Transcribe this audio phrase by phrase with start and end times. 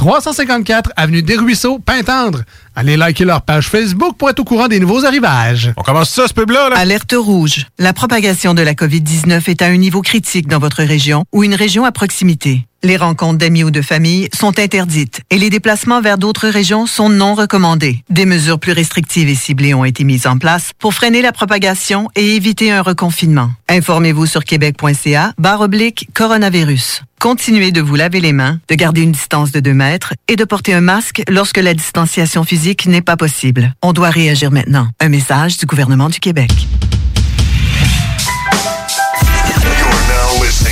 [0.00, 2.40] 354 Avenue des Ruisseaux, Pintendre.
[2.76, 5.72] Allez liker leur page Facebook pour être au courant des nouveaux arrivages.
[5.76, 6.76] On commence ça, ce pub-là, là?
[6.76, 7.66] Alerte rouge.
[7.78, 11.54] La propagation de la COVID-19 est à un niveau critique dans votre région ou une
[11.54, 12.66] région à proximité.
[12.82, 17.10] Les rencontres d'amis ou de famille sont interdites et les déplacements vers d'autres régions sont
[17.10, 18.02] non recommandés.
[18.08, 22.08] Des mesures plus restrictives et ciblées ont été mises en place pour freiner la propagation
[22.16, 23.50] et éviter un reconfinement.
[23.68, 27.02] Informez-vous sur québec.ca barre oblique coronavirus.
[27.20, 30.44] Continuez de vous laver les mains, de garder une distance de 2 mètres et de
[30.44, 33.74] porter un masque lorsque la distanciation physique n'est pas possible.
[33.82, 34.88] On doit réagir maintenant.
[35.00, 36.50] Un message du gouvernement du Québec.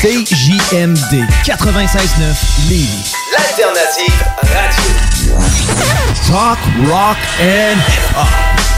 [0.00, 3.12] CJMD 96.9 Lévis.
[3.32, 4.90] L'alternative radio.
[6.28, 6.58] Talk,
[6.88, 8.77] rock and hip-hop.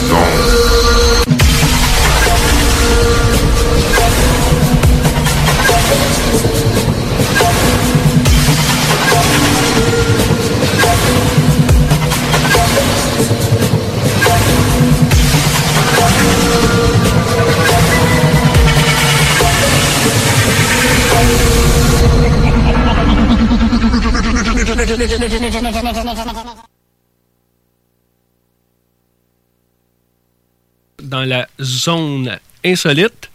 [31.03, 33.29] dans la zone insolite,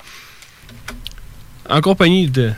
[1.69, 2.53] en compagnie de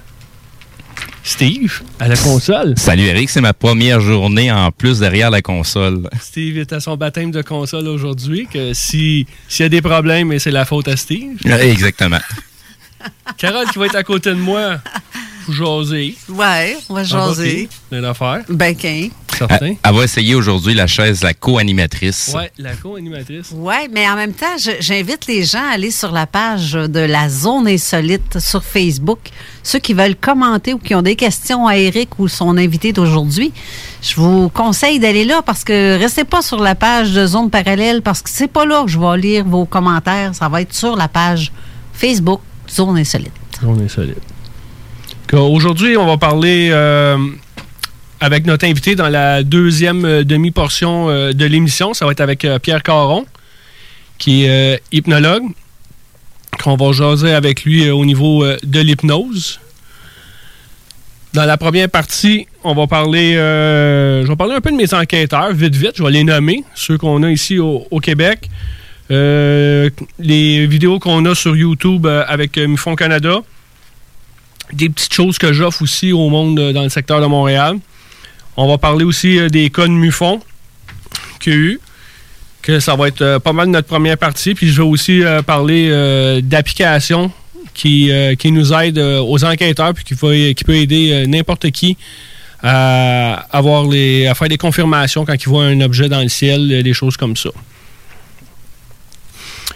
[1.25, 2.75] Steve à la console.
[2.77, 6.09] Salut Eric, c'est ma première journée en plus derrière la console.
[6.21, 10.39] Steve est à son baptême de console aujourd'hui, que si s'il y a des problèmes,
[10.39, 11.37] c'est la faute à Steve.
[11.45, 12.21] Exactement.
[13.37, 14.79] Carole qui va être à côté de moi,
[15.51, 16.17] jaser.
[16.29, 17.69] Ouais, on va jaser.
[17.93, 18.43] Une affaire.
[18.49, 19.09] Ben, qu'un.
[19.37, 19.75] Certain.
[19.83, 22.33] Elle, va essayer aujourd'hui la chaise, la co-animatrice.
[22.35, 23.53] Ouais, la co-animatrice.
[23.55, 27.29] Ouais, mais en même temps, j'invite les gens à aller sur la page de la
[27.29, 29.21] zone insolite sur Facebook.
[29.63, 33.53] Ceux qui veulent commenter ou qui ont des questions à Eric ou son invité d'aujourd'hui,
[34.03, 38.03] je vous conseille d'aller là parce que restez pas sur la page de zone parallèle
[38.03, 40.35] parce que c'est pas là que je vais lire vos commentaires.
[40.35, 41.53] Ça va être sur la page
[41.93, 43.33] Facebook zone insolite.
[43.65, 44.17] On est solide.
[45.35, 47.19] Aujourd'hui, on va parler euh,
[48.19, 51.93] avec notre invité dans la deuxième euh, demi-portion euh, de l'émission.
[51.93, 53.27] Ça va être avec Pierre Caron,
[54.17, 55.43] qui est hypnologue.
[56.63, 59.61] Qu'on va jaser avec lui au niveau de l'hypnose.
[61.35, 65.53] Dans la première partie, on va parler, je vais parler un peu de mes enquêteurs,
[65.53, 65.93] vite, vite.
[65.97, 68.49] Je vais les nommer, ceux qu'on a ici au, au Québec.
[69.09, 73.43] Les vidéos qu'on a sur YouTube avec Mufon Canada.
[74.73, 77.79] Des petites choses que j'offre aussi au monde euh, dans le secteur de Montréal.
[78.57, 80.41] On va parler aussi euh, des cas de Mufon
[81.41, 81.81] qu'il y a eu.
[82.61, 84.55] Que ça va être euh, pas mal notre première partie.
[84.55, 87.33] Puis je vais aussi parler d'applications
[87.73, 91.97] qui, qui nous aident aux enquêteurs puis qui, va- qui peut aider n'importe qui
[92.63, 96.83] à, avoir les, à faire des confirmations quand il voit un objet dans le ciel,
[96.83, 97.51] des choses comme ça.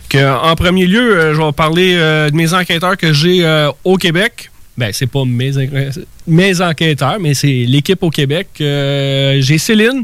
[0.09, 3.47] Que, en premier lieu, je vais parler de mes enquêteurs que j'ai
[3.85, 4.51] au Québec.
[4.83, 5.91] Ben, c'est pas mes, enquê-
[6.27, 8.49] mes enquêteurs, mais c'est l'équipe au Québec.
[8.61, 10.03] Euh, j'ai Céline,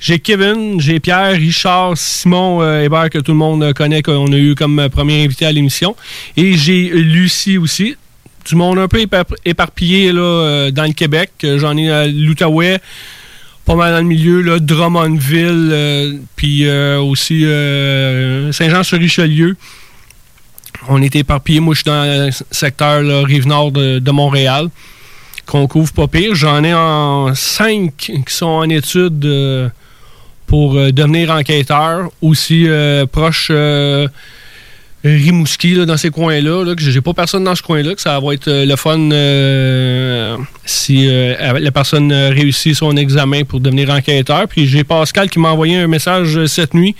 [0.00, 4.36] j'ai Kevin, j'ai Pierre, Richard, Simon euh, Hébert, que tout le monde connaît, qu'on a
[4.36, 5.94] eu comme premier invité à l'émission.
[6.36, 7.94] Et j'ai Lucie aussi.
[8.48, 11.30] Du monde un peu épar- éparpillé là, euh, dans le Québec.
[11.44, 12.78] Euh, J'en ai à l'Outaouais,
[13.64, 16.68] pas mal dans le milieu, là, Drummondville, puis
[16.98, 17.42] aussi
[18.50, 19.56] Saint-Jean-sur-Richelieu.
[20.88, 21.60] On est éparpillés.
[21.60, 24.68] Moi, je suis dans le secteur là, Rive-Nord de, Montréal,
[25.46, 26.34] qu'on couvre pas pire.
[26.34, 29.68] J'en ai en cinq qui sont en études euh,
[30.46, 32.10] pour euh, devenir enquêteur.
[32.20, 33.50] Aussi euh, proche
[35.04, 38.34] Rimouski, dans ces coins-là, là, que j'ai pas personne dans ce coin-là, que ça va
[38.34, 39.08] être le fun
[40.64, 44.48] si la personne réussit son examen pour devenir enquêteur.
[44.48, 46.96] Puis j'ai Pascal qui m'a envoyé un message cette nuit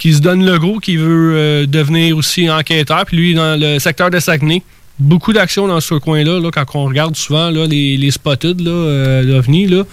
[0.00, 3.04] qui se donne le gros, qui veut euh, devenir aussi enquêteur.
[3.06, 4.62] Puis lui, dans le secteur de Saguenay,
[4.98, 6.40] beaucoup d'actions dans ce coin-là.
[6.40, 9.84] Là, quand on regarde souvent là, les, les spotted, là, euh, l'OVNI, là,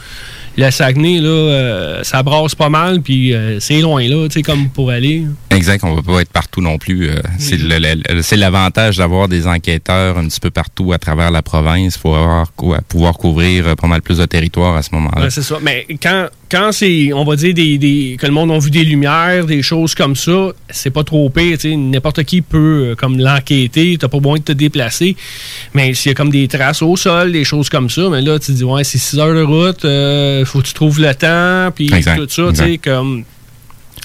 [0.57, 4.41] la Saguenay, là, euh, ça brasse pas mal, puis euh, c'est loin, là, tu sais,
[4.41, 5.23] comme pour aller.
[5.51, 7.09] Exact, on va pas être partout non plus.
[7.09, 11.29] euh, c'est le- le- c'est l'avantage d'avoir des enquêteurs un petit peu partout à travers
[11.31, 12.51] la province pour avoir,
[12.89, 15.29] pouvoir couvrir pas mal plus de territoire à ce moment-là.
[15.29, 15.57] C'est ça.
[15.61, 18.83] Mais quand, quand c'est, on va dire, des, des- que le monde a vu des
[18.83, 21.57] lumières, des choses comme ça, c'est pas trop pire.
[21.65, 23.97] N'importe qui peut euh, comme l'enquêter.
[23.99, 25.15] T'as pas besoin de te déplacer.
[25.73, 28.39] Mais s'il y a comme des traces au sol, des choses comme ça, mais là,
[28.39, 31.71] tu dis, ouais, c'est 6 heures de route, euh, faut que tu trouves le temps,
[31.75, 33.23] puis tout ça, tu sais, comme.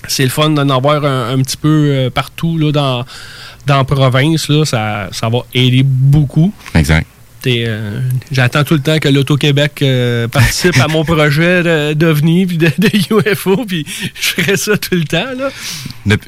[0.09, 3.05] C'est le fun d'en avoir un, un petit peu euh, partout là, dans,
[3.67, 4.49] dans la province.
[4.49, 6.53] Là, ça, ça va aider beaucoup.
[6.75, 7.07] Exact.
[7.47, 8.01] Euh,
[8.31, 13.31] J'attends tout le temps que l'Auto-Québec euh, participe à mon projet d'OVNI puis de, de
[13.33, 13.85] UFO, puis
[14.15, 15.25] je ferai ça tout le temps.
[15.37, 15.49] Là.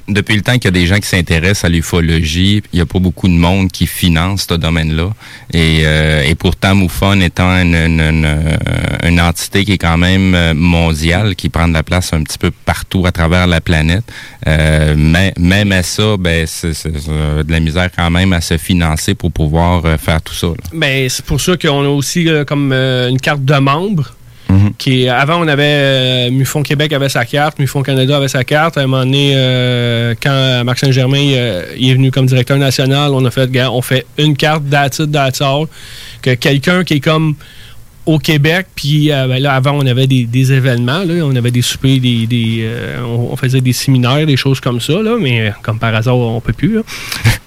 [0.08, 2.86] Depuis le temps qu'il y a des gens qui s'intéressent à l'ufologie, il n'y a
[2.86, 5.10] pas beaucoup de monde qui finance ce domaine-là.
[5.52, 8.58] Et, euh, et pourtant, MUFON étant une, une- une,
[9.04, 12.50] une entité qui est quand même mondiale, qui prend de la place un petit peu
[12.50, 14.04] partout à travers la planète,
[14.46, 19.32] mais, même à ça, ben, c'est de la misère quand même à se financer pour
[19.32, 20.48] pouvoir faire tout ça.
[20.48, 20.54] là.
[21.04, 24.14] Ben, c'est pour ça qu'on a aussi euh, comme euh, une carte de membre.
[24.78, 28.78] Qui, avant, on avait euh, Mufon Québec avait sa carte, Mufon Canada avait sa carte.
[28.78, 31.18] À un moment donné, euh, quand Marc Saint-Germain
[31.76, 35.66] il, est venu comme directeur national, on a fait, on fait une carte d'attitude d'attitude
[36.22, 37.34] que quelqu'un qui est comme
[38.06, 41.50] au Québec, puis euh, ben là, avant, on avait des, des événements, là, on avait
[41.50, 45.16] des soupers, des, des, euh, on, on faisait des séminaires, des choses comme ça, là,
[45.20, 46.76] mais comme par hasard, on peut plus.
[46.76, 46.82] là.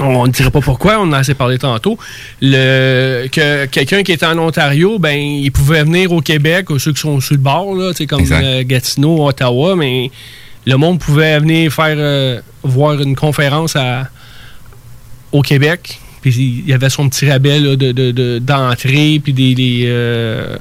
[0.00, 1.96] on ne dirait pas pourquoi, on en a assez parlé tantôt.
[2.42, 6.92] Le, que quelqu'un qui était en Ontario, ben, il pouvait venir au Québec, ou ceux
[6.92, 10.10] qui sont sur le bord, là, comme euh, Gatineau, Ottawa, mais
[10.66, 14.08] le monde pouvait venir faire euh, voir une conférence à,
[15.32, 16.00] au Québec.
[16.22, 16.34] Puis
[16.64, 20.56] il y avait son petit rabais là, de, de- de- d'entrée, puis des, des, euh,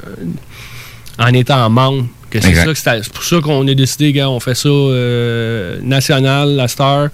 [1.17, 2.05] en étant membre.
[2.29, 2.65] Que c'est, Exact.
[2.65, 4.69] ça que c'était- c'est pour ça qu'on a décidé, gars, on fait ça
[5.81, 7.09] national, la star.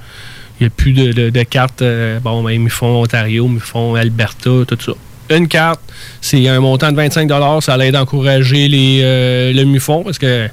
[0.59, 1.81] Il n'y a plus de, de- de cartes.
[1.81, 4.91] euh, bon, ben, ils me font Ontario, ils me font Alberta, tout ça.
[5.35, 5.79] Une carte,
[6.21, 7.29] c'est un montant de 25
[7.61, 10.47] Ça l'aide d'encourager les, euh, le MUFON parce que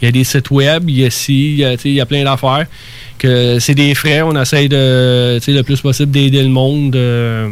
[0.00, 1.88] il y a des sites web, il y a ci, il y a, tu sais,
[1.88, 2.66] il y a plein d'affaires.
[3.18, 7.48] Que c'est des frais, on essaye de, le plus possible d'aider le monde euh,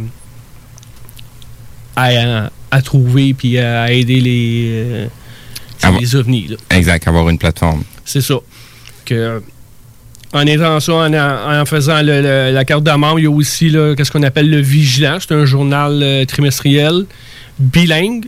[1.96, 5.06] à, à trouver puis à aider les, euh,
[5.82, 6.48] Avoir- les ovnis.
[6.48, 6.56] là.
[6.76, 7.82] Exact, avoir une plateforme.
[8.04, 8.36] C'est ça.
[9.04, 9.42] Que,
[10.36, 14.10] en aidant ça, en, faisant le- la carte de membre, il y a aussi qu'est-ce
[14.10, 15.18] qu'on appelle le Vigilant.
[15.20, 17.06] C'est un journal euh, trimestriel
[17.58, 18.26] bilingue.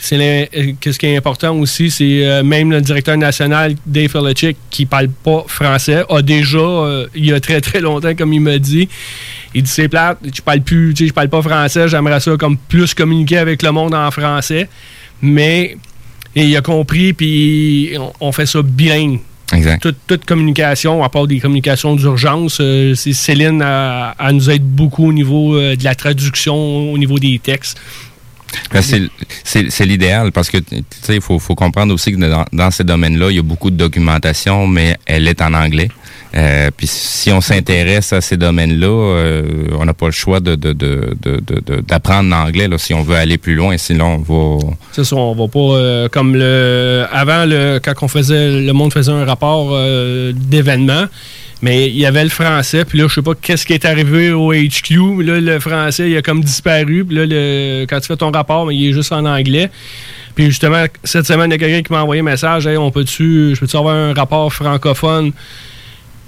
[0.00, 4.56] C'est euh, qu'est-ce qui est important aussi, c'est euh, même le directeur national, Dave Felichik,
[4.70, 8.58] qui parle pas français, a déjà, il y a très très longtemps, comme il m'a
[8.58, 8.88] dit,
[9.54, 12.94] il dit c'est plate, je parle plus, je parle pas français, j'aimerais ça comme plus
[12.94, 14.68] communiquer avec le monde en français,
[15.20, 15.76] mais
[16.36, 19.18] il a compris, puis on, on fait ça bilingue.
[19.52, 19.80] Exact.
[19.80, 25.08] Toute, toute communication, à part des communications d'urgence, euh, c'est Céline, elle nous aide beaucoup
[25.08, 27.78] au niveau euh, de la traduction, au niveau des textes.
[28.72, 32.70] Ben, c'est- l'idéal parce que tu sais, il faut, faut comprendre aussi que dans, dans
[32.70, 35.88] ces domaines-là, il y a beaucoup de documentation, mais elle est en anglais.
[36.34, 39.42] Euh, puis si on s'intéresse à ces domaines-là, euh,
[39.78, 40.54] on n'a pas le choix de
[41.86, 43.76] d'apprendre l'anglais si on veut aller plus loin.
[43.78, 44.66] Sinon, on va.
[44.92, 48.92] C'est ça, on va pas euh, comme le avant le quand on faisait le monde
[48.92, 49.74] faisait un rapport
[50.34, 51.06] d'événements,
[51.62, 54.30] mais il y avait le français, puis là je sais pas qu'est-ce qui est arrivé
[54.32, 58.16] au HQ, là le français il a comme disparu, puis là le- quand tu fais
[58.16, 59.70] ton rapport, mais il est juste en anglais.
[60.34, 62.90] Puis justement cette semaine il y a quelqu'un qui m'a envoyé un message, hey, on
[62.90, 65.32] peut-tu je peux-tu avoir un rapport francophone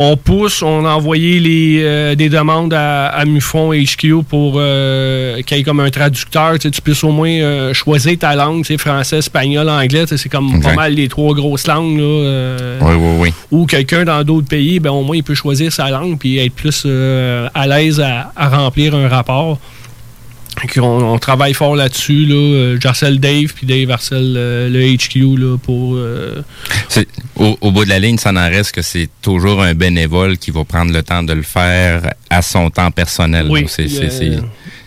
[0.03, 5.43] on pousse, on a envoyé les, euh, des demandes à, à Mufon HQ pour euh,
[5.43, 6.55] qu'il y ait comme un traducteur.
[6.55, 10.05] Tu sais, tu puisses au moins euh, choisir ta langue, tu sais, français, espagnol, anglais.
[10.05, 11.99] tu sais, C'est comme pas mal les trois grosses langues.
[11.99, 13.35] Là, euh, Oui, oui, oui.
[13.51, 16.55] Ou quelqu'un dans d'autres pays, ben, au moins il peut choisir sa langue puis être
[16.55, 19.59] plus euh, à l'aise à, à remplir un rapport.
[20.79, 22.27] On, on travaille fort là-dessus.
[22.27, 22.35] Là.
[22.35, 25.95] Euh, J'harcèle Dave, puis Dave harcèle euh, le HQ là, pour.
[25.97, 26.43] euh,
[27.37, 30.51] Au, au bout de la ligne, ça n'en reste que c'est toujours un bénévole qui
[30.51, 33.47] va prendre le temps de le faire à son temps personnel.
[33.51, 34.39] Oui, euh, c'est-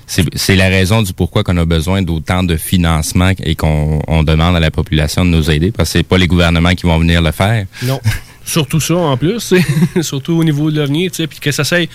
[0.05, 4.21] C'est c'est la raison du pourquoi qu'on a besoin d'autant de financement et qu'on on
[4.23, 6.99] demande à la population de nous aider, parce que c'est pas les gouvernements qui vont
[6.99, 7.65] venir le faire.
[7.83, 7.99] Non.
[8.45, 9.53] Surtout ça en plus,
[10.01, 11.87] surtout au niveau de l'avenir, puis que ça soit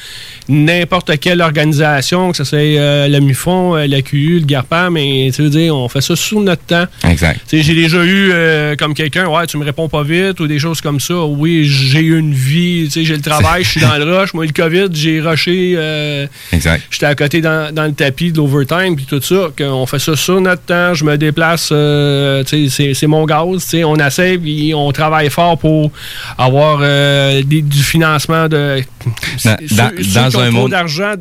[0.48, 5.30] n'importe quelle organisation, que ça soit euh, le MUFON, euh, la QU, le GARPA, mais
[5.34, 6.86] tu veux dire, on fait ça sous notre temps.
[7.08, 7.40] Exact.
[7.52, 10.80] J'ai déjà eu euh, comme quelqu'un, ouais, tu me réponds pas vite ou des choses
[10.80, 11.16] comme ça.
[11.24, 14.32] Oui, j'ai eu une vie, j'ai le travail, je suis dans le rush.
[14.34, 15.74] Moi, le COVID, j'ai rushé.
[15.76, 16.82] euh, Exact.
[16.90, 19.48] J'étais à côté dans, dans le tapis de l'overtime puis tout ça.
[19.56, 20.94] qu'on fait ça sur notre temps.
[20.94, 21.72] Je me déplace,
[22.46, 23.74] c'est- mon gaz.
[23.84, 25.90] On essaie puis on travaille fort pour
[26.38, 28.82] avoir euh, des- du financement de.
[29.44, 31.14] Dans- ceux- dans- ceux dans qui ont un trop monde- d'argent.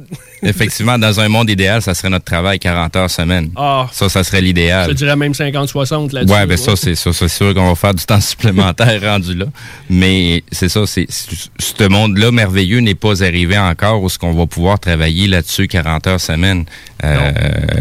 [0.43, 3.49] Effectivement, dans un monde idéal, ça serait notre travail 40 heures semaine.
[3.55, 3.87] Ah.
[3.91, 4.93] Ça, ça serait Je l'idéal.
[4.93, 6.31] dirais même 50-60 là-dessus.
[6.31, 9.45] Ouais, ben ça, c'est ça, c'est sûr qu'on va faire du temps supplémentaire rendu là.
[9.89, 14.45] Mais c'est ça, c'est ce monde-là merveilleux n'est pas arrivé encore où ce qu'on va
[14.45, 16.65] pouvoir travailler là-dessus 40 heures semaine.
[17.03, 17.31] Euh,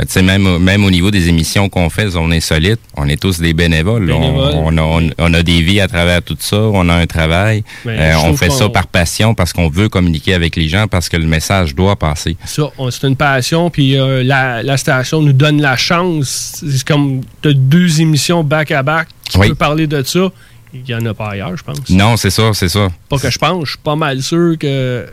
[0.01, 3.07] tu sais, même, au- même au niveau des émissions qu'on fait, on est solide, on
[3.09, 4.11] est tous des bénévoles.
[4.11, 4.53] On- Bénévoles.
[4.55, 7.26] On, a, on, on a des vies à travers tout ça, on a un travail.
[7.33, 11.17] Euh, on fait ça par passion parce qu'on veut communiquer avec les gens, parce que
[11.17, 12.37] le message doit passer.
[12.45, 16.63] Ça, c'est une passion, puis euh, la, la station nous donne la chance.
[16.69, 19.49] C'est comme de deux émissions back-à-back qui Oui.
[19.49, 20.31] peut parler de ça.
[20.75, 21.89] Il n'y en a pas ailleurs, je pense.
[21.89, 22.89] Non, c'est ça, c'est ça.
[23.09, 25.07] Pas que je pense, je suis pas mal sûr que, euh,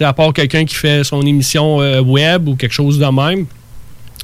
[0.00, 3.46] à part quelqu'un qui fait son émission web ou quelque chose de même.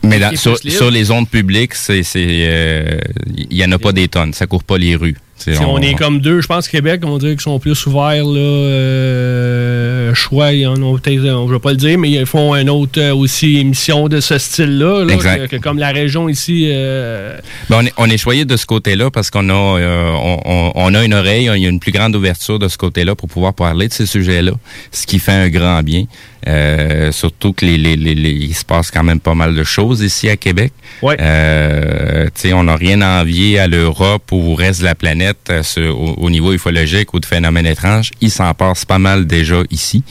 [0.05, 2.99] Mais sur, les ondes publiques, euh,
[3.37, 4.33] il y en a pas des tonnes.
[4.33, 5.17] Ça court pas les rues.
[5.45, 7.87] Tu sais, Si on, est comme deux, je pense Québec, on dirait qu'ils sont plus
[7.87, 8.25] ouverts.
[8.25, 12.27] Là, euh, choix, ils en ont peut-être, on ne va pas le dire, mais ils
[12.27, 15.05] font une autre euh, aussi émission de ce style-là.
[15.05, 15.15] là,
[15.47, 16.69] que, que comme la région ici.
[16.71, 17.37] euh,
[17.69, 20.13] Ben, on, est, on est choyé de ce côté-là parce qu'on a, euh,
[20.75, 23.29] on, a une oreille, il y a une plus grande ouverture de ce côté-là pour
[23.29, 24.53] pouvoir parler de ces sujets-là,
[24.93, 26.05] ce qui fait un grand bien.
[27.13, 30.01] Surtout que les, les, les- les- il se passe quand même pas mal de choses
[30.03, 30.73] ici à Québec.
[31.03, 35.91] Euh, on n'a rien à envier à l'Europe ou au reste de la planète euh,
[35.93, 38.11] au niveau ufologique ou de phénomènes étranges.
[38.21, 40.03] Il s'en passe pas mal déjà ici.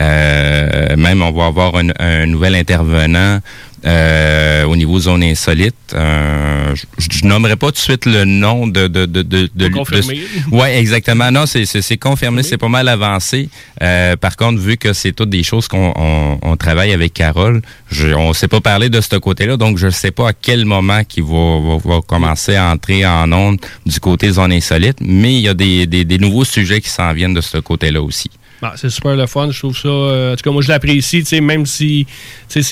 [0.00, 3.40] Euh, même on va avoir un, un nouvel intervenant
[3.84, 5.74] euh, au niveau zone insolite.
[5.94, 9.68] Euh, je, je nommerai pas tout de suite le nom de de de de, de,
[9.68, 10.20] confirmé.
[10.50, 11.30] de- ouais, exactement.
[11.30, 13.48] Non, c'est c'est c'est confirmé, c'est pas mal avancé.
[13.82, 17.60] Euh, par contre, vu que c'est toutes des choses qu'on on, on travaille avec Carole,
[17.90, 21.02] je, on s'est pas parlé de ce côté-là, donc je sais pas à quel moment
[21.04, 25.40] qu'il va, va, va commencer à entrer en onde du côté zone insolite, mais il
[25.40, 28.30] y a des, des, des nouveaux sujets qui s'en viennent de ce côté-là aussi.
[28.62, 29.88] Bah, c'est super le fun, je trouve ça.
[29.88, 32.06] euh, en tout cas, moi, je l'apprécie, tu sais, même si
[32.48, 32.62] c'est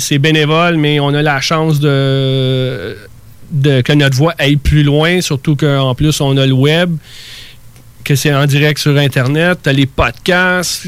[0.00, 2.96] c'est bénévole, mais on a la chance de,
[3.50, 6.96] de que notre voix aille plus loin, surtout qu'en plus, on a le web,
[8.04, 10.86] que c'est en direct sur Internet, t'as les podcasts,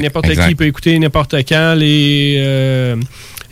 [0.00, 2.36] n'importe qui peut écouter n'importe quand les.
[2.40, 2.96] euh,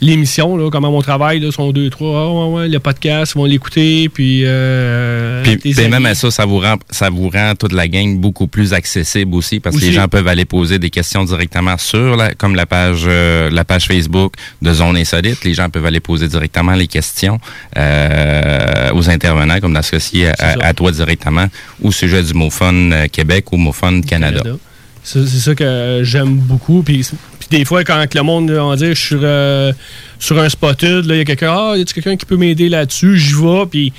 [0.02, 3.38] L'émission, là, comment on travaille, là, sont deux, trois, ah, ouais, ouais, le podcast, ils
[3.38, 4.42] vont l'écouter, puis...
[4.44, 5.88] Euh, Puis, amis.
[5.88, 9.34] même à ça, ça vous rend, ça vous rend toute la gang beaucoup plus accessible
[9.34, 12.66] aussi, parce que les gens peuvent aller poser des questions directement sur, la, comme la
[12.66, 15.42] page, euh, la page Facebook de Zone Insolite.
[15.44, 17.40] Les gens peuvent aller poser directement les questions
[17.78, 21.46] euh, aux intervenants, comme l'associé à, à- à toi directement,
[21.82, 24.40] au sujet du MoFun euh, Québec ou MoFun Canada.
[24.42, 24.58] Canada.
[25.02, 26.82] C'est c'est ça que j'aime beaucoup.
[26.82, 27.08] Puis,
[27.48, 29.72] puis des fois, quand le monde, on dire, je suis sur, euh,
[30.18, 33.18] sur un spotted, il y a quelqu'un, ah, y a quelqu'un qui peut m'aider là-dessus?
[33.18, 33.92] J'y vais, puis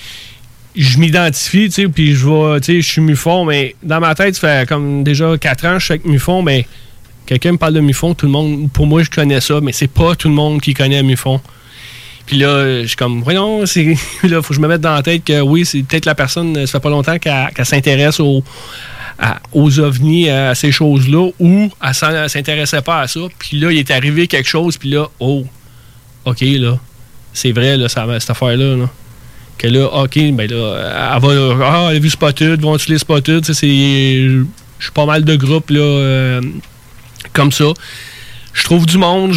[0.76, 4.16] je m'identifie, tu sais, puis je vais, tu sais, je suis MUFON, mais dans ma
[4.16, 6.68] tête, ça fait comme déjà 4 ans je suis avec MUFON, mais
[7.26, 9.92] quelqu'un me parle de MUFON, tout le monde, pour moi, je connais ça, mais c'est
[9.92, 11.42] pas tout le monde qui connaît MUFON.
[12.26, 13.96] Puis là, je suis comme, voyons, c'est.
[14.24, 16.66] là, faut que je me mette dans la tête que oui, c'est peut-être la personne,
[16.66, 18.44] ça fait pas longtemps qu'elle qu'elle s'intéresse aux,
[19.54, 23.22] aux ovnis, à ces choses-là, ou elle s'en- s'intéressait pas à ça.
[23.40, 25.46] Puis là, il est arrivé quelque chose, puis là, oh,
[26.26, 26.78] OK, là,
[27.34, 28.90] c'est vrai, là, ça, cette affaire-là, là.
[29.58, 33.44] Que là, OK, ben là, elle va, ah, elle a vu Spotted, vont-tu les Spotted?
[33.44, 33.58] C'est.
[33.68, 36.42] Je suis pas mal de groupes, là, euh,
[37.34, 37.66] comme ça.
[38.54, 39.34] Je trouve du monde,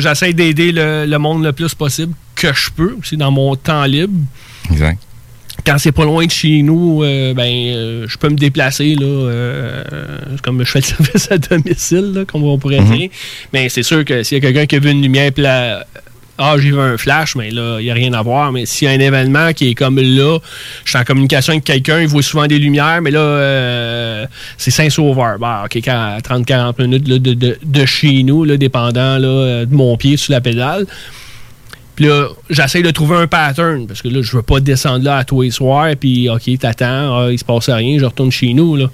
[0.00, 3.84] j'essaie d'aider le, le monde le plus possible que je peux, aussi dans mon temps
[3.84, 4.12] libre.
[4.70, 4.98] Exact.
[5.66, 9.06] Quand c'est pas loin de chez nous, euh, ben, euh, je peux me déplacer, là,
[9.06, 9.82] euh,
[10.42, 12.96] comme je fais le service à domicile, là, comme on pourrait Mhm.
[12.96, 13.08] dire.
[13.52, 15.84] Mais c'est sûr que s'il y a quelqu'un qui a vu une lumière, puis là,
[16.38, 18.50] ah, j'ai vu un flash, mais là, il n'y a rien à voir.
[18.52, 20.38] Mais s'il y a un événement qui est comme là,
[20.84, 24.26] je suis en communication avec quelqu'un, il voit souvent des lumières, mais là, euh,
[24.56, 25.38] c'est Saint-Sauveur.
[25.38, 29.74] Bah, OK, quand- 30-40 minutes là, de, de- de chez nous, là, dépendant là, de
[29.74, 30.86] mon pied sur la pédale.
[32.00, 35.18] Puis là, j'essaie de trouver un pattern, parce que là, je veux pas descendre là
[35.18, 38.54] à tous les soirs, puis OK, t'attends, ah, il se passe rien, je retourne chez
[38.54, 38.86] nous, là.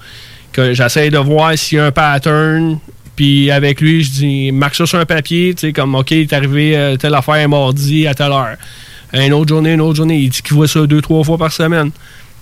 [0.51, 2.79] Que j'essaie de voir s'il y a un pattern,
[3.15, 6.23] puis avec lui, je dis, marque ça sur un papier, tu sais, comme, OK, il
[6.23, 8.57] est arrivé euh, telle affaire mardi à telle heure.
[9.13, 11.53] Une autre journée, une autre journée, il dit qu'il voit ça deux, trois fois par
[11.53, 11.91] semaine.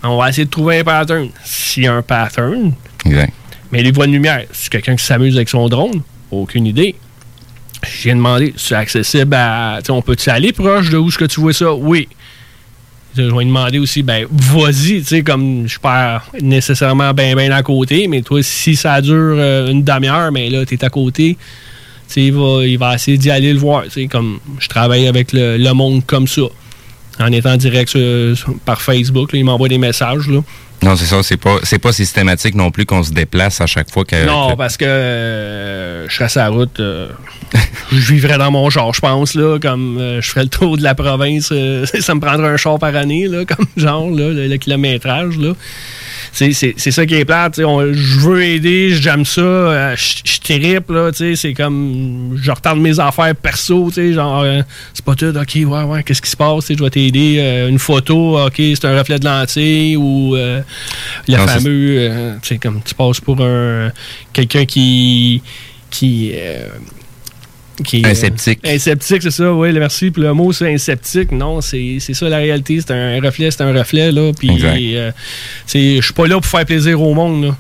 [0.02, 1.30] On va essayer de trouver un pattern.
[1.44, 2.74] S'il y a un pattern,
[3.06, 3.32] Exact.
[3.72, 6.02] mais les voies de lumière, c'est quelqu'un qui s'amuse avec son drone?
[6.32, 6.96] Aucune idée.
[7.84, 9.80] J'ai demandé, c'est accessible à.
[9.90, 11.74] On peut-tu aller proche de où est-ce que tu vois ça?
[11.74, 12.08] Oui.
[13.18, 17.50] Je vais demander aussi, ben, vas-y, tu sais, comme je suis pas nécessairement bien, bien
[17.52, 20.90] à côté, mais toi, si ça dure euh, une demi-heure, mais là, tu es à
[20.90, 21.38] côté,
[22.10, 25.32] tu sais, il va, essayer d'y aller le voir, tu sais, comme je travaille avec
[25.32, 26.42] le, le monde comme ça.
[27.18, 27.98] En étant direct
[28.66, 30.42] par Facebook, là, il m'envoie des messages, là.
[30.86, 33.90] Non, c'est ça, c'est pas, c'est pas systématique non plus qu'on se déplace à chaque
[33.90, 34.24] fois que.
[34.24, 36.80] Non, parce que euh, je serais sur la route.
[36.80, 37.10] euh,
[37.92, 40.84] je vivrais dans mon char, je pense, là, comme euh, je ferais le tour de
[40.84, 41.52] la province.
[42.00, 45.54] ça me prendrait un char par année, là, comme genre, là, le, le kilométrage, là.
[46.32, 46.52] C'est,
[46.92, 47.56] ça qui est plate.
[47.58, 53.36] Je veux aider, j'aime ça, je je trippe, là, c'est comme, je retarde mes affaires
[53.36, 54.62] perso, tu sais, genre, euh,
[54.94, 57.80] c'est pas tout, ok, ouais, ouais, qu'est-ce qui se passe, je vais t'aider, euh, une
[57.80, 60.62] photo, ok, c'est un reflet de lentille, ou euh,
[61.28, 63.92] le Non, fameux, euh, tu sais, comme tu passes pour un
[64.34, 65.42] quelqu'un qui,
[65.90, 66.68] qui, euh,
[67.84, 68.60] qui est, Un euh, sceptique.
[68.66, 70.12] un sceptique, c'est ça, oui, merci.
[70.12, 71.32] Puis le mot, c'est un sceptique.
[71.32, 72.80] Non, c'est ça la réalité.
[72.80, 74.32] C'est un reflet, c'est un reflet, là.
[74.38, 74.50] Puis,
[74.96, 75.12] euh,
[75.66, 77.56] c'est- je suis pas là pour faire plaisir au monde, là.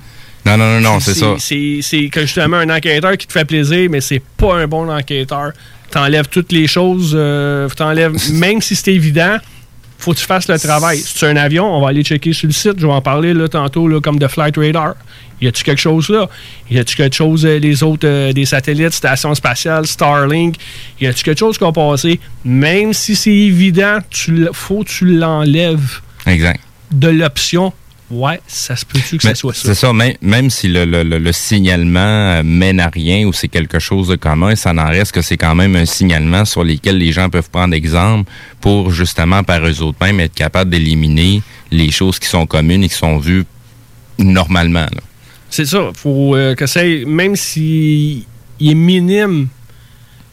[0.45, 1.34] Non, non, non, non, c'est ça.
[1.39, 4.88] C'est c'est que justement un enquêteur qui te fait plaisir, mais c'est pas un bon
[4.89, 5.51] enquêteur.
[5.89, 9.38] T'enlèves toutes les choses, euh, t'enlèves, même si c'est évident,
[10.06, 11.00] faut que tu fasses le travail.
[11.00, 12.76] Si tu as un avion, on va aller checker sur le site.
[12.78, 14.94] Je vais en parler là, tantôt là, comme de Flight Radar.
[15.41, 16.30] Y a-tu quelque chose là?
[16.70, 20.56] Y a-tu quelque chose, euh, les autres, euh, des satellites, stations spatiales, Starlink?
[21.02, 22.20] Y a-tu quelque chose qui a passé?
[22.46, 26.62] Même si c'est évident, tu faut que tu l'enlèves Exact.
[26.91, 27.74] de l'option.
[28.12, 29.62] Ouais, ça se peut-tu que Mais ça soit ça?
[29.65, 33.34] C'est ça, même, même si le, le- le- le signalement euh, mène à rien ou
[33.34, 36.63] c'est quelque chose de commun, ça n'en reste que c'est quand même un signalement sur
[36.63, 38.30] lequel les gens peuvent prendre exemple
[38.62, 41.41] pour justement par eux autres mêmes être capables d'éliminer
[41.72, 43.46] les choses qui sont communes et qui sont vues
[44.20, 44.82] normalement.
[44.86, 45.02] là.
[45.50, 45.89] C'est ça.
[45.96, 48.26] Faut euh, que ça même si
[48.60, 49.48] il est minime,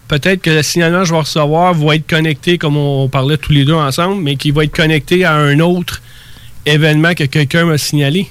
[0.09, 3.53] peut-être que le signalement que je vais recevoir va être connecté, comme on parlait tous
[3.53, 6.03] les deux ensemble, mais qu'il va être connecté à un autre
[6.67, 8.29] événement que quelqu'un m'a signalé.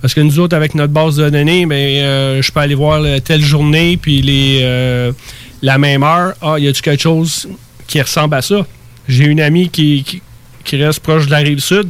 [0.00, 3.00] Parce que nous autres, avec notre base de données, ben, euh, je peux aller voir
[3.00, 5.12] le- telle journée, puis les, euh,
[5.60, 6.34] la même heure.
[6.40, 7.48] Ah, y a-tu quelque chose
[7.88, 8.64] qui ressemble à ça?
[9.08, 10.22] J'ai une amie qui, qui,
[10.64, 11.88] qui reste proche de la rive sud.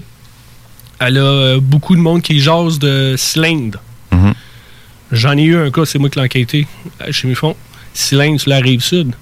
[1.00, 3.80] Elle a euh, beaucoup de monde qui jase de cylindres.
[4.10, 4.32] Mhm.
[5.12, 6.66] J'en ai eu un cas, c'est moi qui l'ai enquêté
[7.10, 7.56] chez mes fonds.
[7.92, 9.12] Cylindre sur la rive sud.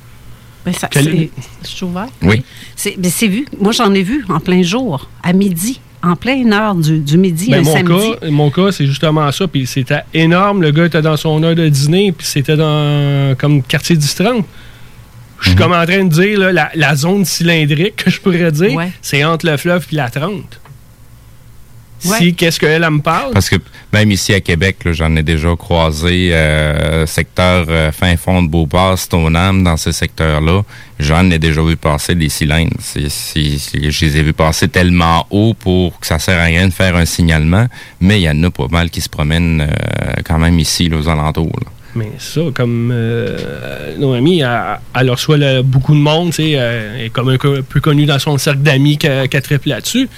[0.65, 1.31] Ben, ça, Quel- c'est-
[1.65, 2.09] Je suis ouvert.
[2.23, 2.43] Oui.
[2.77, 3.47] C'est c'est vu.
[3.61, 7.51] Moi, j'en ai vu en plein jour, à midi, en pleine heure du, du midi,
[7.51, 8.11] Ben, un mon, samedi.
[8.21, 9.47] cas, mon cas, c'est justement ça.
[9.49, 10.63] Puis c'était énorme.
[10.63, 14.45] Le gars était dans son heure de dîner, puis c'était dans comme quartier du 30.
[15.41, 18.51] Je suis comme en train de dire, là, la, la zone cylindrique, que je pourrais
[18.53, 18.91] dire, Ouais.
[19.03, 20.33] c'est entre le fleuve et la 30.
[22.11, 22.19] Ouais.
[22.19, 23.33] Si, qu'est-ce qu'elle elle me parle?
[23.33, 23.57] Parce que
[23.93, 28.99] même ici à Québec, j'en ai déjà croisé euh, secteur euh, fin fond de Beauport,
[28.99, 30.63] Stoneham, dans ce secteur-là.
[30.99, 32.77] J'en ai déjà vu passer des cylindres.
[32.95, 36.97] Je les ai vus passer tellement haut pour que ça sert à rien de faire
[36.97, 37.67] un signalement,
[38.01, 40.97] mais il y en a pas mal qui se promènent euh, quand même ici, là,
[40.99, 41.59] aux alentours.
[41.65, 41.71] là.
[41.97, 47.07] Mais ça, comme euh, Noémie, elle, elle reçoit beaucoup de monde, tu sais, euh, elle
[47.07, 50.09] est comme un peu connue dans son cercle d'amis a triple là-dessus.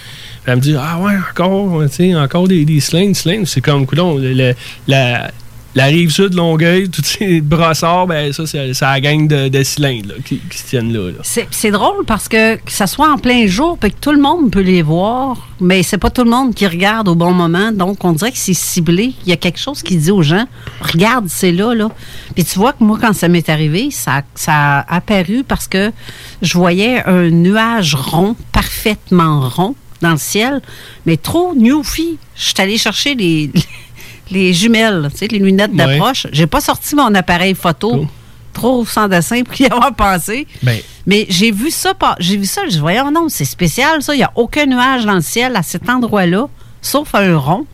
[0.48, 1.82] Elle me dit Ah ouais, encore,
[2.16, 3.46] encore des, des cylindres, cylindres.
[3.46, 4.54] C'est comme, coudonc, le- le-
[4.86, 5.30] la,
[5.74, 10.14] la rive sud, Longueuil, tous ces brossards, ben ça, c'est la gang de, cylindres là,
[10.24, 11.10] qui, se tiennent là.
[11.22, 14.50] c'est drôle parce que, que ça soit en plein jour, puis que tout le monde
[14.50, 17.70] peut les voir, mais c'est pas tout le monde qui regarde au bon moment.
[17.70, 19.12] Donc, on dirait que c'est ciblé.
[19.24, 20.46] Il y a quelque chose qui dit aux gens
[20.80, 21.90] Regarde, c'est là, là.
[22.34, 25.92] Puis tu vois que moi, quand ça m'est arrivé, ça, ça a apparu parce que
[26.40, 30.60] je voyais un nuage rond, parfaitement rond, dans le ciel,
[31.06, 32.18] mais trop newfie.
[32.36, 33.50] Je suis allée chercher les,
[34.30, 35.76] les jumelles, tu sais, les lunettes Ouais.
[35.76, 36.26] d'approche.
[36.32, 38.06] J'ai pas sorti mon appareil photo.
[38.52, 40.46] Trop sans dessin pour y avoir pensé.
[40.62, 44.02] Ben, Mais j'ai vu ça, pas- j'ai vu ça, je dis, voyons, non, c'est spécial,
[44.02, 44.14] ça.
[44.14, 46.48] Il n'y a aucun nuage dans le ciel à cet endroit-là,
[46.82, 47.66] sauf un rond.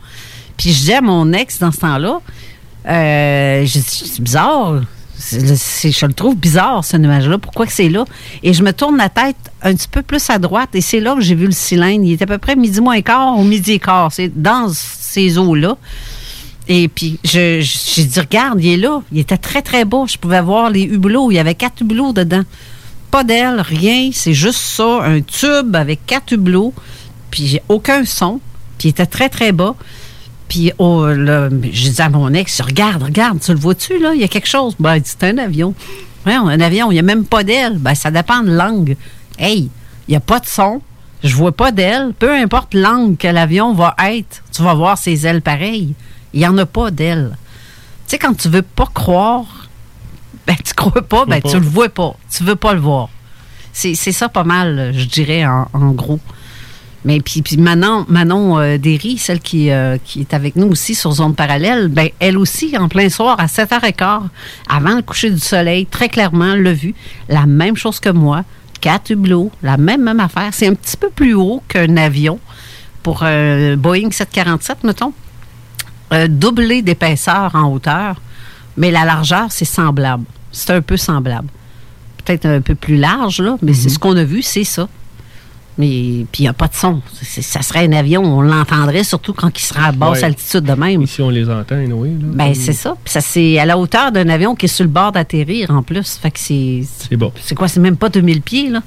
[0.58, 2.20] Puis je dis à mon ex dans ce temps-là,
[2.86, 4.82] euh, c'est bizarre.
[5.32, 7.38] Je le trouve bizarre, ce nuage-là.
[7.38, 8.04] Pourquoi que c'est là?
[8.42, 11.14] Et je me tourne la tête un petit peu plus à droite et c'est là
[11.14, 12.04] que j'ai vu le cylindre.
[12.04, 14.12] Il était à peu près midi moins quart ou midi quart.
[14.12, 15.76] C'est dans ces eaux-là.
[16.68, 19.02] Et puis, je- je- dit, regarde, il est là.
[19.12, 20.06] Il était très, très beau.
[20.06, 21.30] Je pouvais voir les hublots.
[21.30, 22.42] Il y avait quatre hublots dedans.
[23.10, 24.10] Pas d'aile, rien.
[24.12, 26.72] C'est juste ça, un tube avec quatre hublots.
[27.30, 28.40] Puis, j'ai aucun son.
[28.78, 29.74] Puis, il était très, très bas.
[30.54, 34.14] Puis, oh, là, je dis à mon ex, regarde, regarde, tu le vois-tu, là?
[34.14, 34.76] Il y a quelque chose.
[34.78, 35.74] Ben, c'est un avion.
[36.24, 37.78] Ouais, un avion, il n'y a même pas d'aile.
[37.78, 38.94] Ben, ça dépend de l'angle.
[39.36, 39.68] Hey,
[40.06, 40.80] il n'y a pas de son.
[41.24, 42.12] Je vois pas d'aile.
[42.16, 45.92] Peu importe l'angle que l'avion va être, tu vas voir ses ailes pareilles.
[46.32, 47.36] Il n'y en a pas d'aile.
[48.06, 49.68] Tu sais, quand tu veux pas croire,
[50.46, 52.14] ben, tu crois pas, ben, tu le vois pas.
[52.30, 53.08] Tu veux pas le voir.
[53.72, 56.20] C'est c'est ça pas mal, je dirais, en, en gros.
[57.04, 60.94] Mais puis, puis Manon, Manon euh, Derry, celle qui, euh, qui est avec nous aussi
[60.94, 64.22] sur Zone Parallèle, ben, elle aussi, en plein soir, à 7h15,
[64.68, 66.94] avant le coucher du soleil, très clairement, l'a vu.
[67.28, 68.44] La même chose que moi.
[68.80, 70.50] Quatre hublots, la même, même affaire.
[70.52, 72.38] C'est un petit peu plus haut qu'un avion
[73.02, 75.12] pour un Boeing 747, mettons.
[76.12, 78.20] Euh, doublé d'épaisseur en hauteur,
[78.76, 80.24] mais la largeur, c'est semblable.
[80.52, 81.48] C'est un peu semblable.
[82.24, 84.88] Peut-être un peu plus large, là, mais c'est ce qu'on a vu, c'est ça.
[85.76, 87.02] Mais puis il n'y a pas de son.
[87.20, 90.24] Ça serait un avion, on l'entendrait surtout quand il sera à basse Ouais.
[90.24, 91.02] altitude de même.
[91.02, 92.10] Ici, on les entend, oui.
[92.10, 92.94] Ben, c'est ça.
[93.02, 95.82] Puis ça, c'est à la hauteur d'un avion qui est sur le bord d'atterrir en
[95.82, 96.16] plus.
[96.22, 96.82] Fait que c'est.
[97.08, 97.32] C'est bon.
[97.40, 97.66] C'est quoi?
[97.66, 98.82] C'est même pas 2000 pieds, là?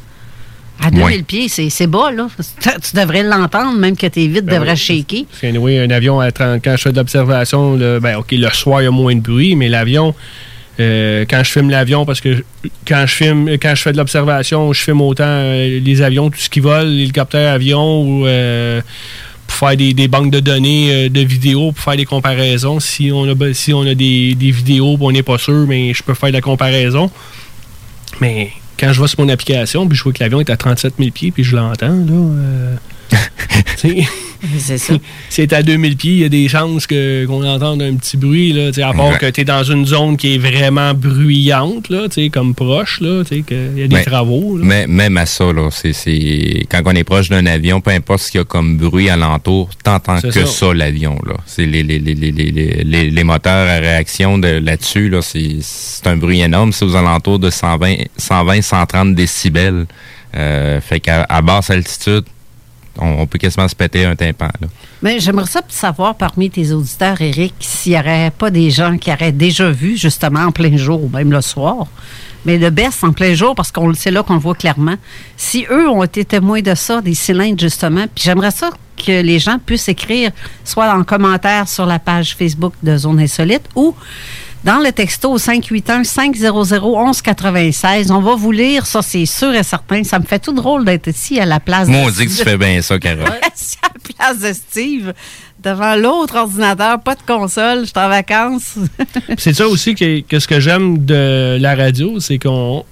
[0.81, 1.21] À 2000 Ouais.
[1.23, 2.27] pieds, c'est c'est bas, là.
[2.61, 4.77] Tu tu devrais l'entendre, même que tes vitres Ben devraient oui.
[4.77, 5.23] shaker.
[5.27, 8.49] Parce que, anyway, un avion, à 30 quand je fais de l'observation, ben, OK, le
[8.51, 10.13] soir, il y a moins de bruit, mais l'avion,
[10.79, 12.43] euh, quand je filme l'avion, parce que
[12.87, 16.39] quand je filme, quand je fais de l'observation, je filme autant euh, les avions, tout
[16.39, 18.81] ce qui vole, l'hélicoptère avion, ou euh,
[19.47, 22.79] pour faire des, des banques de données de vidéos, pour faire des comparaisons.
[22.79, 26.03] Si on a, si on a des, des vidéos, on n'est pas sûr, mais je
[26.03, 27.09] peux faire de la comparaison.
[28.21, 30.95] Mais quand je vais sur mon application, puis je vois que l'avion est à 37
[30.99, 32.77] 000 pieds, puis je l'entends, là.
[34.59, 34.93] C'est ça.
[34.93, 38.17] si c'est à 2000 pieds, il y a des chances que- qu'on entende un petit
[38.17, 39.17] bruit, là, à part Ouais.
[39.17, 43.43] que tu es dans une zone qui est vraiment bruyante, là, comme proche, là, qu'il
[43.75, 44.57] y a des travaux.
[44.57, 44.63] là.
[44.63, 48.21] Mais même à ça, là, c'est, c'est- quand on est proche d'un avion, peu importe
[48.21, 50.45] ce qu'il y a comme bruit alentour, t'entends que ça.
[50.45, 51.17] ça, l'avion.
[51.25, 51.33] Là.
[51.47, 52.51] C'est les, les, les, les, les,
[52.85, 56.73] les, les moteurs à réaction de, là-dessus, là, c'est, c'est un bruit énorme.
[56.73, 59.87] C'est aux alentours de 120, 120 130 décibels.
[60.35, 62.23] Euh, fait qu'à à basse altitude,
[62.99, 64.49] on, peut quasiment se péter un tympan.
[65.17, 69.31] J'aimerais ça savoir parmi tes auditeurs, Eric, s'il n'y aurait pas des gens qui auraient
[69.31, 71.87] déjà vu, justement, en plein jour ou même le soir,
[72.45, 74.95] mais le best en plein jour, parce qu'on c'est là qu'on le voit clairement,
[75.35, 79.39] si eux ont été témoins de ça, des cylindres, justement, puis j'aimerais ça que les
[79.39, 80.31] gens puissent écrire,
[80.63, 83.95] soit en commentaire sur la page Facebook de Zone Insolite ou
[84.63, 88.11] dans le texto au 581-500-1196.
[88.11, 90.03] On va vous lire, ça c'est sûr et certain.
[90.03, 92.31] Ça me fait tout drôle d'être ici à la place Moi, de on dit que
[92.31, 93.25] tu fais bien ça, Carole.
[93.27, 95.13] à la place de Steve,
[95.63, 98.75] devant l'autre ordinateur, pas de console, je suis en vacances.
[99.37, 102.83] C'est ça aussi que, que ce que j'aime de la radio, c'est qu'on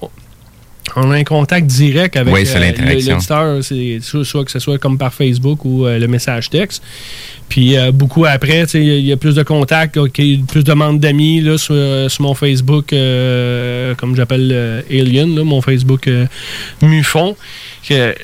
[0.96, 3.64] on a un contact direct avec Oui, c'est euh, l'auditeur,
[4.26, 6.82] soit que ce soit comme par Facebook ou euh, le message texte.
[7.50, 11.76] Puis euh, beaucoup après, il y a- plus de contacts, plus de demandes d'amis sur,
[11.76, 16.10] euh, sur mon Facebook, euh, comme j'appelle Alien, mon Facebook
[16.82, 17.36] Mufon.
[17.88, 18.16] Que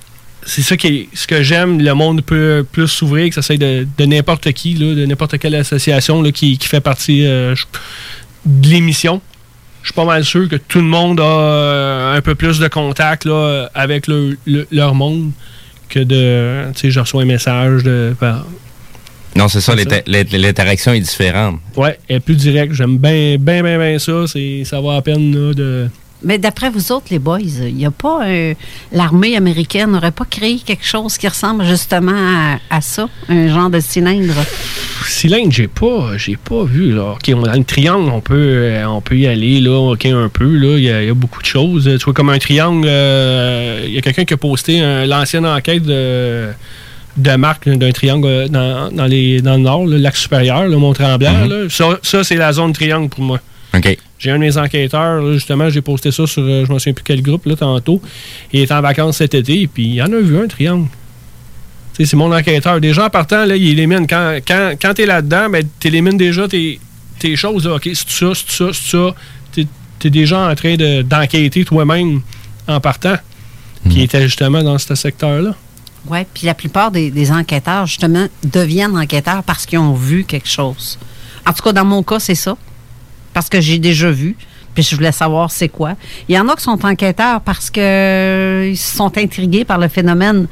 [0.44, 3.58] c'est ça qui est- ce que j'aime, le monde peut plus s'ouvrir, que ça soit
[3.58, 9.22] de, n'importe qui, là, de n'importe quelle association là, qui, fait partie de l'émission.
[9.84, 13.28] Je suis pas mal sûr que tout le monde a un peu plus de contact
[13.74, 15.32] avec le- le- leur monde
[15.90, 16.72] que de.
[16.74, 18.16] Tu sais, je reçois un message de.
[19.36, 19.74] Non, c'est ça,
[20.08, 21.60] l'interaction est différente.
[21.78, 22.74] Ouais, elle est plus direct.
[22.74, 24.26] J'aime bien, bien, bien, bien ça.
[24.28, 25.88] C'est, ça va à peine là, de,
[26.24, 28.54] Mais d'après vous autres, les boys, il n'y a pas un-
[28.92, 33.70] l'armée américaine n'aurait pas créé quelque chose qui ressemble justement à, à ça, un genre
[33.70, 34.34] de cylindre?
[35.08, 36.92] Cylindre, j'ai pas, j'ai pas vu.
[36.94, 37.14] Là.
[37.14, 40.30] OK, on, dans le triangle, on peut, euh, on peut y aller là, OK, un
[40.30, 40.46] peu.
[40.58, 41.86] Là, il y, a- il y a beaucoup de choses.
[41.98, 45.46] Tu vois, comme un triangle, euh, il y a quelqu'un qui a posté un- l'ancienne
[45.46, 46.50] enquête de,
[47.18, 50.78] de marque d'un triangle euh, dans, dans, les, dans le nord, le lac supérieur, le
[50.78, 51.46] Mont-Tremblant.
[51.48, 51.70] là.
[51.70, 53.40] Ça, ça, c'est la zone triangle pour moi.
[54.20, 56.80] J'ai un de mes enquêteurs, là, justement, j'ai posté ça sur, euh, je ne me
[56.80, 58.02] souviens plus quel groupe, là, tantôt.
[58.54, 60.88] Il est en vacances cet été, puis il en a vu un triangle.
[61.94, 62.80] C'est mon enquêteur.
[62.82, 64.08] Déjà, en partant, là, il élimine.
[64.08, 66.80] Quand, quand, quand tu es là-dedans, ben, tu élimines déjà tes,
[67.20, 67.68] tes choses.
[67.68, 67.76] Là.
[67.76, 69.16] OK, c'est ça, c'est ça, c'est ça.
[69.52, 69.68] Tu
[70.08, 72.22] es, déjà en train de- d'enquêter toi-même
[72.68, 73.18] en partant,
[73.90, 75.56] qui était justement dans ce secteur-là.
[76.10, 80.48] Oui, puis la plupart des, des enquêteurs, justement, deviennent enquêteurs parce qu'ils ont vu quelque
[80.50, 80.98] chose.
[81.48, 82.58] En tout cas, dans mon cas, c'est ça.
[83.34, 84.36] Parce que j'ai déjà vu,
[84.74, 85.94] puis je voulais savoir c'est quoi.
[86.28, 90.48] Il y en a qui sont enquêteurs parce qu'ils sont intrigués par le phénomène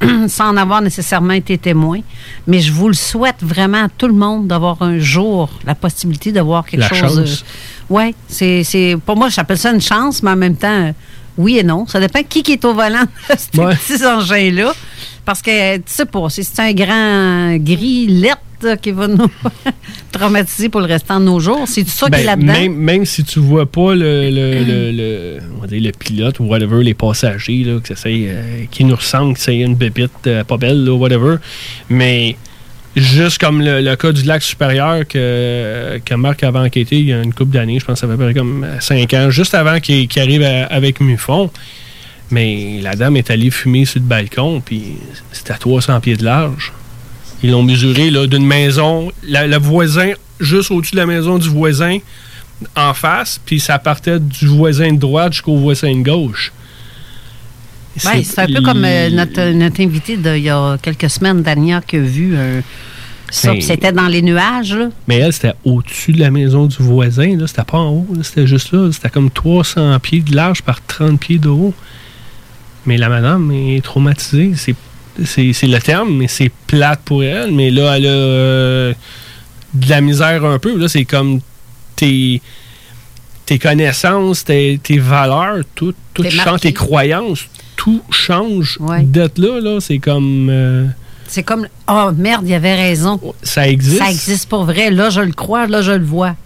[0.28, 2.00] sans en avoir nécessairement été témoins.
[2.46, 6.30] Mais je vous le souhaite vraiment à tout le monde d'avoir un jour la possibilité
[6.30, 7.16] de voir quelque La chose.
[7.26, 7.44] chance.
[7.88, 10.92] oui, c'est, c'est, pour moi, j'appelle ça une chance, mais en même temps, euh,
[11.40, 11.86] oui et non.
[11.86, 14.72] Ça dépend qui, qui est au volant de ces petits engins-là.
[15.24, 18.40] Parce que, tu sais pas, si c'est un grand gris lettre
[18.82, 19.28] qui va nous
[20.12, 22.52] traumatiser pour le restant de nos jours, c'est tout ça qui est Ben, là-dedans?
[22.52, 26.40] même, même si tu vois pas le, le, le, le- on va dire le pilote
[26.40, 30.44] ou whatever, les passagers là, que euh, qui nous ressemblent, que c'est une bébite euh,
[30.44, 31.36] pas belle, là, whatever.
[31.88, 32.36] Mais
[32.96, 37.32] juste comme le, cas du lac supérieur que, Marc avait enquêté il y a une
[37.32, 41.00] couple d'années, je pense que ça fait comme 5 ans, juste avant qu'il arrive avec
[41.00, 41.50] Mufon.
[42.32, 44.94] Mais la dame est allée fumer sur le balcon, puis
[45.32, 46.72] c'était à 300 pieds de large.
[47.42, 51.98] Ils l'ont mesuré d'une maison, la- le voisin, juste au-dessus de la maison du voisin,
[52.76, 56.52] en face, puis ça partait du voisin de droite jusqu'au voisin de gauche.
[58.04, 61.80] Ouais, c'est un peu comme euh, notre, notre invité d'il y a quelques semaines, Dania,
[61.80, 62.60] qui a vu euh,
[63.30, 63.52] ça.
[63.52, 64.74] Puis C'était dans les nuages.
[64.74, 64.88] Là.
[65.08, 67.36] Mais elle, c'était au-dessus de la maison du voisin.
[67.36, 67.46] là.
[67.46, 68.06] C'était pas en haut.
[68.22, 68.90] C'était juste là.
[68.92, 71.74] C'était comme 300 pieds de large par 30 pieds de haut.
[72.86, 74.52] Mais la madame est traumatisée.
[74.56, 74.74] C'est,
[75.24, 77.52] c'est, c'est le terme, mais c'est plate pour elle.
[77.52, 78.94] Mais là, elle a euh,
[79.74, 80.76] de la misère un peu.
[80.76, 81.40] Là, c'est comme
[81.96, 82.40] tes,
[83.46, 87.46] tes connaissances, tes, tes valeurs, tout, tout T'es change, tes croyances,
[87.82, 89.58] tout change d'être là.
[89.58, 89.80] là.
[89.80, 90.48] C'est comme...
[90.50, 90.84] euh,
[91.28, 93.18] C'est comme, oh merde, il avait raison.
[93.42, 93.98] ça existe.
[94.02, 94.90] Ça existe pour vrai.
[94.90, 96.36] Là, je le crois, là, je le vois.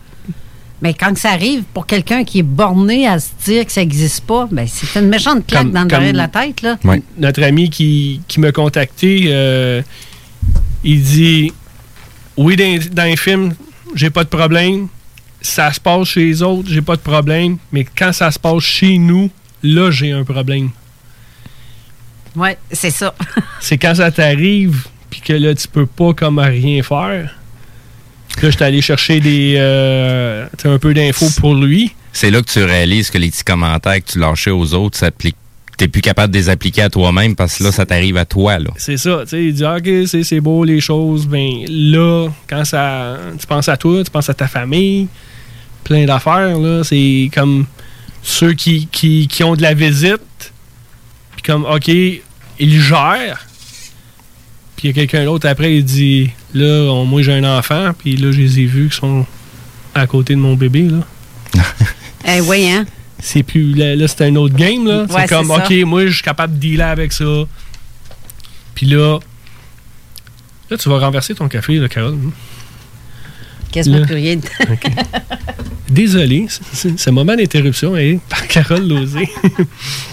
[0.80, 4.24] Mais quand ça arrive, pour quelqu'un qui est borné à se dire que ça n'existe
[4.26, 6.62] pas, ben, c'est une méchante claque Comme- dans le derrière de la tête.
[6.62, 6.76] Là.
[7.18, 9.82] Notre ami qui, qui m'a contacté, euh,
[10.84, 11.52] il dit
[12.36, 13.54] Oui, dans, dans les films,
[13.96, 14.86] j'ai pas de problème.
[15.40, 17.56] Ça se passe chez les autres, j'ai pas de problème.
[17.72, 19.30] Mais quand ça se passe chez nous,
[19.64, 20.70] là, j'ai un problème.
[22.36, 23.14] Oui, c'est ça.
[23.60, 27.34] C'est quand ça t'arrive, puis que là, tu peux pas comme rien faire.
[28.42, 31.94] Là, j'étais allé chercher des, euh, tu sais, un peu d'infos pour lui.
[32.12, 35.10] C'est là que tu réalises que les petits commentaires que tu lâchais aux autres, ça
[35.76, 38.58] t'es plus capable de les appliquer à toi-même parce que là, ça t'arrive à toi.
[38.58, 38.70] Là.
[38.76, 42.64] C'est ça, tu sais, il dit, OK, c'est c'est beau les choses, ben là, quand
[42.64, 45.08] ça, tu penses à toi, tu penses à ta famille,
[45.82, 47.66] plein d'affaires, là, c'est comme
[48.22, 50.52] ceux qui, qui, qui ont de la visite,
[51.34, 53.46] puis comme, OK, ils gèrent,
[54.76, 57.92] puis il y a quelqu'un d'autre après, il dit, là, on- moi j'ai un enfant,
[57.98, 59.26] puis là, je les ai vus qui sont
[59.94, 61.00] à côté de mon bébé, là.
[62.26, 62.86] Eh oui, hein?
[63.20, 63.74] C'est plus.
[63.74, 65.02] Là, là, c'est un autre game, là.
[65.04, 65.50] Ouais, c'est comme.
[65.50, 67.24] OK, moi, je suis capable de dealer avec ça.
[68.74, 69.18] Puis là.
[70.70, 72.16] Là, tu vas renverser ton café, là, Carole.
[73.74, 74.06] Quasiment Là.
[74.06, 74.38] plus rien.
[75.90, 79.28] Désolé, c'est c'est un moment d'interruption hein, par Carole Lozé.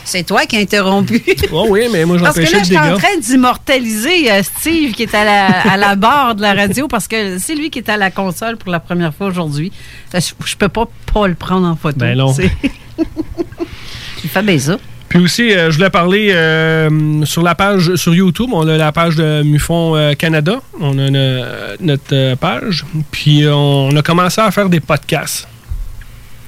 [0.04, 1.24] c'est toi qui as interrompu.
[1.52, 4.94] oh oui, mais moi, Parce que j'empêchais là, je suis en train d'immortaliser euh, Steve
[4.94, 7.80] qui est à la, à la barre de la radio parce que c'est lui qui
[7.80, 9.72] est à la console pour la première fois aujourd'hui.
[10.16, 11.98] Euh, Je, je peux pas pas le prendre en photo.
[12.00, 12.34] Ben non.
[14.24, 14.78] Il fait bien ça.
[15.12, 18.94] Puis aussi, euh, je voulais parler euh, sur la page, sur YouTube, on a la
[18.94, 20.62] page de Mufon euh, Canada.
[20.80, 21.46] On a une-
[21.82, 22.86] notre euh, page.
[23.12, 25.50] Puis euh, on a commencé à faire des podcasts.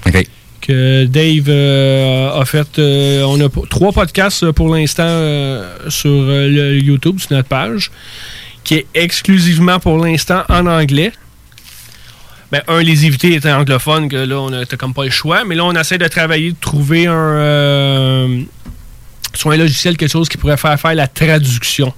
[0.08, 0.26] OK.
[0.62, 2.80] Que Dave a fait.
[2.80, 7.92] euh, on a trois podcasts pour l'instant sur le YouTube, sur notre page,
[8.64, 11.12] qui est exclusivement pour l'instant en anglais.
[12.54, 15.44] Ben, un, les invités étaient anglophones, que là, on n'a comme pas le choix.
[15.44, 17.14] Mais là, on essaie de travailler, de trouver un.
[17.14, 18.42] euh,
[19.46, 21.92] un logiciel, quelque chose qui pourrait faire faire la traduction.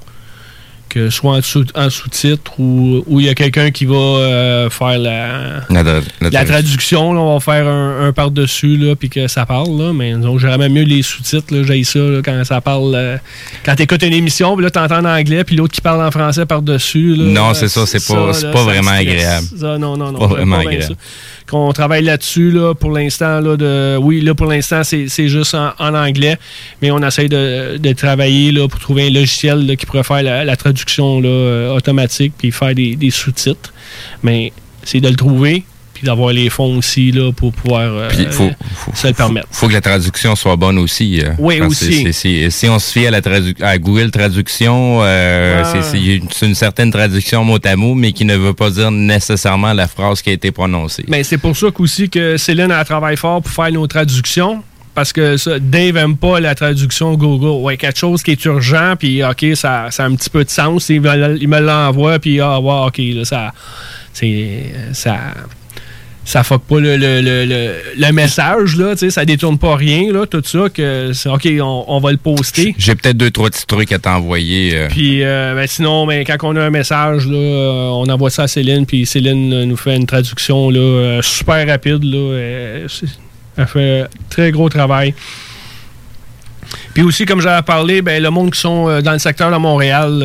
[1.10, 4.98] Soit en, sous, en sous-titre ou ou il y a quelqu'un qui va euh, faire
[4.98, 9.28] la, La, la- la la traduction, là, on va faire un, un par-dessus, puis que
[9.28, 9.94] ça parle, là.
[9.94, 11.64] Mais donc, même mieux les sous-titres.
[11.64, 12.94] J'ai ça, là, quand ça parle.
[12.96, 13.18] euh,
[13.64, 16.46] quand t'écoutes une émission, puis là, t'entends en anglais, puis l'autre qui parle en français
[16.46, 17.16] par-dessus.
[17.18, 19.48] Non, Euh, c'est ça, c'est pas- pas ça vraiment agréable.
[19.60, 20.20] Ça, non, non, non.
[20.20, 20.96] Pas vraiment agréable.
[21.48, 23.98] Qu'on travaille là-dessus, là, pour l'instant, là, de.
[23.98, 26.38] Oui, là, pour l'instant, c'est c'est juste en, en anglais,
[26.82, 30.24] mais on essaye de, de travailler, là, pour trouver un logiciel, là, qui pourrait faire
[30.24, 33.74] la, la traduction, là, euh, automatique, puis faire des, des sous-titres.
[34.24, 34.54] Mais
[34.84, 35.64] c'est de le trouver,
[36.06, 38.52] puis d'avoir les fonds aussi, là, pour pouvoir euh, faut-
[38.94, 39.48] se le permettre.
[39.52, 41.22] faut que la traduction soit bonne aussi.
[41.22, 42.14] euh, Oui, aussi.
[42.14, 43.22] si on se fie à, la
[43.62, 45.82] à Google Traduction, euh, Ah.
[45.82, 49.88] c'est- une, certaine traduction mot à mot, mais qui ne veut pas dire nécessairement la
[49.88, 51.06] phrase qui a été prononcée.
[51.08, 54.64] Mais c'est pour ça qu'aussi que Céline a travaillé fort pour faire nos traductions.
[54.94, 57.62] Parce que ça, Dave aime pas la traduction Google.
[57.66, 60.50] Ouais, quelque chose qui est urgent, puis OK, ça, ça a un petit peu de
[60.50, 60.88] sens.
[60.88, 63.52] Il me, il l'envoie, puis ah, OK, là, ça.
[64.14, 64.74] C'est.
[64.94, 65.18] Ça.
[66.28, 70.12] Ça fuck pas le, le, le, le- message, là, tu sais, ça détourne pas rien,
[70.12, 72.74] là, tout ça, que c'est OK, on, on va le poster.
[72.80, 74.72] J'ai peut-être deux, trois petits trucs à t'envoyer.
[74.76, 74.88] euh.
[74.90, 78.44] Puis euh, ben, sinon, ben, quand on a un message, là, euh, on envoie ça
[78.44, 82.04] à Céline, puis Céline nous fait une traduction là, super rapide.
[82.04, 82.40] Là,
[83.58, 85.14] elle fait un très gros travail.
[86.96, 90.24] Puis aussi, comme j'avais parlé, ben, le monde qui sont dans le secteur de Montréal,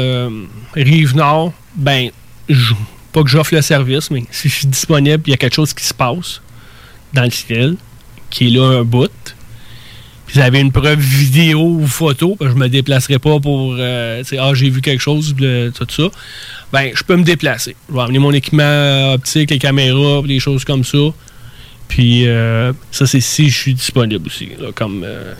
[0.75, 2.09] Rive-Nord, ben,
[2.49, 2.73] je-
[3.13, 5.73] pas que j'offre le service, mais si je suis disponible, il y a quelque chose
[5.73, 6.41] qui se passe
[7.13, 7.77] dans le ciel,
[8.31, 9.11] qui est là un bout.
[10.27, 13.75] Puis vous avez une preuve vidéo ou photo, parce que je me déplacerai pas pour
[13.79, 16.05] euh, ah j'ai vu quelque chose, tout ça.
[16.73, 17.75] Ben je peux me déplacer.
[17.89, 20.99] Je vais amener mon équipement euh, optique, les caméras, des choses comme ça.
[21.91, 24.51] Puis euh, ça c'est si je suis disponible aussi.
[24.59, 25.35] là, comme euh,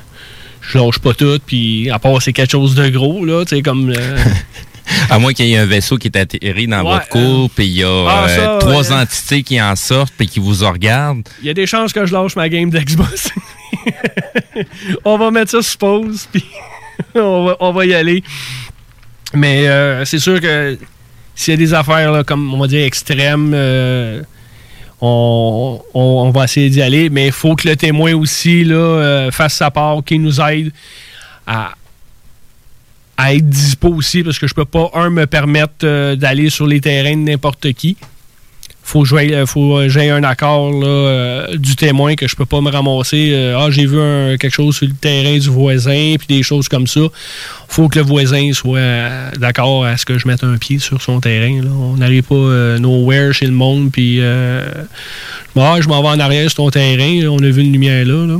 [0.61, 3.63] je lâche pas tout, puis à part c'est quelque chose de gros là, tu sais
[3.63, 4.19] comme euh,
[5.09, 7.67] À moins qu'il y ait un vaisseau qui est atterri dans Ouais, votre cour, puis
[7.67, 8.97] il y a Ah, euh, trois ouais.
[9.03, 11.29] entités qui en sortent, puis qui vous regardent.
[11.41, 13.31] il y a des chances que je lâche ma game d'Xbox.
[15.05, 16.45] on va mettre ça sur pause, puis
[17.15, 18.23] on, va, on va y aller.
[19.35, 20.77] Mais euh, c'est sûr que
[21.35, 24.23] s'il y a des affaires, là, comme on va dire, extrêmes, euh,
[25.01, 27.09] on, on- on va essayer d'y aller.
[27.11, 30.73] Mais il faut que le témoin aussi là, fasse sa part, qu'il nous aide
[31.47, 31.73] à,
[33.21, 36.67] à être dispo aussi, parce que je peux pas, un, me permettre euh, d'aller sur
[36.67, 37.97] les terrains de n'importe qui
[38.91, 42.61] faut que euh, faut que j'aie un accord euh, du témoin que je peux pas
[42.61, 43.31] me ramasser.
[43.33, 43.97] euh, ah, j'ai vu
[44.39, 47.01] quelque chose sur le terrain du voisin, puis des choses comme ça.
[47.69, 51.01] faut que le voisin soit euh, d'accord à ce que je mette un pied sur
[51.01, 51.63] son terrain.
[51.63, 51.71] Là.
[51.71, 54.67] On n'arrive pas euh, nowhere chez le monde, puis euh,
[55.57, 57.29] ah, je m'en vais en arrière sur ton terrain.
[57.29, 58.39] On a vu une lumière là.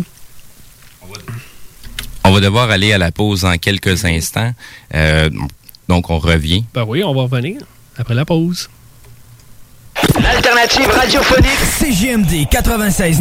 [2.25, 4.53] On va devoir aller à la pause en quelques instants.
[4.95, 5.31] Euh,
[5.89, 6.65] donc, on revient.
[6.75, 7.63] Ben oui, on va revenir
[7.97, 8.69] après la pause.
[10.23, 13.21] L'alternative radiophonique CGMD 96.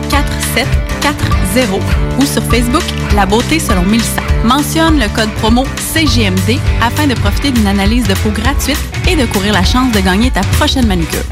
[0.11, 1.81] 4740
[2.19, 2.83] ou sur Facebook
[3.15, 4.21] La beauté selon Mélissa.
[4.43, 9.25] Mentionne le code promo CGMD afin de profiter d'une analyse de peau gratuite et de
[9.25, 11.23] courir la chance de gagner ta prochaine manucure.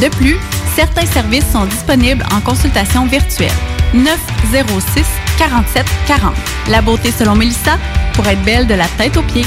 [0.00, 0.36] De plus,
[0.74, 3.52] certains services sont disponibles en consultation virtuelle.
[3.92, 5.04] 906
[5.36, 6.34] 47 40.
[6.68, 7.78] La beauté selon Mélissa
[8.14, 9.46] pour être belle de la tête aux pieds.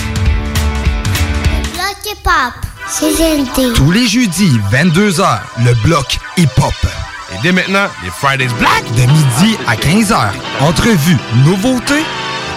[1.73, 2.54] Bloc hip-hop.
[2.88, 3.73] CGMD.
[3.73, 7.04] Tous les jeudis, 22h, le bloc hip-hop.
[7.36, 8.83] Et dès maintenant, les Fridays Black.
[8.96, 10.15] De midi à 15h.
[10.62, 12.06] Entrevue, nouveautés.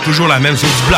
[0.05, 0.95] Toujours la même chose du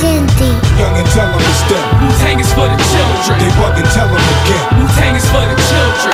[0.00, 0.42] GNT.
[0.78, 1.80] Young and tell 'em to step.
[2.00, 3.38] Wu-Tang is for the children.
[3.38, 4.64] They bug and tell 'em again.
[4.78, 6.13] Wu-Tang is for the children.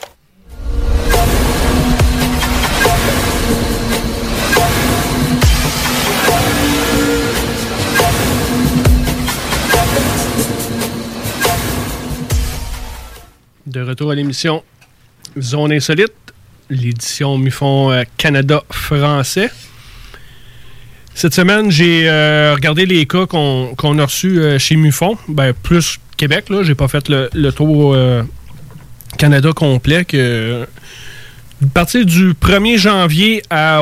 [13.71, 14.63] De retour à l'émission
[15.39, 16.11] Zone Insolite,
[16.69, 19.49] l'édition Mufon euh, Canada français.
[21.13, 25.99] Cette semaine, j'ai euh, regardé les cas qu'on a reçus euh, chez Mufon, ben, plus
[26.17, 26.49] Québec.
[26.49, 27.95] Là, j'ai pas fait le, tour
[29.17, 30.03] Canada complet.
[30.03, 30.67] Que,
[31.73, 33.81] partir du 1er janvier à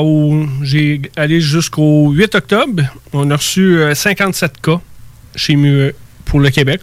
[0.62, 4.80] j'ai allé jusqu'au 8 octobre, on a reçu euh, 57 cas
[5.36, 5.94] chez Mu
[6.26, 6.82] pour le Québec.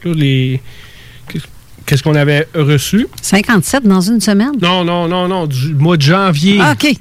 [1.86, 3.06] Qu'est-ce qu'on avait reçu?
[3.22, 4.52] 57 dans une semaine?
[4.60, 6.58] Non, non, non, non, du mois de janvier.
[6.60, 6.92] Ah, OK.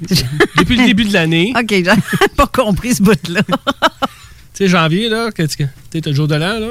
[0.58, 1.52] Depuis le début de l'année.
[1.58, 1.82] OK, j'ai
[2.36, 3.42] pas compris ce bout-là.
[4.54, 6.68] Tu sais, janvier, là, tu sais, le jour de l'an, là?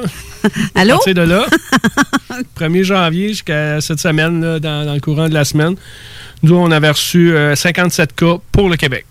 [0.74, 0.96] Allô?
[0.96, 1.46] Partir de là,
[2.60, 5.76] 1er janvier jusqu'à cette semaine, là, dans, dans le courant de la semaine,
[6.42, 9.06] nous, on avait reçu euh, 57 cas pour le Québec.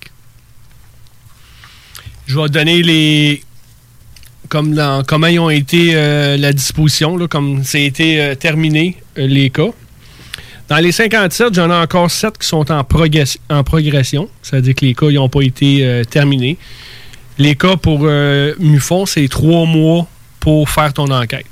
[2.26, 3.44] Je vais donner les.
[4.49, 4.74] Comme
[5.07, 9.70] comment ils ont été euh, la disposition, comme a été euh, terminé, euh, les cas.
[10.68, 14.28] Dans les 57, j'en ai encore 7 qui sont en, progress- en progression.
[14.42, 16.57] C'est-à-dire que les cas n'ont pas été terminés.
[17.36, 18.01] Les cas pour
[18.61, 20.07] Mufon, c'est trois mois
[20.40, 21.45] pour faire ton enquête.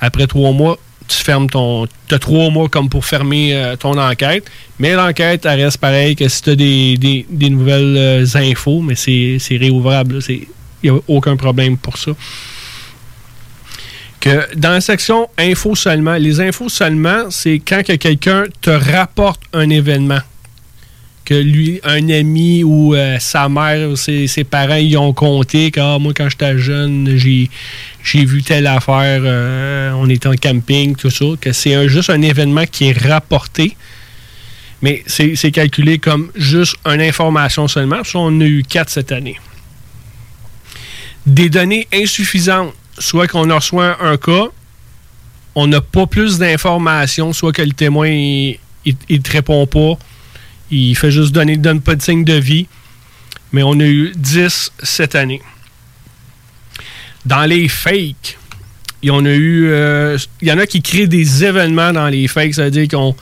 [0.00, 1.86] Après trois mois, tu fermes ton.
[2.08, 4.44] Tu as trois mois comme pour fermer ton enquête.
[4.80, 9.36] Mais l'enquête, elle reste pareil que si tu as des, des- nouvelles infos, mais c'est
[9.38, 10.18] c'est réouvrable.
[10.82, 12.12] Il n'y a aucun problème pour ça.
[14.20, 19.40] Que dans la section infos seulement, les infos seulement, c'est quand que quelqu'un te rapporte
[19.52, 20.20] un événement
[21.28, 25.70] que lui, un ami ou euh, sa mère ou ses, ses parents, ils ont compté
[25.70, 27.50] que ah, moi, quand j'étais jeune, j'ai,
[28.02, 32.22] j'ai vu telle affaire, euh, on était en camping, tout ça, que c'est juste un
[32.22, 33.76] événement qui est rapporté,
[34.80, 38.02] mais c'est, c'est calculé comme juste une information seulement.
[38.04, 39.36] Ça, on a eu quatre cette année.
[41.28, 44.46] Des données insuffisantes, soit qu'on reçoit un cas,
[45.54, 49.98] on n'a pas plus d'informations, soit que le témoin, il ne te répond pas,
[50.70, 52.66] il fait juste donner, donne pas de signe de vie.
[53.52, 55.42] Mais on a eu 10 cette année.
[57.24, 58.38] Dans les fakes,
[59.02, 59.68] il y en a eu.
[59.68, 63.14] euh, y en a qui créent des événements dans les fakes, c'est-à-dire qu'on.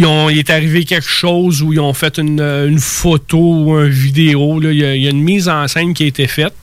[0.00, 4.60] Il est arrivé quelque chose où ils ont fait une, euh, photo ou une vidéo.
[4.60, 4.70] là.
[4.72, 6.54] Il, y a, une mise en scène qui a été faite.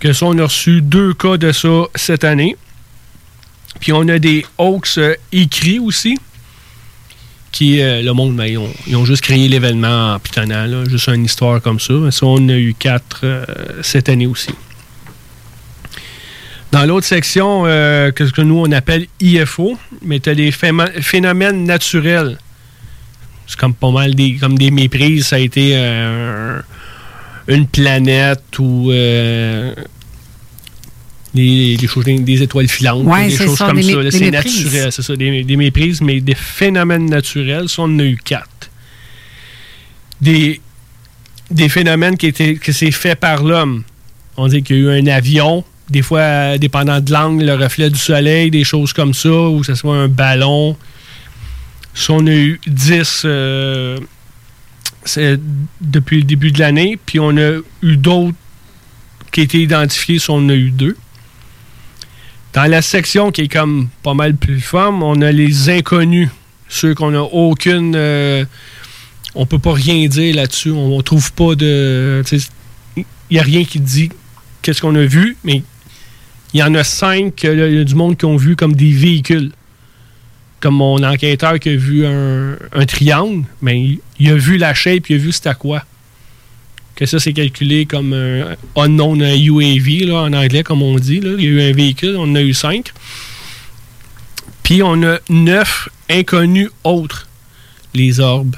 [0.00, 2.56] Que ça, on a reçu deux cas de ça cette année.
[3.80, 6.18] Puis on a des hoax euh, écrits aussi
[7.52, 11.62] qui, euh, le monde, ben, ils, ont, juste créé l'événement en pitonnant, juste une histoire
[11.62, 11.94] comme ça.
[12.10, 13.24] Ça, on a eu quatre
[13.82, 14.50] cette année aussi.
[16.74, 20.50] Dans l'autre section, euh, que ce que nous, on appelle IFO, mais tu as des
[20.50, 22.36] phénomènes naturels.
[23.46, 25.28] C'est comme pas mal des, comme des méprises.
[25.28, 26.60] Ça a été euh,
[27.46, 29.72] une planète ou euh,
[31.32, 34.10] des, des choses, des étoiles filantes, Ouais, des choses ça, comme des ça.
[34.10, 38.04] C'est naturel, c'est ça, des, des méprises, mais des phénomènes naturels, ça, on en a
[38.04, 38.68] eu quatre.
[40.20, 40.60] Des,
[41.52, 43.84] des phénomènes qui étaient que c'est fait par l'homme.
[44.36, 47.54] On dit qu'il y a eu un avion, des fois, euh, dépendant de l'angle, le
[47.54, 50.76] reflet du soleil, des choses comme ça, ou que ce soit un ballon.
[51.94, 53.98] Ça, on a eu 10 euh,
[55.80, 58.34] depuis le début de l'année, puis on a eu d'autres
[59.30, 60.96] qui été identifiés, ça, on a eu deux.
[62.52, 66.28] Dans la section qui est comme pas mal plus femme, on a les inconnus,
[66.68, 67.94] ceux qu'on n'a aucune.
[67.96, 68.44] euh,
[69.34, 70.70] on peut pas rien dire là-dessus.
[70.70, 72.22] On, on trouve pas de.
[72.96, 74.10] Il n'y a rien qui dit
[74.62, 75.64] qu'est-ce qu'on a vu, mais
[76.54, 78.92] il y en a cinq, il y a du monde qui ont vu comme des
[78.92, 79.50] véhicules.
[80.60, 84.72] Comme mon enquêteur qui a vu un, un triangle, mais il, il a vu la
[84.72, 85.84] shape, il a vu c'était à quoi.
[86.94, 91.20] Que ça, c'est calculé comme un unknown un UAV, là, en anglais, comme on dit.
[91.20, 91.32] là.
[91.36, 92.92] Il y a eu un véhicule, on en a eu cinq.
[94.62, 97.26] Puis on a neuf inconnus autres.
[97.94, 98.56] Les orbes.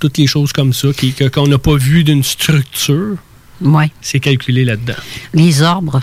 [0.00, 0.88] Toutes les choses comme ça,
[1.32, 3.16] qu'on n'a pas vu d'une structure.
[3.60, 3.90] Ouais.
[4.00, 4.94] C'est calculé là-dedans.
[5.32, 6.00] Les orbres.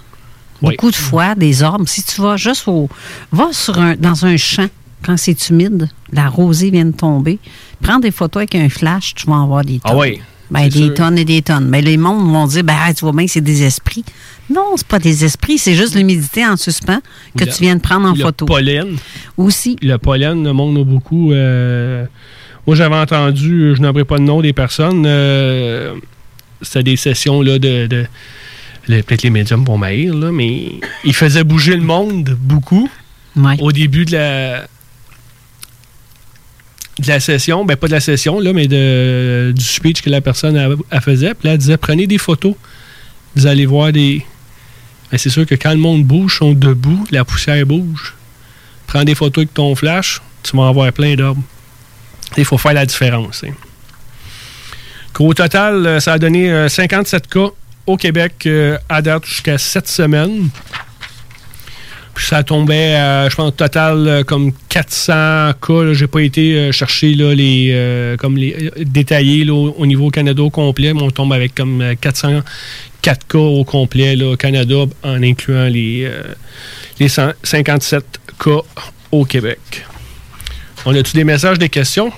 [0.62, 1.88] Beaucoup de fois, des arbres.
[1.88, 2.90] Si tu vas juste au.
[3.32, 4.68] Va sur un, dans un champ,
[5.04, 7.40] quand c'est humide, la rosée vient de tomber.
[7.82, 9.92] Prends des photos avec un flash, tu vas en voir des tonnes.
[9.94, 10.20] Ah oui.
[10.52, 10.94] Ben, des sûr.
[10.96, 11.68] tonnes et des tonnes.
[11.70, 14.04] Mais les mondes vont dire, ben, tu vois bien que c'est des esprits.
[14.50, 17.02] Non, c'est pas des esprits, c'est juste l'humidité en suspens
[17.38, 18.46] que Le- tu viens de prendre en le photo.
[18.48, 18.98] pollen.
[19.38, 19.78] Aussi.
[19.84, 21.32] Le pollen, le monde a beaucoup.
[21.34, 22.04] euh,
[22.66, 25.94] moi, j'avais entendu, je n'aimerais pas le nom des personnes, euh,
[26.64, 27.86] c'était des sessions là, de.
[27.86, 28.08] de- le-
[28.90, 30.72] Peut-être les médiums vont m'haïr, là, mais
[31.04, 32.90] ils faisaient bouger le monde beaucoup
[33.60, 34.62] au début de la,
[37.00, 37.66] de la session.
[37.66, 40.58] Ben, pas de la session, là, mais de, du speech que la personne
[40.92, 41.34] a- faisait.
[41.36, 42.56] Puis là, elle disait prenez des photos.
[43.36, 44.26] Vous allez voir des.
[45.12, 48.16] Ben, c'est sûr que quand le monde bouge, ils sont debout, la poussière bouge.
[48.88, 51.44] Prends des photos avec ton flash, tu vas en voir plein d'arbres.
[52.38, 53.44] Il faut faire la différence.
[53.44, 53.52] hein.
[55.14, 57.50] Qu'au total, euh, ça a donné euh, 57 cas
[57.90, 60.50] au Québec euh, à date jusqu'à 7 semaines.
[62.14, 65.94] Puis ça tombait, à, je pense, total, euh, comme 400 cas.
[65.94, 70.10] J'ai pas été euh, chercher là, les, euh, comme les euh, détaillés au, au niveau
[70.10, 74.38] Canada au complet, mais on tombe avec comme euh, 404 cas au complet là, au
[74.38, 76.22] Canada, en incluant les, euh,
[77.00, 78.04] les 100 57
[78.38, 78.60] cas
[79.12, 79.60] au Québec.
[80.86, 82.12] On a-tu des messages, des questions?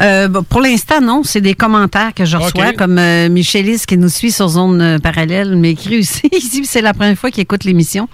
[0.00, 1.22] Euh, pour l'instant, non.
[1.22, 4.98] C'est des commentaires que je reçois, comme euh, Michelis qui nous suit sur Zone euh,
[4.98, 6.22] Parallèle m'écrit aussi.
[6.32, 8.08] Il dit que c'est la première fois qu'il écoute l'émission.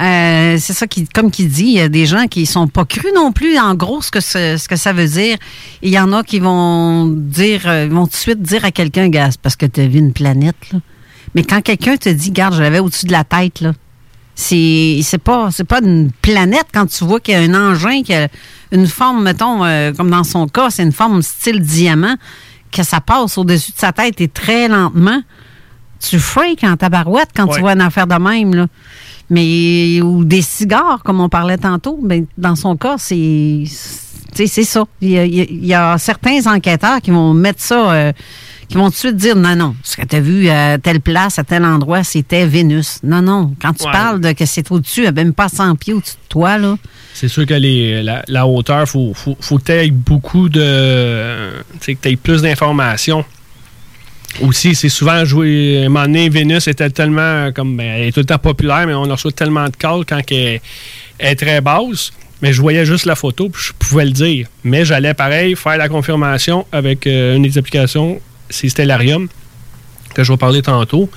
[0.00, 2.86] Euh, c'est ça qui, comme qu'il dit, il y a des gens qui sont pas
[2.86, 5.36] crus non plus, en gros, ce que, ce, ce que ça veut dire.
[5.82, 9.40] Il y en a qui vont dire, vont tout de suite dire à quelqu'un, c'est
[9.40, 10.78] parce que tu as vu une planète, là.
[11.34, 13.72] Mais quand quelqu'un te dit, garde, je l'avais au-dessus de la tête, là,
[14.34, 18.02] c'est c'est pas c'est pas une planète quand tu vois qu'il y a un engin
[18.02, 18.28] qui a
[18.72, 22.14] une forme mettons euh, comme dans son cas c'est une forme style diamant
[22.72, 25.20] que ça passe au-dessus de sa tête et très lentement.
[25.98, 27.56] Tu freaks en tabarouette quand Ouais.
[27.56, 28.66] tu vois une affaire de même là.
[29.28, 33.70] Mais ou des cigares comme on parlait tantôt ben dans son cas c'est tu
[34.36, 34.84] sais, c'est ça.
[35.02, 38.12] Y a- il y a certains enquêteurs qui vont mettre ça euh,
[38.70, 41.00] qui vont tout de suite dire non, non, ce que tu as vu à telle
[41.00, 43.00] place, à tel endroit, c'était Vénus.
[43.02, 43.54] Non, non.
[43.60, 43.92] Quand tu Ouais.
[43.92, 46.76] parles de que c'est au-dessus, même pas 100 pieds au-dessus de toi, là.
[47.12, 50.48] C'est sûr que les, la, la hauteur, il faut, faut, faut que tu aies beaucoup
[50.48, 51.50] de.
[51.80, 53.24] Tu sais, que tu aies plus d'informations.
[54.42, 55.82] Aussi, c'est souvent joué.
[55.82, 57.50] À un moment donné, Vénus était tellement.
[57.52, 60.20] comme ben, Elle est tout le temps populaire, mais on reçoit tellement de calls quand
[60.30, 60.60] elle,
[61.18, 62.12] elle est très basse.
[62.40, 64.46] Mais je voyais juste la photo, puis je pouvais le dire.
[64.64, 68.18] Mais j'allais pareil faire la confirmation avec euh, une des applications,
[68.50, 69.28] c'est Stellarium,
[70.14, 71.08] que je vais parler tantôt.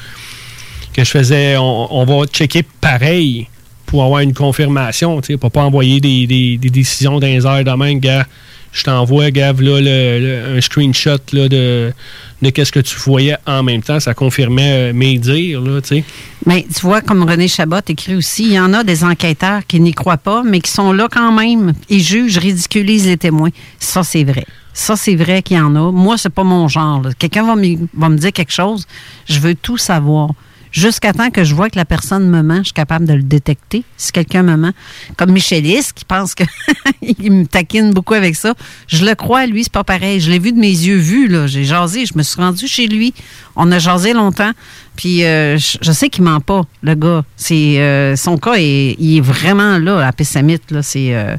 [0.94, 1.58] Que je faisais.
[1.58, 3.48] On, va checker pareil
[3.86, 7.72] pour avoir une confirmation, tu sais, pour pas envoyer des, décisions dans les heures de
[7.72, 8.26] même, gars.
[8.72, 11.94] Je t'envoie, Gav, là, le- le- un screenshot là, de,
[12.42, 14.00] de qu'est-ce que tu voyais en même temps.
[14.00, 16.04] Ça confirmait euh, mes dires, là, tu sais.
[16.48, 19.80] Mais tu vois, comme René Chabot écrit aussi, il y en a des enquêteurs qui
[19.80, 21.74] n'y croient pas, mais qui sont là quand même.
[21.88, 23.52] Ils jugent, ridiculisent les témoins.
[23.78, 24.46] Ça, c'est vrai.
[24.74, 25.92] Ça, c'est vrai qu'il y en a.
[25.92, 27.04] Moi, c'est pas mon genre.
[27.20, 28.86] Quelqu'un va, me- va me dire quelque chose,
[29.28, 30.32] je veux tout savoir.
[30.72, 33.22] Jusqu'à temps que je vois que la personne me ment, je suis capable de le
[33.22, 34.72] détecter si quelqu'un me ment.
[35.18, 36.44] Comme Michelis, qui pense que
[37.04, 38.56] il me taquine beaucoup avec ça.
[38.88, 40.20] Je le crois, lui, c'est pas pareil.
[40.20, 41.46] Je l'ai vu de mes yeux vus, là.
[41.46, 43.14] J'ai jasé, je me suis rendu chez lui.
[43.56, 44.52] On a jasé longtemps.
[44.96, 47.24] Puis euh, je, sais qu'il ment pas, le gars.
[47.36, 50.82] C'est euh, son cas il est vraiment là, à Pessamite, là.
[50.82, 51.38] C'est euh,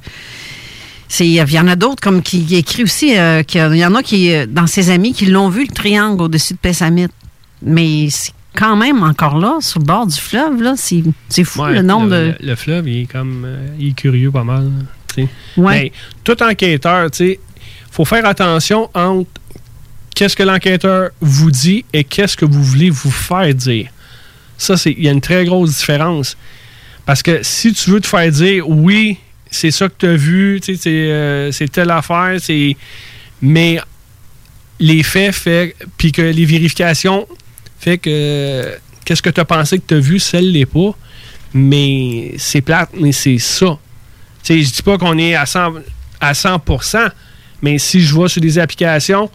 [1.20, 4.02] il y en a d'autres comme qui, qui écrit aussi euh, qu'il y en a
[4.02, 7.12] qui euh, dans ses amis qui l'ont vu le triangle au-dessus de Pessamite.
[7.62, 10.74] Mais c'est quand même encore là, sur le bord du fleuve, là.
[10.76, 12.34] C'est fou Ouais, le nombre le, de.
[12.40, 13.44] le- le fleuve, il est comme.
[13.46, 14.70] euh, il est curieux pas mal.
[15.14, 15.28] sais.
[15.56, 15.82] Ouais.
[15.84, 15.92] Mais
[16.24, 17.40] tout enquêteur, tu sais,
[17.90, 19.30] faut faire attention entre
[20.14, 23.88] qu'est-ce que l'enquêteur vous dit et qu'est-ce que vous voulez vous faire dire.
[24.56, 24.92] Ça, c'est.
[24.92, 26.36] Il y a une très grosse différence.
[27.06, 29.18] Parce que si tu veux te faire dire oui,
[29.54, 32.76] c'est ça que tu as vu, euh, c'est telle affaire, c'est.
[33.40, 33.78] Mais
[34.80, 37.26] les faits fait puis que les vérifications
[37.78, 40.96] fait que qu'est-ce que tu as pensé que tu as vu, celle l'est pas.
[41.52, 43.78] Mais c'est plate, mais c'est ça.
[44.42, 45.74] Tu sais, je dis pas qu'on est à 100,
[46.20, 47.10] à 100%,
[47.62, 49.30] mais si je vois sur des applications,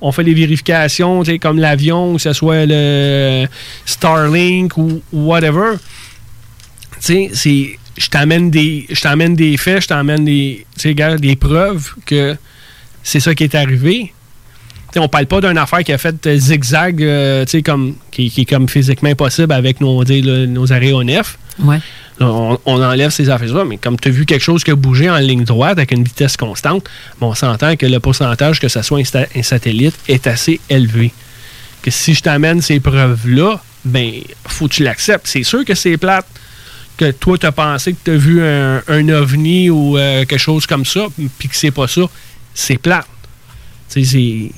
[0.00, 3.46] on fait les vérifications, comme l'avion, que ce soit le
[3.86, 5.76] Starlink ou whatever.
[7.00, 10.66] C'est je t'amène des je t'amène des faits, je t'amène des
[11.18, 12.36] des preuves que
[13.02, 14.12] c'est ça qui est arrivé.
[14.92, 18.42] Sais, on parle pas d'une affaire qui a fait euh, zigzag, euh, comme, qui, qui
[18.42, 21.36] est comme physiquement impossible avec nos, nos aéronefs.
[21.58, 21.80] Ouais.
[22.20, 25.10] On, on enlève ces affaires-là, mais comme tu as vu quelque chose qui a bougé
[25.10, 26.88] en ligne droite avec une vitesse constante,
[27.20, 29.00] on s'entend que le pourcentage que ce soit
[29.34, 31.12] un satellite est assez élevé.
[31.82, 34.12] Que si je t'amène ces preuves-là, ben,
[34.46, 35.26] faut que tu l'acceptes.
[35.26, 36.26] C'est sûr que c'est plate
[36.96, 40.66] que toi, tu as pensé que tu as vu un, ovni ou euh, quelque chose
[40.66, 41.06] comme ça,
[41.38, 42.02] puis que c'est pas ça.
[42.54, 43.06] C'est plate.
[43.88, 44.50] C'est.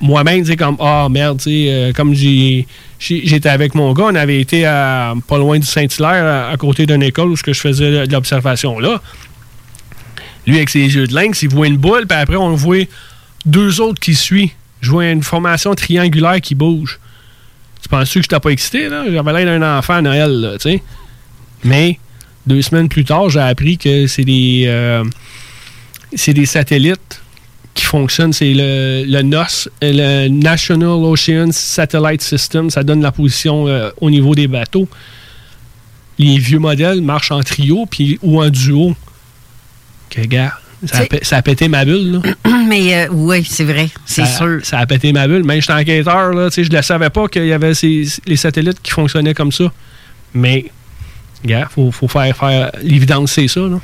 [0.00, 2.66] Moi-même, c'est comme, ah merde, tu sais, euh, comme j'ai.
[2.98, 7.02] J'étais avec mon gars, on avait été à, pas loin du Saint-Hilaire, à, côté d'une
[7.02, 9.00] école où je faisais de l'observation là.
[10.46, 12.84] Lui, avec ses yeux de lynx, il voit une boule, puis après, on voit
[13.46, 14.50] deux autres qui suivent.
[14.80, 16.98] Je vois une formation triangulaire qui bouge.
[17.82, 19.04] Tu penses que je t'ai pas excité, là?
[19.10, 20.82] J'avais l'air d'un enfant à Noël, là, tu sais.
[21.64, 21.98] Mais,
[22.46, 25.02] deux semaines plus tard, j'ai appris que c'est des, euh,
[26.14, 27.20] c'est des satellites
[27.74, 28.32] qui fonctionnent.
[28.32, 32.70] C'est le, le NOS, le National Ocean Satellite System.
[32.70, 34.88] Ça donne la position euh, au niveau des bateaux.
[36.18, 38.94] Les vieux modèles marchent en trio puis, ou en duo.
[40.10, 40.52] Que, gars,
[40.84, 42.56] ça a, ça pété ma bulle, là.
[42.68, 44.60] Mais euh, oui, c'est vrai, c'est Ça- sûr.
[44.62, 45.42] Ça a pété ma bulle.
[45.42, 48.36] Même j'étais enquêteur, là, tu sais, je ne savais pas qu'il y avait ces- les
[48.36, 49.72] satellites qui fonctionnaient comme ça.
[50.34, 50.66] Mais,
[51.44, 53.80] gars, faut, faut faire, faire l'évidence, c'est ça, là.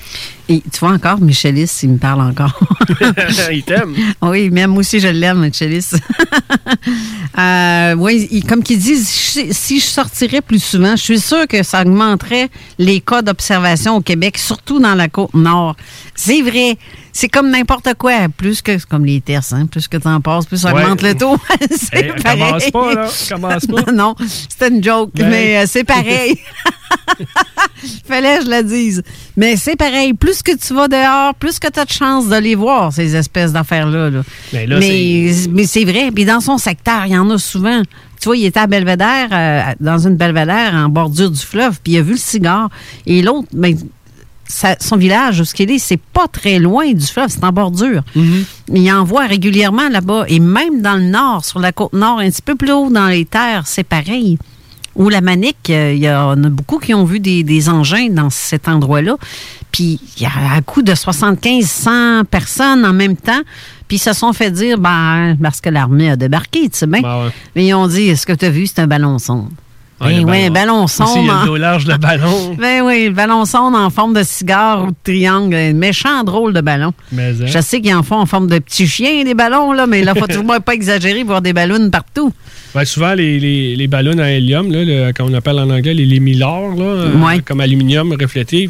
[0.52, 2.58] Et tu vois encore, Michelis, il me parle encore.
[3.52, 3.94] Il t'aime.
[4.20, 5.90] Oui, même moi aussi, je l'aime, Michelis.
[7.38, 11.62] euh, oui, il- comme qu'il dit, si, je sortirais plus souvent, je suis sûr que
[11.62, 12.48] ça augmenterait
[12.78, 15.76] les cas d'observation au Québec, surtout dans la côte nord.
[16.16, 16.76] C'est vrai.
[17.12, 18.28] C'est comme n'importe quoi.
[18.36, 20.82] Plus que, c'est comme les tests, hein, plus que tu en passes, plus ça Ouais.
[20.82, 21.36] augmente le taux.
[21.70, 22.38] c'est Eh, pareil.
[22.40, 23.08] commence pas, là.
[23.30, 23.92] Commence pas.
[23.92, 24.14] non,
[24.48, 25.28] c'était une joke, Ben.
[25.28, 26.38] mais euh, c'est pareil.
[28.06, 29.02] Fallait que je le dise.
[29.36, 30.12] Mais c'est pareil.
[30.14, 33.14] Plus que tu vas dehors, plus que tu as de chance de les voir, ces
[33.16, 34.10] espèces d'affaires-là.
[34.10, 34.22] là.
[34.52, 36.10] Mais là, mais mais c'est vrai.
[36.14, 37.82] Puis dans son secteur, il y en a souvent.
[38.20, 41.94] Tu vois, il était à Belvédère, euh, dans une Belvédère en bordure du fleuve, puis
[41.94, 42.68] il a vu le cigare.
[43.06, 43.74] Et l'autre, ben,
[44.46, 47.52] sa- son village, où ce qu'il est, c'est pas très loin du fleuve, c'est en
[47.52, 48.02] bordure.
[48.74, 50.24] Il en voit régulièrement là-bas.
[50.28, 53.06] Et même dans le nord, sur la côte nord, un petit peu plus haut dans
[53.06, 54.36] les terres, c'est pareil.
[54.96, 58.08] Ou la Manique, euh, il y en a beaucoup qui ont vu des, des engins
[58.10, 59.16] dans cet endroit-là.
[59.72, 63.40] Puis il y a un coup de 75, 100 personnes en même temps.
[63.88, 67.02] Puis ils se sont fait dire, ben, parce que l'armée a débarqué, tu sais bien.
[67.54, 69.50] Mais ils ont dit, est-ce que tu as vu, c'est un ballon sonde.
[70.00, 70.86] Ouais, Ben le oui, un ballon.
[70.86, 71.08] sonde.
[71.16, 72.54] il y a le en- dos large, le ballon.
[72.58, 75.54] ben oui, le ballon sonde en forme de cigare ou de triangle.
[75.54, 76.92] Un méchant drôle de ballon.
[77.12, 77.46] Mais, hein.
[77.46, 80.14] Je sais qu'ils en font en forme de petits chiens, des ballons, là, mais là,
[80.14, 82.32] faut toujours pas exagérer, voir des ballons partout.
[82.74, 86.06] Ben, souvent, les, les, les ballons à hélium, là, le- qu'on appelle en anglais les,
[86.06, 86.20] les
[86.78, 88.14] là, euh, comme aluminium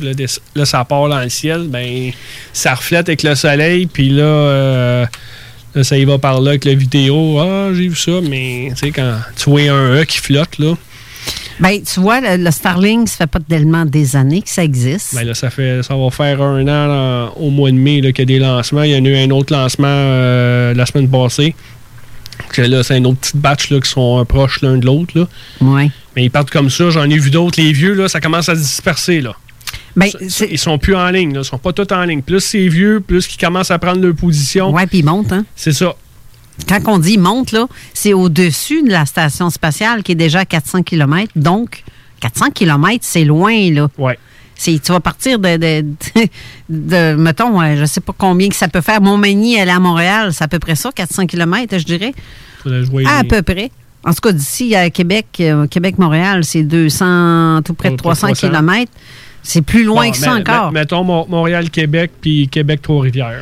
[0.03, 0.27] là, des-
[0.57, 2.11] là, ça part dans le ciel, ben,
[2.53, 5.07] ça reflète avec le soleil, puis là, euh,
[5.75, 7.39] là, ça y va par là avec la vidéo.
[7.41, 10.73] Ah, j'ai vu ça, mais tu sais, quand tu vois un E qui flotte, là,
[11.61, 15.15] Ben, tu vois, le, le Starlink, ça fait pas tellement des années que ça existe.
[15.15, 18.19] ben là, ça, fait, ça va faire un an là, au mois de mai qu'il
[18.19, 18.83] y a des lancements.
[18.83, 21.55] Il y en a eu un autre lancement euh, la semaine passée.
[22.53, 25.29] Que là, c'est un autre petit batch là, qui sont euh, proches l'un de l'autre.
[25.61, 25.91] Ouais.
[26.17, 26.91] Mais ils partent comme ça.
[26.91, 27.61] J'en ai vu d'autres.
[27.61, 29.21] Les vieux, là, ça commence à se disperser.
[29.21, 29.37] Là.
[29.95, 31.35] Ben, ils sont plus en ligne.
[31.35, 31.41] Là.
[31.41, 32.23] Ils sont pas tous en ligne.
[32.23, 34.71] Plus c'est vieux, plus ils commencent à prendre leur position.
[34.73, 35.45] Ouais, puis ils montent, hein?
[35.55, 35.95] C'est ça.
[36.69, 40.45] Quand on dit monte, là, c'est au-dessus de la station spatiale qui est déjà à
[40.45, 41.33] 400 km.
[41.37, 41.83] Donc,
[42.21, 43.89] 400 km, c'est loin, là.
[43.99, 44.19] Ouais.
[44.57, 45.85] C'est, tu vas partir de, de,
[46.69, 49.01] de, mettons, euh, je sais pas combien que ça peut faire.
[49.01, 52.13] Montmagny, aller à Montréal, c'est à peu près ça, 400 km, je dirais.
[52.67, 53.71] Jouer À peu près.
[54.05, 58.29] En tout cas, d'ici à Québec, euh, Québec-Montréal, c'est 200, tout près de Oh, 300
[58.29, 58.49] 300.
[58.49, 58.91] km.
[59.43, 60.71] C'est plus loin Bon, que ça encore.
[60.73, 63.41] mettons Mon- Montréal-Québec, puis Québec-Trois-Rivières.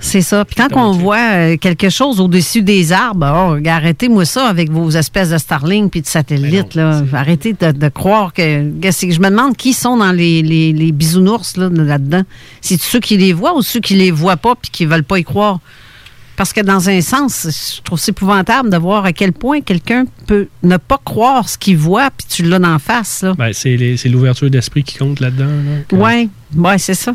[0.00, 0.44] c'est- ça.
[0.44, 3.26] Puis quand on voit euh, quelque chose au-dessus des arbres,
[3.62, 6.74] oh, arrêtez-moi ça avec vos espèces de Starlink puis de satellites.
[6.74, 7.02] là.
[7.12, 11.56] Arrêtez de, de croire que, Je me demande qui sont dans les, les, les bisounours
[11.56, 12.22] là, là-dedans.
[12.60, 15.18] C'est ceux qui les voient ou ceux qui les voient pas puis qui veulent pas
[15.18, 15.60] y croire?
[16.42, 20.06] Parce que dans un sens, je trouve c'est épouvantable de voir à quel point quelqu'un
[20.26, 23.22] peut ne pas croire ce qu'il voit puis tu l'as d'en face.
[23.22, 23.34] Là.
[23.38, 23.76] Ben, c'est
[24.06, 25.44] l'ouverture d'esprit qui compte là-dedans.
[25.46, 27.12] là, que- Ouais, c'est ça.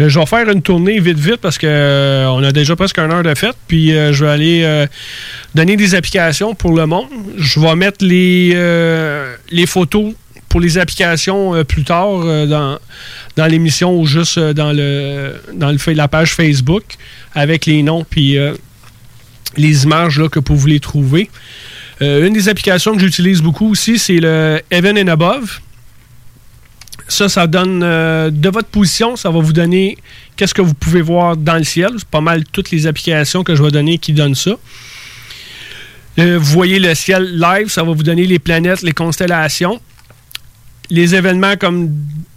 [0.00, 2.98] Euh, Je vais faire une tournée vite vite parce que euh, on a déjà presque
[2.98, 3.56] une heure de fête.
[3.68, 4.86] Puis euh, je vais aller
[5.54, 7.08] donner des applications pour le monde.
[7.36, 8.54] Je vais mettre les,
[9.50, 10.14] les photos
[10.48, 12.78] pour les applications plus tard dans,
[13.36, 16.84] dans l'émission ou juste euh, dans le dans le la page Facebook
[17.34, 18.54] avec les noms puis euh,
[19.56, 21.30] les images là, que vous voulez trouver.
[22.02, 25.60] Euh, une des applications que j'utilise beaucoup aussi, c'est le Heaven and Above.
[27.08, 29.98] Ça, ça donne de votre position, ça va vous donner
[30.36, 31.90] qu'est-ce que vous pouvez voir dans le ciel.
[31.98, 34.52] C'est pas mal toutes les applications que je vais donner qui donnent ça.
[36.16, 39.80] Vous voyez le ciel live, ça va vous donner les planètes, les constellations.
[40.88, 41.92] Les événements comme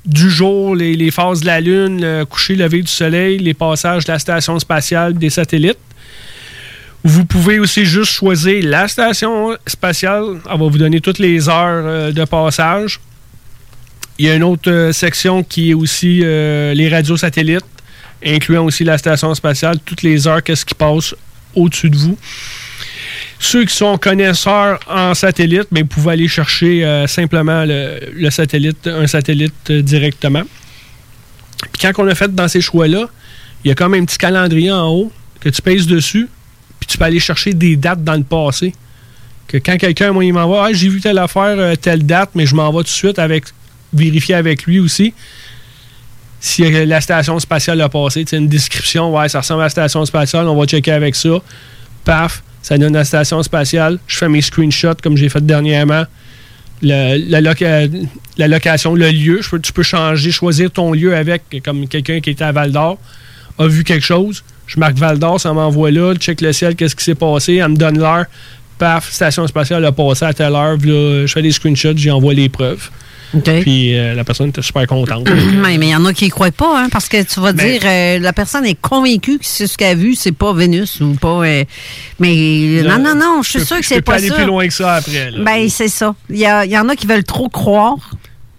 [0.05, 4.19] du jour, les, phases de la Lune, coucher, lever du soleil, les passages de la
[4.19, 5.77] station spatiale, des satellites.
[7.05, 10.39] Vous pouvez aussi juste choisir la station spatiale.
[10.49, 13.01] Elle va vous donner toutes les heures euh, de passage.
[14.17, 17.65] Il y a une autre euh, section qui est aussi euh, les radios satellites,
[18.25, 21.13] incluant aussi la station spatiale, toutes les heures, qu'est-ce qui passe
[21.53, 22.17] au-dessus de vous.
[23.39, 28.87] Ceux qui sont connaisseurs en satellite, ben, vous pouvez aller chercher euh, simplement le, satellite,
[28.87, 30.43] un satellite euh, directement.
[31.71, 33.07] Puis quand on a fait dans ces choix-là,
[33.63, 36.29] il y a comme un petit calendrier en haut que tu pèses dessus,
[36.79, 38.73] puis tu peux aller chercher des dates dans le passé.
[39.47, 42.45] Que quand quelqu'un, moi, il m'envoie, ah, j'ai vu telle affaire, euh, telle date, mais
[42.45, 43.45] je m'en vais tout de suite avec
[43.93, 45.13] vérifier avec lui aussi
[46.43, 48.25] si la station spatiale a passé.
[48.27, 51.41] Sais, une description, ouais, ça ressemble à la station spatiale, on va checker avec ça.
[52.03, 53.99] Paf, ça donne la station spatiale.
[54.07, 56.05] Je fais mes screenshots comme j'ai fait dernièrement.
[56.81, 57.87] La, loca-
[58.37, 62.43] la location, le lieu, tu peux changer, choisir ton lieu avec, comme quelqu'un qui était
[62.43, 62.97] à Val d'Or
[63.57, 64.43] a vu quelque chose.
[64.65, 67.69] Je marque Val d'Or, ça m'envoie là, check le ciel, qu'est-ce qui s'est passé, elle
[67.69, 68.25] me donne l'heure.
[68.79, 70.77] Paf, station spatiale a passé à telle heure.
[70.81, 72.89] Je fais des screenshots, j'y envoie les preuves.
[73.61, 75.27] Puis euh, la personne était super contente.
[75.63, 77.67] Mais il y en a qui ne croient pas, hein, parce que tu vas Ben-
[77.67, 81.01] dire, euh, la personne est convaincue que c'est ce qu'elle a vu, c'est pas Vénus
[81.01, 81.43] ou pas.
[81.45, 81.63] euh,
[82.19, 84.35] mais Là, non, non, non, je suis sûre que c'est peux pas aller ça.
[84.35, 85.31] plus loin que ça après.
[85.31, 85.43] là.
[85.43, 86.13] Ben, c'est ça.
[86.29, 87.97] Il y, a- il y en a qui veulent trop croire,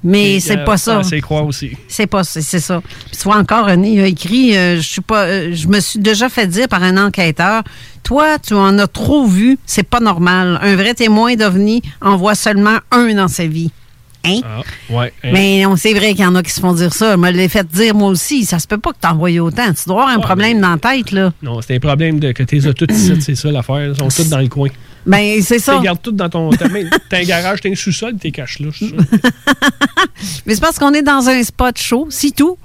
[0.02, 1.02] mais c'est pas ça.
[1.02, 1.70] C'est croire aussi.
[1.88, 2.82] C'est pas c'est c'est ça.
[3.06, 5.98] Puis tu vois encore René a écrit euh, je suis pas euh, je me suis
[5.98, 7.62] déjà fait dire par un enquêteur
[8.02, 10.58] toi tu en as trop vu, c'est pas normal.
[10.62, 13.70] Un vrai témoin d'OVNI en voit seulement un dans sa vie.
[14.24, 14.40] Hein?
[14.44, 14.60] Ah,
[14.90, 15.12] ouais.
[15.22, 15.30] hein.
[15.32, 17.12] Mais on c'est vrai qu'il y en a qui se font dire ça.
[17.12, 18.44] Je me l'ai fait dire moi aussi.
[18.44, 19.72] Ça se peut pas que t'en envoies autant.
[19.74, 21.32] Tu dois avoir un problème dans la tête, là.
[21.42, 23.86] Non, c'est un problème de, que tes toutes ici, c'est ça l'affaire.
[23.88, 24.68] Ils sont tous dans le coin.
[25.06, 25.72] Ben, c'est ça.
[25.74, 26.50] Tu les gardes toutes dans ton.
[26.50, 26.66] T'as
[27.18, 28.68] un garage, t'as un sous-sol, t'es caches là.
[30.46, 32.56] Mais c'est parce qu'on est dans un spot chaud, c'est tout.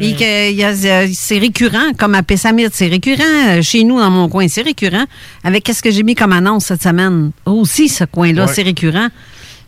[0.00, 3.24] Et que a- euh, c'est récurrent, comme à Pessamit, c'est récurrent.
[3.48, 5.04] euh, Chez nous, dans mon coin, c'est récurrent.
[5.42, 7.32] Avec qu'est-ce que j'ai mis comme annonce cette semaine?
[7.44, 8.52] Aussi, ce coin-là, Ouais.
[8.54, 9.08] c'est récurrent.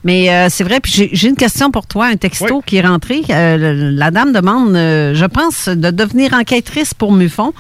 [0.03, 3.21] Mais euh, c'est vrai, puis j'ai- une question pour toi, un texto qui est rentré.
[3.29, 7.53] Euh, la dame demande, euh, je pense, de devenir enquêtrice pour Mufon.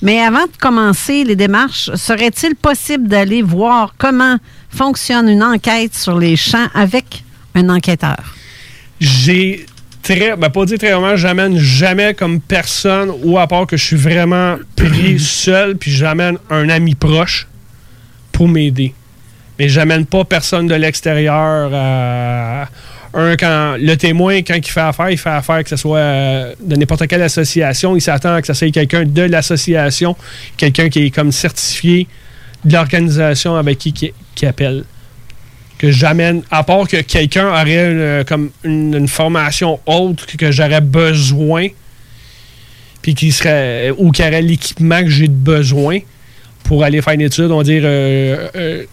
[0.00, 4.36] Mais avant de commencer les démarches, serait-il possible d'aller voir comment
[4.70, 7.22] fonctionne une enquête sur les champs avec
[7.54, 8.34] un enquêteur?
[8.98, 9.66] J'ai
[10.02, 10.34] très.
[10.36, 13.96] Ben, pas dire très vraiment, j'amène jamais comme personne, ou à part que je suis
[13.96, 17.46] vraiment pris seul, puis j'amène un ami proche
[18.32, 18.94] pour m'aider.
[19.58, 22.68] Mais j'amène pas personne de l'extérieur à.
[23.14, 26.54] Un, quand le témoin, quand il fait affaire, il fait affaire que ce soit euh,
[26.60, 27.94] de n'importe quelle association.
[27.94, 30.16] Il s'attend à que ce soit quelqu'un de l'association,
[30.56, 32.08] quelqu'un qui est comme certifié
[32.64, 34.84] de l'organisation avec qui, qui, appelle
[35.78, 41.68] que j'amène, à part que quelqu'un aurait une, comme une, formation autre que, j'aurais besoin,
[43.02, 45.98] puis qui serait, ou qui aurait l'équipement que j'ai besoin
[46.62, 48.84] pour aller faire une étude, on va dire, euh, euh,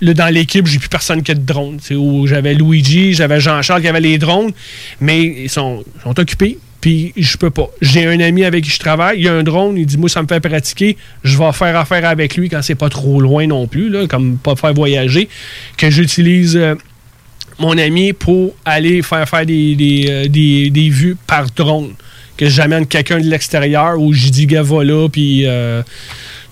[0.00, 1.78] là, dans l'équipe, j'ai plus personne qui a de drone.
[2.26, 4.52] J'avais Luigi, j'avais Jean-Charles qui avait les drones,
[5.00, 6.58] mais ils sont, occupés.
[6.80, 7.70] Puis je peux pas.
[7.80, 10.20] J'ai un ami avec qui je travaille, il a un drone, il dit moi ça
[10.22, 13.66] me fait pratiquer, je vais faire affaire avec lui quand c'est pas trop loin non
[13.66, 15.30] plus, là, comme pas faire voyager,
[15.78, 16.74] que j'utilise euh,
[17.58, 21.94] mon ami pour aller faire faire des, des, euh, des- des vues par drone.
[22.36, 25.82] Que j'amène quelqu'un de l'extérieur où je dis gars va là, puis euh,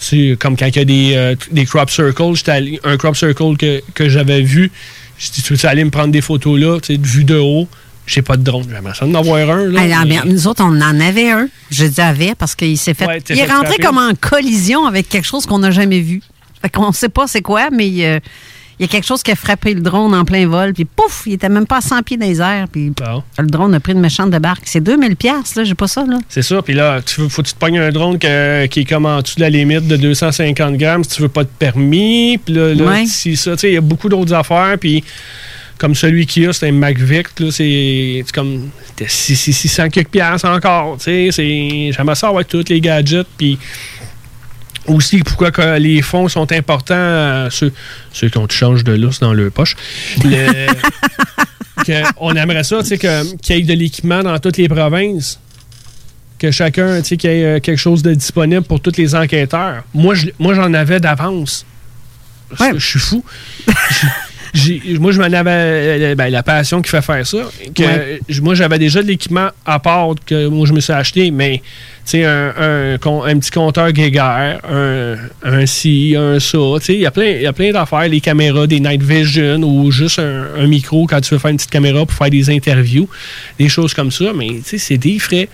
[0.03, 3.17] c'est comme quand il y a des, euh, des crop circles, j'étais allé- un crop
[3.17, 4.71] circle que, que j'avais vu,
[5.19, 7.37] je dis tu veux aller me prendre des photos là, tu sais, de vue de
[7.37, 7.69] haut,
[8.07, 9.67] j'ai pas de drone, j'aimerais ça d'en avoir un.
[9.67, 11.49] Là, Alors, mais- bien, nous autres, on en avait un.
[11.71, 13.07] Je dis avait parce qu'il s'est fait.
[13.07, 16.21] Ouais, il est rentré comme en collision avec quelque chose qu'on n'a jamais vu.
[16.61, 18.19] Fait qu'on sait pas c'est quoi, mais euh,
[18.79, 21.23] il y a quelque chose qui a frappé le drone en plein vol, puis pouf,
[21.27, 22.91] il était même pas à 100 pieds dans les airs, puis
[23.39, 24.63] le drone a pris une méchante débarque.
[24.67, 26.19] C'est 2000 pièces là, j'ai pas ça, là.
[26.29, 26.63] C'est ça.
[26.63, 29.07] Puis là, tu veux, faut que tu te pognes un drone que- qui est comme
[29.07, 32.39] en dessous de la limite de 250 grammes si tu veux pas de permis.
[32.45, 33.07] Puis là, là, Ouais.
[33.07, 34.77] si ça, tu sais, il y a beaucoup d'autres affaires.
[34.81, 35.05] Puis
[35.79, 36.73] comme celui qu'il y a, c'est un.
[36.81, 40.97] Là, c'est comme c'était 600 600 quelques piastres encore.
[40.99, 43.27] Tu sais, c'est- j'aimerais ça avoir tous les gadgets.
[43.37, 43.59] Puis
[44.87, 47.73] aussi, pourquoi que les fonds sont importants, euh, ceux,
[48.13, 49.77] ceux qui ont du change de lousse dans leur poche.
[50.25, 50.67] Le-
[51.85, 55.39] que on aimerait ça, tu sais, qu'il y ait de l'équipement dans toutes les provinces.
[56.39, 59.15] Que chacun, tu sais, qu'il y ait euh, quelque chose de disponible pour tous les
[59.15, 59.85] enquêteurs.
[59.95, 61.65] Moi, je- moi j'en avais d'avance.
[62.59, 63.25] Je suis fou.
[64.55, 67.39] J'ai- moi, je m'en avais euh, ben, la passion qui fait faire ça.
[67.75, 68.21] Que, Ouais.
[68.31, 71.59] euh, Moi, j'avais déjà de l'équipement à part que moi, je me suis acheté, mais
[72.05, 76.59] tu sais, un, un, un petit compteur Geiger, un, un ci, un ça.
[76.79, 80.19] Tu sais, il y a plein, plein d'affaires, les caméras, des night vision ou juste
[80.19, 83.09] un, un micro quand tu veux faire une petite caméra pour faire des interviews,
[83.59, 84.33] des choses comme ça.
[84.37, 85.49] Mais tu sais, c'est des frais.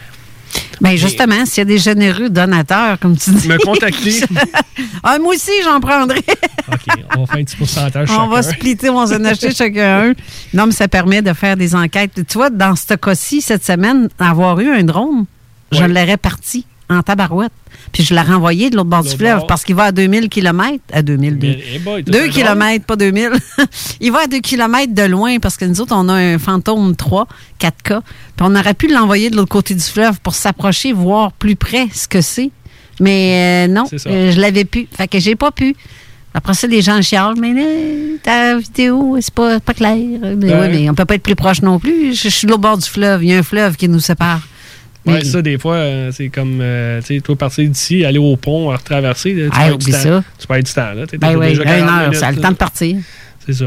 [0.80, 3.48] Ben justement, s'il y a des généreux donateurs, comme tu dis.
[3.48, 4.20] Me contacter.
[5.02, 6.18] ah, moi aussi, j'en prendrais.
[6.72, 10.10] OK, on va faire un petit pourcentage On va splitter, on va s'en acheter chacun
[10.10, 10.12] un.
[10.54, 12.26] Non, mais ça permet de faire des enquêtes.
[12.26, 15.24] Tu vois, dans ce cas-ci, cette semaine, avoir eu un drone,
[15.72, 17.52] je l'aurais parti en tabarouette.
[17.92, 20.78] Puis je l'ai renvoyé de l'autre bord du fleuve parce qu'il va à 2000 km.
[20.92, 21.56] À 2000, deux.
[21.74, 22.32] Eh boy, t'as 2 un drone.
[22.32, 23.30] km, pas 2000.
[24.00, 26.96] il va à 2 km de loin parce que nous autres, on a un fantôme
[26.96, 27.26] 3,
[27.60, 28.00] 4K.
[28.00, 28.00] Puis
[28.40, 32.08] on aurait pu l'envoyer de l'autre côté du fleuve pour s'approcher, voir plus près ce
[32.08, 32.50] que c'est.
[33.00, 34.88] Mais euh, non, euh, je l'avais pu.
[34.90, 35.76] Fait que j'ai pas pu.
[36.34, 39.96] Après ça, les gens chialent, mais là, ta vidéo, c'est pas, pas clair.
[39.96, 42.14] Mais, ouais, mais on peut pas être plus proche non plus.
[42.14, 43.24] Je, je suis de l'autre bord du fleuve.
[43.24, 44.40] Il y a un fleuve qui nous sépare.
[45.14, 48.36] Ouais, ça, des fois, euh, c'est comme, euh, tu sais, toi, partir d'ici, aller au
[48.36, 49.98] pont, retraverser, là, tu, Ah, perds du temps.
[49.98, 50.24] ça.
[50.38, 50.92] tu perds du temps.
[50.94, 51.04] Là.
[51.18, 52.96] Ben oui, déjà une 40 heure, minutes, ça a le temps de partir.
[53.46, 53.66] C'est ça.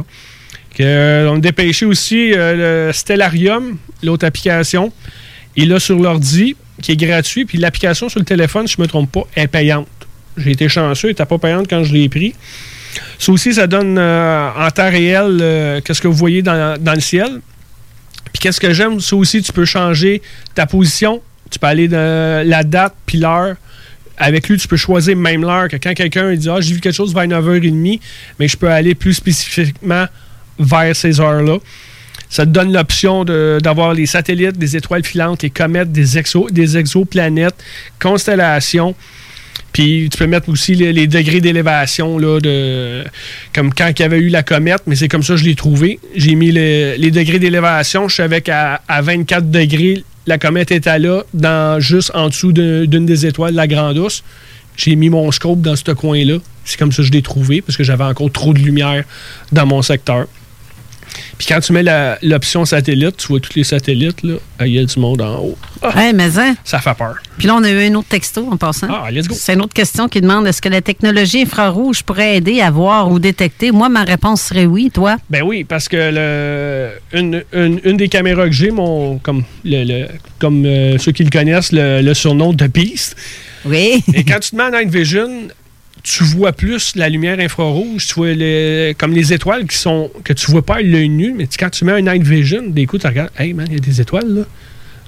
[0.75, 4.91] Que, euh, on a dépêché aussi euh, le Stellarium, l'autre application.
[5.57, 8.85] Et là, sur l'ordi, qui est gratuit, puis l'application sur le téléphone, si je ne
[8.85, 9.87] me trompe pas, est payante.
[10.37, 12.33] J'ai été chanceux, elle n'était pas payante quand je l'ai pris.
[13.19, 17.41] Ça aussi, ça donne en temps réel qu'est-ce que vous voyez dans, dans le ciel.
[18.31, 20.21] Puis qu'est-ce que j'aime, ça aussi, tu peux changer
[20.55, 21.21] ta position.
[21.51, 23.55] Tu peux aller de la date puis l'heure.
[24.17, 26.95] Avec lui, tu peux choisir même l'heure que quand quelqu'un dit Ah, j'ai vu quelque
[26.95, 27.99] chose vers 9h30,
[28.39, 30.05] mais je peux aller plus spécifiquement
[30.59, 31.57] vers ces heures-là.
[32.29, 36.77] Ça te donne l'option d'avoir les satellites, des étoiles filantes, les comètes, des, exo, des
[36.77, 37.61] exoplanètes,
[37.99, 38.95] constellations.
[39.73, 43.03] Puis tu peux mettre aussi les, degrés d'élévation, de,
[43.53, 45.55] comme quand il y avait eu la comète, mais c'est comme ça que je l'ai
[45.55, 45.99] trouvé.
[46.15, 48.07] J'ai mis le- les degrés d'élévation.
[48.07, 52.85] Je savais qu'à à 24 degrés, la comète était là, dans, juste en dessous de-
[52.85, 54.23] d'une des étoiles, la Grande Ourse.
[54.77, 56.37] J'ai mis mon scope dans ce coin-là.
[56.63, 59.03] C'est comme ça que je l'ai trouvé, parce que j'avais encore trop de lumière
[59.51, 60.27] dans mon secteur.
[61.43, 61.83] Puis quand tu mets
[62.21, 65.39] l'option satellite, tu vois tous les satellites, là, Ah, il y a du monde en
[65.39, 65.57] haut.
[65.81, 66.55] Ah, Ouais, mais hein?
[66.63, 67.15] ça fait peur.
[67.39, 68.85] Puis là, on a eu un autre texto en passant.
[68.91, 69.33] Ah, let's go.
[69.35, 73.09] C'est une autre question qui demande est-ce que la technologie infrarouge pourrait aider à voir
[73.11, 73.71] ou détecter?
[73.71, 74.91] Moi, ma réponse serait oui.
[74.93, 76.89] Toi Ben oui, parce que le,
[77.19, 81.23] une, une- une des caméras que j'ai, mon comme, le, le- comme euh, ceux qui
[81.23, 83.15] le connaissent, le, le surnom de Beast.
[83.65, 84.03] Oui.
[84.13, 85.27] Et quand tu te mets en night vision,
[86.03, 90.33] tu vois plus la lumière infrarouge, tu vois les- comme les étoiles qui sont que
[90.33, 92.85] tu vois pas à l'œil nu, mais tu- quand tu mets un night vision, des
[92.85, 94.41] coups, tu regardes, hey man, il y a des étoiles là.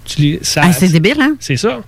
[0.05, 1.35] Tu les, ça, Ah, c'est débile, hein?
[1.39, 1.81] C'est ça.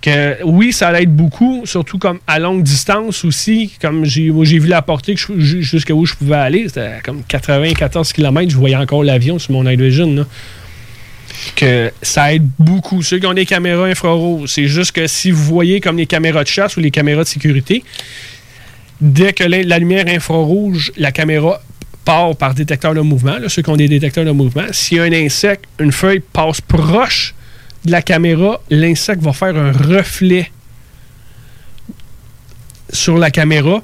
[0.00, 3.70] Que, oui, ça l'aide beaucoup, surtout comme à longue distance aussi.
[3.80, 8.56] Comme j'ai vu la portée jusqu'à où je pouvais aller, c'était comme 94 km, je
[8.56, 10.12] voyais encore l'avion sur mon night vision.
[10.12, 10.26] là.
[11.56, 13.02] Que ça aide beaucoup.
[13.02, 16.42] Ceux qui ont des caméras infrarouges, c'est juste que si vous voyez comme les caméras
[16.42, 17.84] de chasse ou les caméras de sécurité,
[19.02, 21.60] dès que la, lumière infrarouge, la caméra
[22.04, 25.04] part par détecteur de mouvement, ceux qui ont des détecteurs de mouvement, s'il y a
[25.04, 27.34] un insecte, une feuille passe proche
[27.84, 30.50] de la caméra, l'insecte va faire un reflet
[32.92, 33.82] sur la caméra,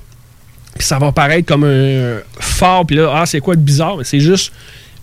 [0.77, 3.99] puis ça va paraître comme un phare, puis là, ah, c'est quoi de bizarre?
[4.05, 4.53] C'est juste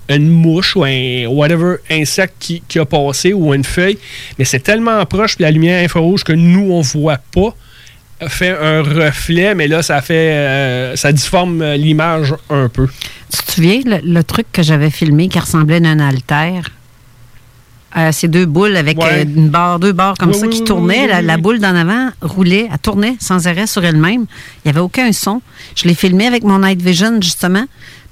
[0.07, 3.97] une mouche ou un whatever insecte qui, qui a passé ou une feuille,
[4.39, 7.53] mais c'est tellement proche, puis la lumière infrarouge que nous, on voit pas,
[8.28, 10.13] fait un reflet, mais là, ça fait.
[10.32, 12.88] euh, ça difforme euh, l'image un peu.
[13.32, 16.63] Tu te souviens, le, le truc que j'avais filmé qui ressemblait à un altère
[17.97, 19.24] euh, ces deux boules avec Ouais.
[19.24, 21.07] une barre, deux barres comme Oui, ça oui, qui oui, tournaient.
[21.07, 24.26] la, la boule d'en avant roulait, elle tournait sans arrêt sur elle-même.
[24.57, 25.41] Il n'y avait aucun son.
[25.76, 27.63] Je l'ai filmé avec mon Night Vision, justement.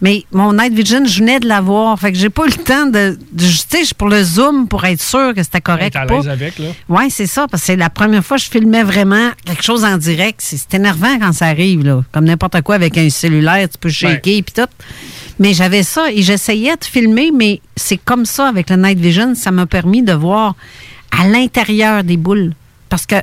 [0.03, 1.97] Mais mon Night Vision, je venais de l'avoir.
[1.97, 3.17] Fait que j'ai pas eu le temps de.
[3.31, 5.93] de tu sais, pour le zoom, pour être sûr que c'était correct.
[5.93, 6.15] T'es à ou pas.
[6.17, 6.67] l'aise avec, là.
[6.89, 9.85] Oui, c'est ça, parce que c'est la première fois que je filmais vraiment quelque chose
[9.85, 10.41] en direct.
[10.43, 12.03] C'est énervant quand ça arrive, là.
[12.11, 14.69] Comme n'importe quoi avec un cellulaire, tu peux shaker puis tout.
[15.39, 19.35] Mais j'avais ça et j'essayais de filmer, mais c'est comme ça avec le Night Vision,
[19.35, 20.55] ça m'a permis de voir
[21.17, 22.51] à l'intérieur des boules.
[22.89, 23.15] Parce que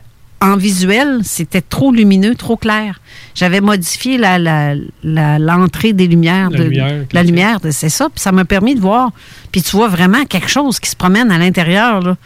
[0.43, 3.01] en visuel, c'était trop lumineux, trop clair.
[3.35, 6.51] J'avais modifié la, la- la- l'entrée des lumières.
[6.51, 8.09] La de- lumière, la lumière, de- c'est ça.
[8.09, 9.11] Puis ça m'a permis de voir.
[9.53, 12.01] Puis tu vois vraiment quelque chose qui se promène à l'intérieur.
[12.01, 12.17] Là.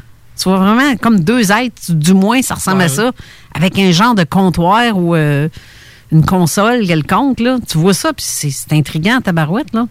[0.40, 3.12] Tu vois vraiment comme deux êtres, du moins, ça ressemble à ça,
[3.54, 5.48] avec un genre de comptoir ou euh,
[6.12, 7.40] une console quelconque.
[7.40, 7.58] Là.
[7.68, 9.72] Tu vois ça, puis c'est, c'est intriguant, ta barouette.
[9.74, 9.86] Là.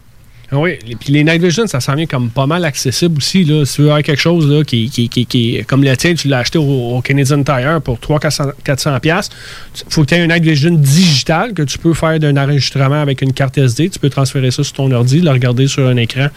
[0.53, 3.43] Ah Oui, et puis les Night Vision, ça s'en vient comme pas mal accessible aussi.
[3.43, 3.65] Là.
[3.65, 6.27] Si tu veux avoir quelque chose là, qui, qui, qui, qui comme le tien, tu
[6.27, 9.29] l'as acheté au, Canadian Tire pour 300-400$,
[9.75, 13.01] il faut que tu aies un Night Vision digital que tu peux faire d'un enregistrement
[13.01, 13.89] avec une carte SD.
[13.89, 16.27] Tu peux transférer ça sur ton ordi, le regarder sur un écran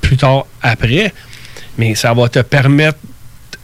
[0.00, 1.12] plus tard après.
[1.76, 2.98] Mais ça va te permettre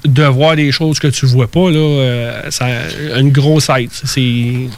[0.04, 1.70] de voir des choses que tu vois pas.
[1.70, 2.66] Là, euh, ça,
[3.18, 3.90] une grosse aide.
[3.92, 4.68] C'est.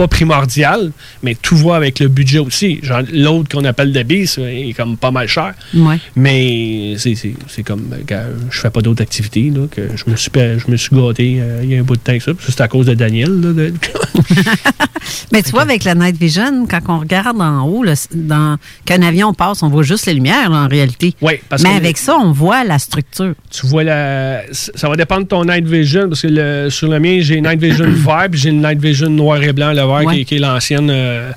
[0.00, 0.92] Pas primordial,
[1.22, 2.80] mais tout va avec le budget aussi.
[3.12, 5.52] L'autre qu'on appelle de bis est comme pas mal cher.
[5.74, 5.98] Ouais.
[6.16, 10.56] Mais c'est- comme, euh, je fais pas d'autres activités, là, que je me suis, pa-
[10.56, 12.32] je me suis gâté euh, il y a un bout de temps que ça.
[12.48, 13.28] C'est à cause de Daniel.
[13.42, 13.74] là, de-
[15.32, 19.02] Mais tu vois, avec la Night Vision, quand on regarde en haut, là, dans, qu'un
[19.02, 21.14] avion passe, on voit juste les lumières, là, en réalité.
[21.48, 23.34] Parce Mais avec ça, on voit la structure.
[23.50, 24.42] tu vois la.
[24.52, 27.60] Ça va dépendre de ton night vision, parce que le- sur le mien, j'ai night
[27.60, 30.14] vision vert, puis j'ai une night vision noir et blanc, le Ouais.
[30.14, 31.30] qui, est- qui est l'ancienne euh,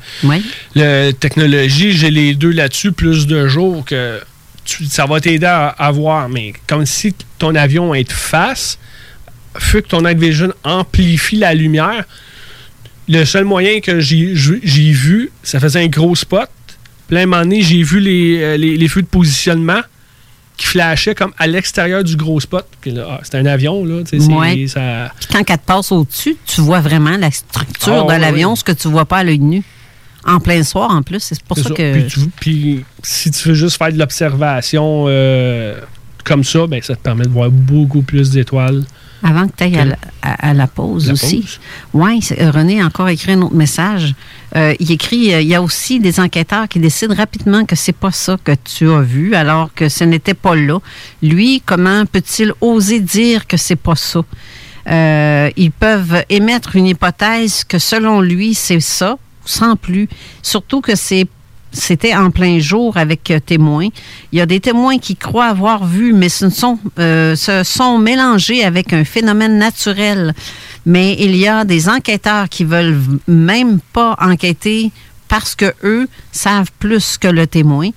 [0.75, 1.91] le- technologie.
[1.93, 4.19] J'ai les deux là-dessus, plus de jours que
[4.65, 6.29] tu- ça va t'aider à, à voir.
[6.29, 8.77] Mais comme si ton avion est de face,
[9.57, 12.03] fait que ton night vision amplifie la lumière.
[13.09, 16.49] Le seul moyen que j'ai vu, ça faisait un gros spot.
[17.11, 19.81] Un moment donné, j'ai vu les, euh, les, les feux de positionnement
[20.63, 22.65] qui flashaient comme à l'extérieur du gros spot.
[22.97, 24.03] Ah, c'est un avion, là.
[24.39, 24.65] Ouais.
[24.67, 28.55] ça- Puis quand elle te passe au-dessus, tu vois vraiment la structure Ah, de l'avion,
[28.55, 29.63] ce que tu vois pas à l'œil nu.
[30.25, 31.19] En plein soir, en plus.
[31.19, 31.69] C'est pour ça, ça.
[31.75, 31.93] que.
[31.99, 35.77] Puis, tu- puis si tu veux juste faire de l'observation euh,
[36.23, 38.85] comme ça, ben, ça te permet de voir beaucoup plus d'étoiles.
[39.25, 41.59] Avant que tu ailles à, la- à- à la pause La aussi.
[41.93, 44.13] Oui, René a encore écrit un autre message.
[44.55, 47.95] Euh, il écrit euh, il y a aussi des enquêteurs qui décident rapidement que c'est
[47.95, 50.79] pas ça que tu as vu, alors que ce n'était pas là.
[51.21, 54.21] Lui, comment peut-il oser dire que c'est pas ça?
[54.89, 60.09] Euh, ils peuvent émettre une hypothèse que selon lui, c'est ça, sans plus.
[60.41, 61.25] Surtout que c'est
[61.73, 63.89] c'était en plein jour avec euh, témoins.
[64.31, 67.97] Il y a des témoins qui croient avoir vu, mais ce sont, euh, se sont
[67.97, 70.33] mélangés avec un phénomène naturel.
[70.85, 74.91] Mais il y a des enquêteurs qui veulent même pas enquêter
[75.27, 77.89] parce que eux savent plus que le témoin.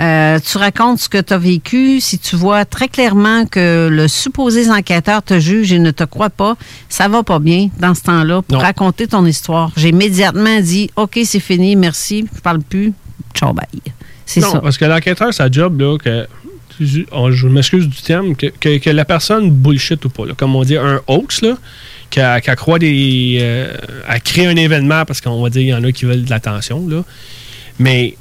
[0.00, 2.00] Euh, tu racontes ce que tu as vécu.
[2.00, 6.30] Si tu vois très clairement que le supposé enquêteur te juge et ne te croit
[6.30, 6.56] pas,
[6.88, 8.64] ça va pas bien dans ce temps-là pour Non.
[8.64, 9.70] raconter ton histoire.
[9.76, 12.92] J'ai immédiatement dit OK, c'est fini, merci, je parle plus,
[13.34, 13.66] ciao bye.
[14.26, 14.60] C'est non, ça.
[14.60, 16.26] parce que l'enquêteur, sa job, là, que.
[16.80, 20.62] je m'excuse du terme, que, que- que la personne bullshit ou pas, là, comme on
[20.64, 21.56] dit, un hoax, là,
[22.10, 23.38] qu'elle croit des.
[23.40, 23.76] euh,
[24.08, 26.30] elle crée un événement parce qu'on va dire, il y en a qui veulent de
[26.30, 27.04] l'attention, là.
[27.78, 28.16] Mais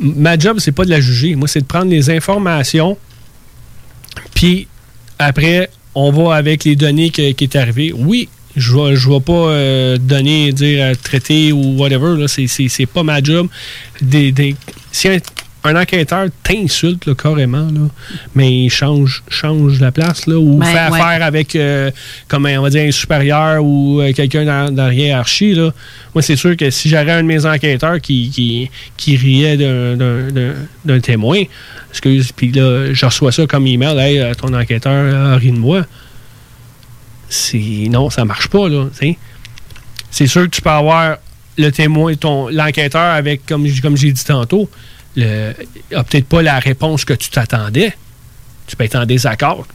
[0.00, 1.34] ma job, c'est pas de la juger.
[1.36, 2.96] Moi, c'est de prendre les informations,
[4.34, 4.68] puis
[5.18, 7.92] après, on va avec les données que- qui est arrivé.
[7.94, 12.26] Oui, je je vais pas euh, donner, dire, traiter ou whatever.
[12.28, 13.48] C'est, pas ma job.
[14.00, 14.56] Des, des-
[14.92, 15.18] si un,
[15.64, 17.88] un enquêteur t'insulte carrément, là,
[18.34, 21.00] mais il change, change la place là, ou Ben, fait ouais.
[21.00, 21.90] affaire avec, euh,
[22.28, 25.72] comme on va dire, un supérieur ou euh, quelqu'un dans, dans la hiérarchie, là,
[26.14, 31.00] moi, c'est sûr que si j'aurais un de mes enquêteurs qui, qui, qui riait d'un,
[31.00, 31.42] témoin,
[31.90, 35.84] excuse, puis là, je reçois ça comme email, hey, ton enquêteur euh, rit de moi.
[37.90, 38.86] Non, ça marche pas, là.
[40.10, 41.18] C'est sûr que tu peux avoir
[41.58, 44.70] le témoin, ton, l'enquêteur avec, comme, comme j'ai dit tantôt,
[45.18, 47.94] a peut-être pas la réponse que tu t'attendais.
[48.66, 49.66] Tu peux être en désaccord.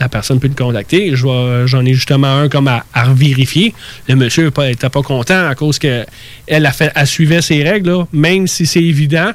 [0.00, 1.16] La personne peut te contacter.
[1.16, 3.74] J'en ai justement un comme à, à vérifier.
[4.06, 6.04] Le monsieur n'était pas content à cause que
[6.46, 9.32] elle a fait, suivait ses règles, même si c'est évident.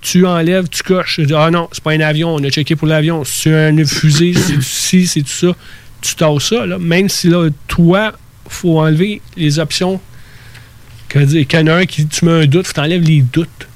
[0.00, 1.14] Tu enlèves, tu coches.
[1.16, 3.22] Tu dis, ah non, c'est pas un avion, on a checké pour l'avion.
[3.24, 5.54] C'est une fusée, c'est du ci, c'est tout ça.
[6.02, 6.78] Tu tasses ça, là.
[6.78, 8.12] même si là, toi,
[8.48, 10.00] faut enlever les options.
[11.08, 13.22] Que dire, qu'il y en a un qui tu mets un doute, faut t'enlèves les
[13.22, 13.68] doutes.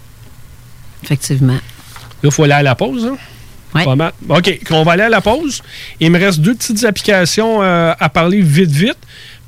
[1.04, 1.54] Effectivement.
[1.54, 1.60] Là,
[2.24, 3.06] il faut aller à la pause.
[3.06, 3.16] Hein?
[3.84, 4.12] Pas mal.
[4.28, 5.62] OK, on va aller à la pause.
[6.00, 8.98] Il me reste deux petites applications euh, à parler vite, vite.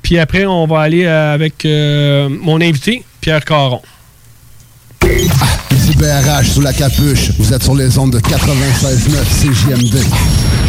[0.01, 3.81] Puis après, on va aller euh, avec euh, mon invité, Pierre Caron.
[5.99, 7.31] BRH sous la capuche.
[7.37, 10.68] Vous êtes sur les ondes de 96.9 CJMD.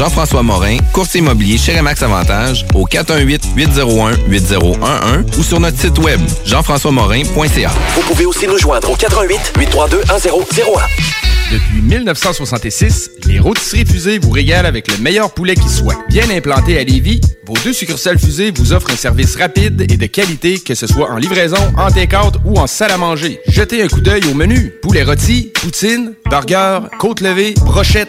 [0.00, 7.70] Jean-François Morin, courtier immobilier chez Remax Avantage au 418-801-8011 ou sur notre site web jean-françois-morin.ca.
[7.96, 11.52] Vous pouvez aussi nous joindre au 88 832 1001.
[11.52, 15.96] Depuis 1966, les rôtisseries fusées vous régalent avec le meilleur poulet qui soit.
[16.08, 20.06] Bien implanté à Lévis, vos deux succursales fusées vous offrent un service rapide et de
[20.06, 23.38] qualité, que ce soit en livraison, en take-out ou en salle à manger.
[23.48, 24.72] Jetez un coup d'œil au menu.
[24.80, 28.08] Poulet rôti, poutine, burger, côte levée, brochette,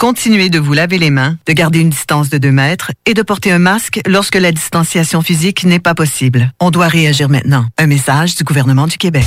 [0.00, 3.20] Continuez de vous laver les mains, de garder une distance de 2 mètres et de
[3.20, 6.50] porter un masque lorsque la distanciation physique n'est pas possible.
[6.58, 7.66] On doit réagir maintenant.
[7.76, 9.26] Un message du gouvernement du Québec.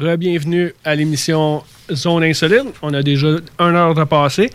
[0.00, 2.72] Re-bienvenue à l'émission Zone Insolite.
[2.80, 3.28] On a déjà
[3.58, 4.48] une heure de passer.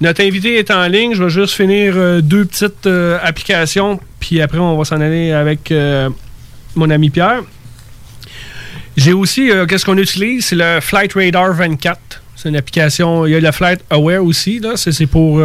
[0.00, 1.14] Notre invité est en ligne.
[1.14, 5.30] Je vais juste finir euh, deux petites euh, applications, puis après, on va s'en aller
[5.30, 6.10] avec euh,
[6.74, 7.42] mon ami Pierre.
[8.96, 10.46] J'ai aussi, qu'est-ce qu'on utilise?
[10.46, 12.00] C'est le Flight Radar 24.
[12.34, 13.26] C'est une application.
[13.26, 14.60] Il y a le Flight Aware aussi.
[14.74, 15.36] C'est pour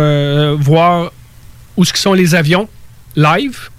[0.58, 1.12] voir
[1.78, 2.68] où sont les avions
[3.16, 3.70] live.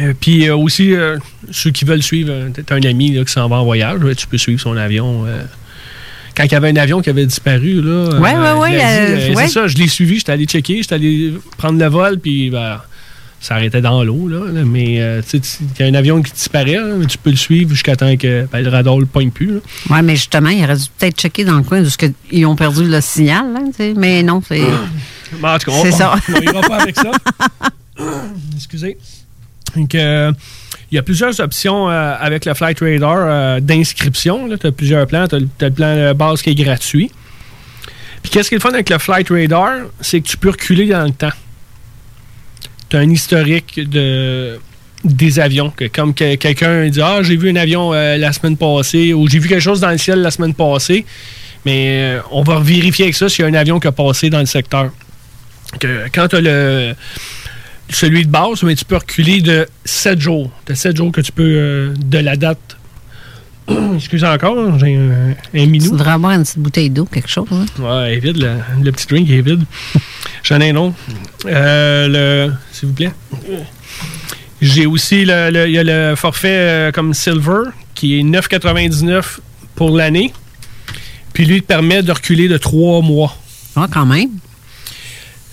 [0.00, 1.18] Euh, Puis euh, aussi, euh,
[1.50, 2.32] ceux qui veulent suivre,
[2.64, 5.24] t'as un ami là, qui s'en va en voyage, là, tu peux suivre son avion.
[6.36, 8.18] quand il y avait un avion qui avait disparu, là.
[8.20, 9.34] Ouais.
[9.34, 12.80] C'est ça, je l'ai suivi, j'étais allé checker, j'étais allé prendre le vol, puis ben,
[13.40, 14.52] ça arrêtait dans l'eau, là.
[14.52, 17.36] là, mais tu sais, il y a un avion qui disparaît, mais tu peux le
[17.36, 19.60] suivre jusqu'à temps que ben, le radar le pogne plus.
[19.90, 22.56] Oui, mais justement, il aurait dû peut-être checker dans le coin de ce qu'ils ont
[22.56, 23.46] perdu le signal.
[23.96, 24.60] mais non, c'est.
[25.42, 26.14] Mais en tout cas, on, C'est ça.
[26.28, 27.10] on, on ira pas avec ça.
[28.56, 28.96] Excusez.
[29.76, 30.32] Donc, euh,
[30.90, 34.48] il y a plusieurs options euh, avec le Flight Radar euh, d'inscription.
[34.56, 35.26] Tu as plusieurs plans.
[35.28, 37.10] Tu as, le plan de base qui est gratuit.
[38.22, 39.86] Puis qu'est-ce qui est le fun avec le Flight Radar?
[40.00, 41.32] C'est que tu peux reculer dans le temps.
[42.88, 44.58] Tu as un historique de
[45.04, 45.70] des avions.
[45.70, 49.38] Que comme que- quelqu'un dit Ah, j'ai vu un avion la semaine passée ou j'ai
[49.38, 51.04] vu quelque chose dans le ciel la semaine passée.
[51.64, 54.40] Mais on va vérifier avec ça s'il y a un avion qui a passé dans
[54.40, 54.90] le secteur.
[55.78, 56.94] Que, quand tu as le,
[57.90, 60.50] celui de base, mais tu peux reculer de 7 jours.
[60.66, 62.76] De 7 jours que tu peux, euh, de la date.
[63.96, 65.84] Excusez encore, j'ai un, un minou.
[65.86, 67.46] Tu devrais avoir une petite bouteille d'eau, quelque chose.
[67.52, 67.66] hein?
[67.78, 69.64] Ouais, elle est vide, le, le petit drink est vide.
[70.42, 70.94] J'en ai un autre.
[71.46, 73.12] Euh, le, s'il vous plaît.
[74.60, 76.48] J'ai aussi le, le- il y a le forfait
[76.88, 79.38] euh, comme Silver qui est 9,99
[79.74, 80.32] pour l'année.
[81.32, 83.36] Puis lui, il te permet de reculer de 3 mois.
[83.76, 84.30] Ah, quand même.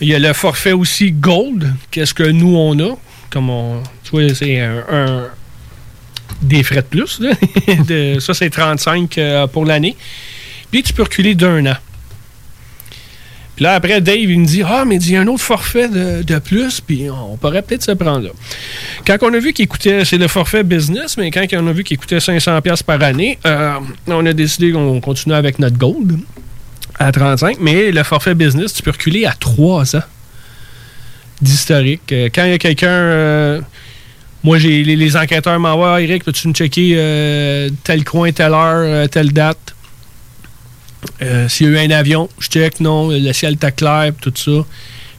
[0.02, 1.74] Il y a le forfait aussi Gold.
[1.91, 2.98] Qu'est-ce que nous, on a?
[3.30, 5.28] Comme on, tu vois, c'est un,
[6.41, 7.22] des frais de plus.
[8.20, 9.96] ça, c'est 35 euh, pour l'année.
[10.72, 11.78] Puis tu peux reculer d'un an.
[13.56, 15.88] Puis là, après, Dave, il me dit Ah, mais il y a un autre forfait
[15.88, 18.30] de, de plus, puis on pourrait peut-être se prendre là.
[19.08, 21.86] Quand on a vu qu'il coûtait, c'est le forfait business, mais quand on a vu
[21.86, 26.20] qu'il coûtait 500$ par année, euh, on a décidé qu'on continuait avec notre Gold
[27.00, 30.04] à 35, mais le forfait business, tu peux reculer à 3 ans
[31.42, 32.12] d'historique.
[32.12, 32.88] Euh, Quand il y a quelqu'un.
[32.88, 33.62] euh,
[34.43, 39.09] moi, j'ai les, les enquêteurs m'envoient Eric, peux-tu me checker euh, tel coin, telle heure,
[39.09, 39.76] telle date?
[41.47, 44.51] S'il y a eu un avion, je check, non, le ciel était clair, tout ça.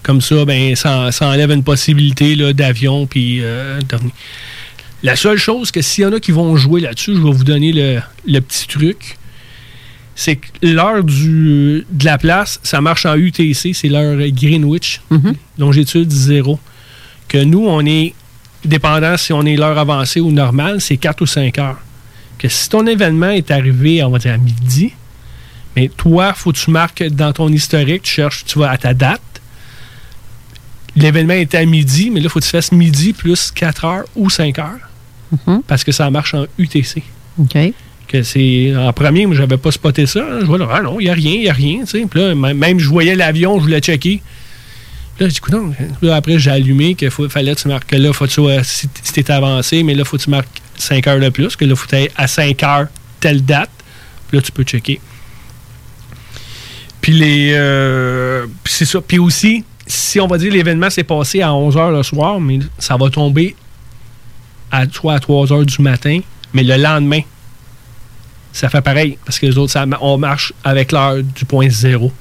[0.03, 3.07] Comme ça, ben, ça, enlève une possibilité d'avion.
[3.07, 3.43] Puis,
[5.03, 7.45] La seule chose que s'il y en a qui vont jouer là-dessus, je vais vous
[7.45, 9.17] donner le petit truc
[10.17, 15.03] c'est que l'heure du de la place, ça marche en UTC, c'est l'heure Greenwich,
[15.59, 16.59] longitude zéro.
[17.29, 18.15] Que nous, on est
[18.65, 21.79] dépendant si on est l'heure avancée ou normale, c'est 4 ou 5 heures.
[22.39, 24.93] Que si ton événement est arrivé, on va dire à midi,
[25.77, 28.95] mais toi, faut que tu marques dans ton historique, tu cherches, tu vas à ta
[28.95, 29.21] date.
[30.97, 34.05] L'événement était à midi, mais là, il faut que tu fasses midi plus 4 heures
[34.15, 34.89] ou 5 heures.
[35.47, 35.63] Mhm.
[35.67, 37.03] Parce que ça marche en UTC.
[37.39, 37.59] OK.
[38.09, 40.25] Que c'est en premier, moi, j'avais pas spoté ça.
[40.41, 41.85] Je vois là, ah non, il n'y a rien, il n'y a rien.
[41.85, 42.07] tu.
[42.07, 44.23] Puis là, même je voyais l'avion, je voulais checker.
[45.19, 45.73] Là, dis, écoute, non.
[46.03, 49.13] Là, après, j'ai allumé qu'il fallait que tu marques que là, faut que tu si
[49.13, 51.87] t'es avancé, mais là, faut que tu marques 5 heures de plus, que là, faut
[51.87, 52.87] tu ailles à 5 heures,
[53.19, 53.71] telle date.
[54.29, 55.01] Puis là, tu peux checker.
[57.01, 57.53] Puis les.
[57.55, 59.01] euh, c'est ça.
[59.01, 62.59] Puis aussi, si on va dire l'événement s'est passé à 11 h le soir, mais
[62.79, 63.55] ça va tomber
[64.71, 66.21] à, soit à 3 h du matin,
[66.53, 67.21] mais le lendemain,
[68.57, 69.19] ça fait pareil.
[69.25, 72.13] Parce que les autres, ça- on marche avec l'heure du point zéro.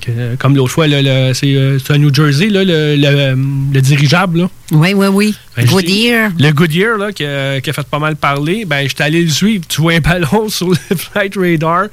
[0.00, 3.34] Que, comme l'autre fois, le- c'est euh, à New Jersey, là, le, le-
[3.74, 4.38] le dirigeable.
[4.42, 4.50] Là.
[4.72, 5.34] Oui, oui, oui.
[5.56, 6.30] Ben, Goodyear.
[6.38, 9.28] Le Goodyear, là, qui, a, qui a fait pas mal parler, ben, j'étais allé le
[9.28, 9.64] suivre.
[9.68, 11.88] Tu vois un ballon sur le flight radar,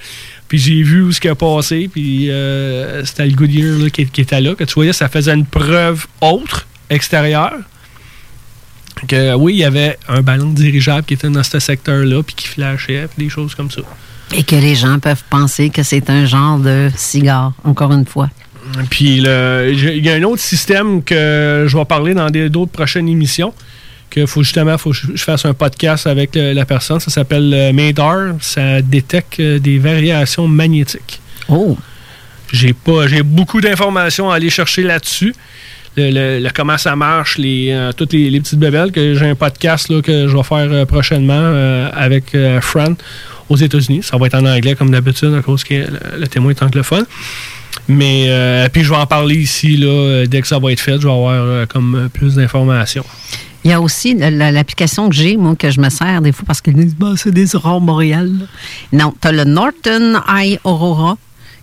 [0.47, 4.05] puis j'ai vu où ce qui a passé, puis euh, c'était le Goodyear là, qui,
[4.05, 4.55] qui était là.
[4.55, 7.57] Que tu voyais, ça faisait une preuve autre, extérieure.
[9.07, 12.47] Que oui, il y avait un ballon dirigeable qui était dans ce secteur-là, puis qui
[12.47, 13.81] flashait, puis des choses comme ça.
[14.33, 18.29] Et que les gens peuvent penser que c'est un genre de cigare, encore une fois.
[18.89, 23.53] Puis il y a un autre système que je vais parler dans d'autres prochaines émissions.
[24.09, 26.99] Que faut justement faut que je fasse un podcast avec la personne.
[26.99, 28.35] Ça s'appelle euh, MADAR.
[28.39, 31.19] Ça détecte euh, des variations magnétiques.
[31.49, 31.77] Oh!
[32.53, 35.35] J'ai pas j'ai beaucoup d'informations à aller chercher là-dessus.
[35.97, 38.91] Le, comment ça marche, les, euh, toutes les, petites bébelles.
[38.91, 42.93] Que j'ai un podcast là, que je vais faire euh, prochainement euh, avec Fran
[43.49, 44.03] aux États-Unis.
[44.03, 45.73] Ça va être en anglais comme d'habitude à cause que
[46.19, 47.05] le, témoin est anglophone.
[47.87, 48.29] Mais
[48.73, 50.99] puis je vais en parler ici là, dès que ça va être fait.
[50.99, 53.05] Je vais avoir comme plus d'informations.
[53.63, 56.31] Il y a aussi la- la- l'application que j'ai, moi, que je me sers des
[56.31, 58.31] fois parce qu'ils disent, bah, c'est des aurores boréales.
[58.93, 61.17] Non, tu as le Norton Eye Aurora.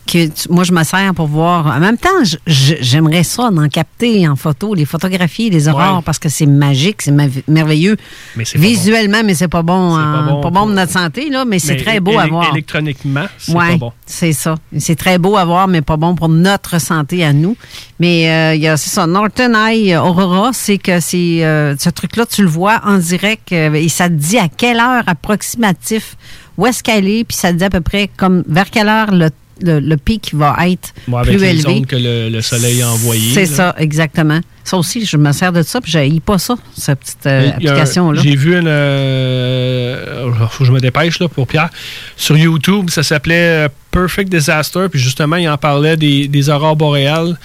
[0.06, 1.66] Que tu- moi, je me sers pour voir.
[1.66, 2.08] En même temps,
[2.46, 6.02] j'aimerais ça d'en capter en photo, les photographies, les aurores, Ouais.
[6.04, 7.14] parce que c'est magique, c'est
[7.48, 7.96] merveilleux.
[8.36, 11.44] Mais Visuellement, mais c'est pas bon, en- pas bon pas bon pour notre santé, là,
[11.46, 12.50] mais c'est très beau à voir.
[12.52, 13.92] Électroniquement, c'est Ouais, pas bon.
[14.04, 14.56] C'est ça.
[14.78, 17.56] C'est très beau à voir, mais pas bon pour notre santé à nous.
[17.98, 21.88] Mais euh, il y a, c'est ça, Norton Eye Aurora, c'est que c'est euh, ce
[21.88, 26.16] truc-là, tu le vois en direct euh, et ça te dit à quelle heure approximatif
[26.58, 29.10] où est-ce qu'elle est, puis ça te dit à peu près comme vers quelle heure
[29.10, 31.68] le, le, le pic va être Bon, avec plus les élevé.
[31.68, 33.32] ondes que le, le soleil a envoyées.
[33.34, 34.40] C'est ça, exactement.
[34.64, 38.22] Ça aussi, je me sers de ça, puis je pas ça, cette petite euh, application-là.
[38.22, 38.66] J'ai vu une.
[38.66, 41.68] Euh, faut que je me dépêche là, pour Pierre.
[42.16, 44.86] Sur YouTube, ça s'appelait euh, Perfect Disaster.
[44.90, 47.38] Puis justement, il en parlait des, des aurores boréales.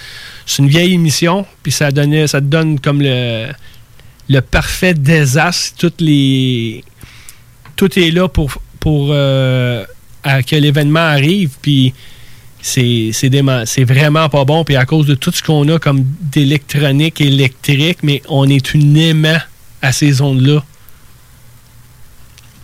[0.46, 1.46] C'est une vieille émission.
[1.62, 3.48] Puis ça donnait, ça te donne comme le,
[4.28, 5.74] le parfait désastre.
[5.78, 6.82] Toutes les,
[7.76, 8.50] tout est là pour,
[8.80, 9.84] pour euh,
[10.22, 11.50] à que l'événement arrive.
[11.62, 11.94] Puis
[12.60, 14.64] c'est vraiment pas bon.
[14.64, 19.38] Puis à cause de tout ce qu'on a comme d'électronique électrique, mais on est uniment
[19.82, 20.62] à ces ondes-là.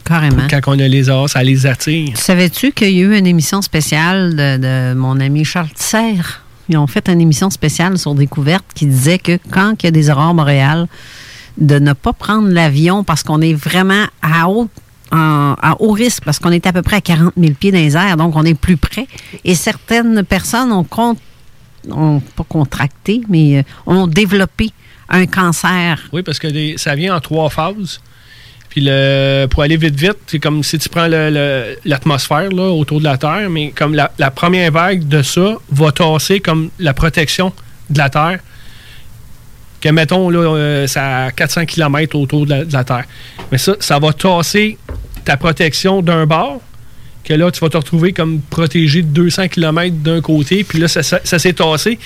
[0.05, 0.47] Carrément.
[0.49, 2.17] Quand on a les aurores, ça les attire.
[2.17, 6.21] Savais-tu qu'il y a eu une émission spéciale de, de mon ami Charles Tisser?
[6.69, 9.91] Ils ont fait une émission spéciale sur Découverte qui disait que quand il y a
[9.91, 10.87] des aurores boréales,
[11.59, 14.69] de ne pas prendre l'avion parce qu'on est vraiment à haut,
[15.13, 17.97] en- haut risque, parce qu'on est à peu près à 40 000 pieds dans les
[17.97, 19.07] airs, donc on est plus près.
[19.45, 21.17] Et certaines personnes ont, con-
[21.91, 24.71] ont pas contracté, mais euh, ont développé
[25.09, 26.01] un cancer.
[26.13, 28.01] Oui, parce que ça vient en trois phases.
[28.69, 31.07] Puis le, pour aller vite, vite, c'est comme si tu prends
[31.85, 36.41] l'atmosphère autour de la Terre, mais comme la, la première vague de ça va tasser
[36.41, 37.53] comme la protection
[37.91, 38.41] de la Terre.
[39.81, 43.05] Que mettons, là, euh, c'est à 400 km autour de la, de la Terre.
[43.53, 44.79] Mais ça, ça va tasser
[45.25, 46.61] ta protection d'un bord,
[47.25, 50.87] que là, tu vas te retrouver comme protégé de 200 km d'un côté, puis là,
[50.89, 51.99] ça, ça- ça s'est tassé.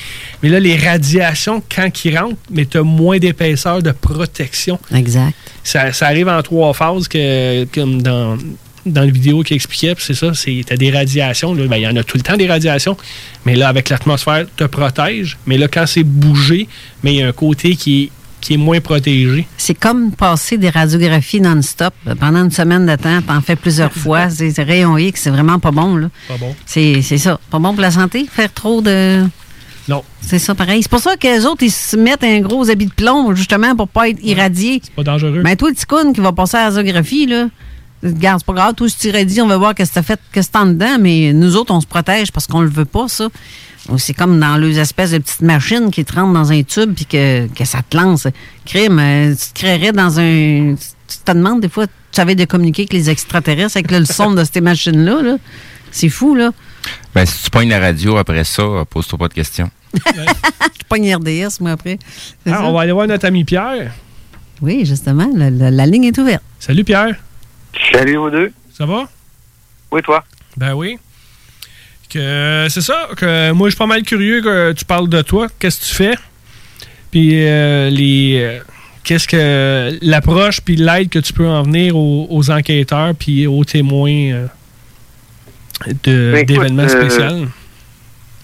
[0.42, 4.78] Mais là, les radiations, quand ils rentrent, mais tu as moins d'épaisseur de protection.
[4.94, 5.34] Exact.
[5.62, 8.38] Ça, ça arrive en trois phases, que, comme dans,
[8.86, 11.54] dans la vidéo qui expliquait, c'est ça, c'est t'as des radiations.
[11.54, 12.96] Ben, Il y en a tout le temps des radiations,
[13.44, 15.38] mais là, avec l'atmosphère, te protège.
[15.46, 16.68] Mais là, quand c'est bougé,
[17.02, 19.46] mais il y a un côté qui est, qui est moins protégé.
[19.58, 24.30] C'est comme passer des radiographies non-stop pendant une semaine de temps, t'en fais plusieurs fois.
[24.30, 26.08] C'est c'est rayon X, c'est vraiment pas bon, là.
[26.28, 26.54] Pas bon.
[26.64, 27.38] C'est c'est ça.
[27.50, 29.24] Pas bon pour la santé, faire trop de.
[29.88, 30.04] Non.
[30.20, 30.82] C'est ça, pareil.
[30.82, 33.74] C'est pour ça que les autres, ils se mettent un gros habit de plomb, justement,
[33.74, 34.80] pour pas être irradiés.
[34.84, 35.40] C'est pas dangereux.
[35.42, 37.46] Mais toi, le ticoun qui va passer à la radiographie, là,
[38.02, 40.20] Regarde, c'est pas grave, toi, si tu dit, on va voir qu'est-ce que t'as fait,
[40.32, 42.86] qu'est-ce que t'as en dedans, mais nous autres, on se protège parce qu'on le veut
[42.86, 43.28] pas, ça.
[43.98, 47.06] C'est comme dans les espèces de petites machines qui te rentrent dans un tube puis
[47.06, 48.26] que, que ça te lance.
[48.64, 50.74] Crime, euh, tu te créerais dans un.
[50.76, 54.32] Tu te demandes des fois, tu savais de communiquer avec les extraterrestres avec le son
[54.32, 55.22] de ces machines-là.
[55.22, 55.36] Là.
[55.90, 56.50] C'est fou, là.
[57.14, 59.70] Ben, si tu pognes la radio après ça, pose-toi pas de questions.
[60.06, 61.98] Je pogne RDS, moi, après.
[62.46, 62.64] Ah, ça?
[62.64, 63.92] on va aller voir notre ami Pierre.
[64.62, 66.42] Oui, justement, la, la- la ligne est ouverte.
[66.60, 67.16] Salut Pierre.
[67.92, 68.52] Salut aux deux.
[68.72, 69.08] Ça va?
[69.90, 70.24] Oui, toi?
[70.56, 70.98] Ben oui.
[72.08, 75.46] Que c'est ça, que moi je suis pas mal curieux que tu parles de toi,
[75.58, 76.14] qu'est-ce que tu fais?
[77.12, 78.58] Puis euh, les euh,
[79.04, 83.64] qu'est-ce que l'approche puis l'aide que tu peux en venir aux, aux enquêteurs puis aux
[83.64, 84.46] témoins euh,
[86.02, 87.46] de- Ben, d'événements euh, spéciaux?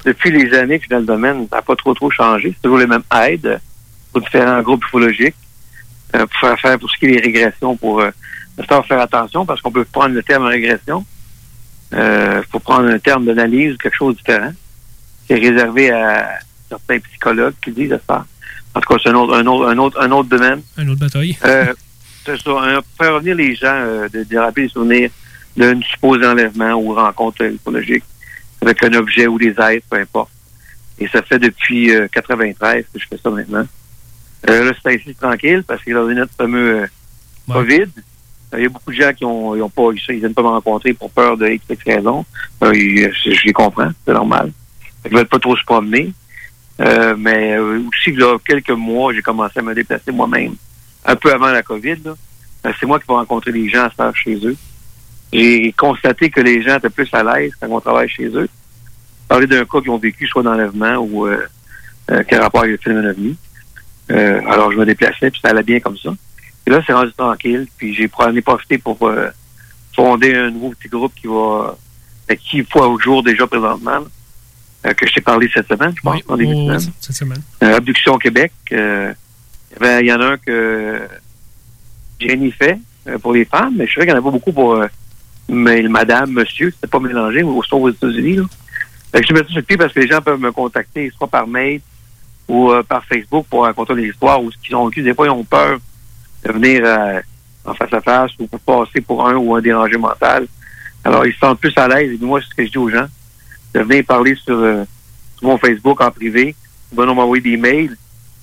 [0.04, 2.52] Depuis les années suis dans le domaine, ça n'a pas trop trop changé.
[2.54, 3.60] C'est toujours les mêmes aides
[4.12, 5.34] pour différents groupes ufologiques,
[6.14, 8.00] euh, pour faire faire pour ce qui est des régressions, pour
[8.58, 11.04] euh, faire faire attention parce qu'on peut prendre le terme régression,
[11.92, 14.52] euh, faut prendre un terme d'analyse ou quelque chose de différent.
[15.28, 16.38] C'est réservé à
[16.68, 18.24] certains psychologues qui disent ça.
[18.74, 20.62] En tout cas, c'est un autre, un autre, un autre, un autre domaine.
[20.76, 21.36] Un autre bataille.
[21.44, 21.72] Euh,
[22.24, 25.10] c'est ça, hein, faire revenir les gens, euh, de, de rappeler les souvenirs
[25.56, 28.04] d'un supposé enlèvement ou rencontre ufologique
[28.60, 30.30] avec un objet ou des êtres, peu importe.
[30.98, 33.66] Et ça fait depuis euh, 93 que je fais ça maintenant.
[34.48, 36.86] Euh, là, c'est ainsi tranquille parce qu'il a notre fameux euh,
[37.52, 37.88] COVID.
[38.52, 40.34] Il y a beaucoup de gens qui ont, ils ont pas eu ça, ils viennent
[40.34, 42.24] pas me rencontrer pour peur de X, raison.
[42.62, 44.52] Euh, je, les comprends, c'est normal.
[45.04, 46.12] Ils veulent pas trop se promener.
[46.80, 50.54] Euh, mais euh, aussi, là, quelques mois, j'ai commencé à me déplacer moi-même.
[51.04, 52.02] Un peu avant la COVID.
[52.06, 54.56] Euh, c'est moi qui vais rencontrer les gens à faire chez eux.
[55.32, 58.48] J'ai constaté que les gens étaient plus à l'aise quand on travaille chez eux.
[59.28, 61.46] Parler d'un cas qu'ils ont vécu, soit d'enlèvement ou euh,
[62.10, 63.36] euh, qui a rapport avec le phénomène ovni.
[64.10, 66.10] Euh, alors, je me déplaçais, puis ça allait bien comme ça.
[66.66, 69.28] Et là, c'est rendu tranquille, puis j'ai ai profité pour euh,
[69.94, 71.76] fonder un nouveau petit groupe qui va,
[72.30, 74.06] euh, qui fois au jour déjà présentement, là,
[74.86, 76.92] euh, que je t'ai parlé cette semaine, je pense, en début de semaine.
[77.00, 77.42] cette semaine.
[77.60, 78.52] Abduction Québec.
[78.70, 79.14] ben,
[80.00, 81.00] Il y en a un que
[82.18, 82.78] Jenny fait
[83.22, 84.84] pour les femmes, mais je sais qu'il n'y en a pas beaucoup pour
[85.48, 88.38] mais le madame, monsieur, c'était pas mélangé, au sont aux États-Unis.
[89.12, 91.10] Fait que je mets ça sur le pied parce que les gens peuvent me contacter,
[91.16, 91.80] soit par mail
[92.48, 95.02] ou euh, par Facebook pour raconter des histoires ou ce qu'ils ont vécu.
[95.02, 95.78] Des fois, ils ont peur
[96.46, 97.20] de venir euh,
[97.64, 100.46] en face à face ou pour passer pour un ou un dérangé mental.
[101.04, 102.12] Alors, ils se sentent plus à l'aise.
[102.12, 103.06] Et moi, c'est ce que je dis aux gens,
[103.74, 104.84] de venir parler sur, euh,
[105.42, 106.54] mon Facebook en privé,
[106.92, 107.96] ou bien m'envoyer des mails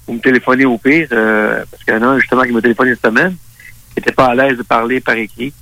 [0.07, 2.61] ou me téléphoner au pire, euh, parce qu'il y en a un justement qui m'a
[2.61, 3.35] téléphoné cette semaine,
[3.93, 5.53] qui n'était pas à l'aise de parler par écrit.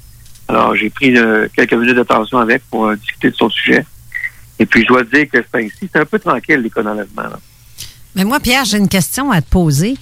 [0.47, 1.15] Alors, j'ai pris
[1.55, 3.85] quelques minutes d'attention avec pour discuter de son sujet.
[4.59, 7.23] Et puis, je dois dire que c'est un peu tranquille, les cas d'enlèvement.
[8.15, 9.95] Mais moi, Pierre, j'ai une question à te poser.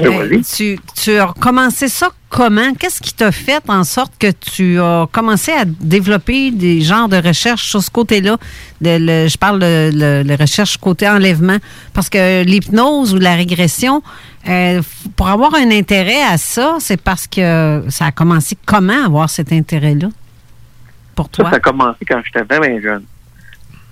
[0.00, 2.74] Euh, tu, tu as commencé ça comment?
[2.74, 7.16] Qu'est-ce qui t'a fait en sorte que tu as commencé à développer des genres de
[7.18, 8.36] recherches sur ce côté-là?
[8.80, 11.58] De je parle de le- le recherche côté enlèvement.
[11.92, 14.02] Parce que l'hypnose ou la régression,
[14.48, 14.82] euh,
[15.14, 19.52] pour avoir un intérêt à ça, c'est parce que ça a commencé comment avoir cet
[19.52, 20.08] intérêt-là?
[21.14, 21.50] Pour Ça, toi?
[21.50, 23.04] ça a commencé quand j'étais vraiment jeune.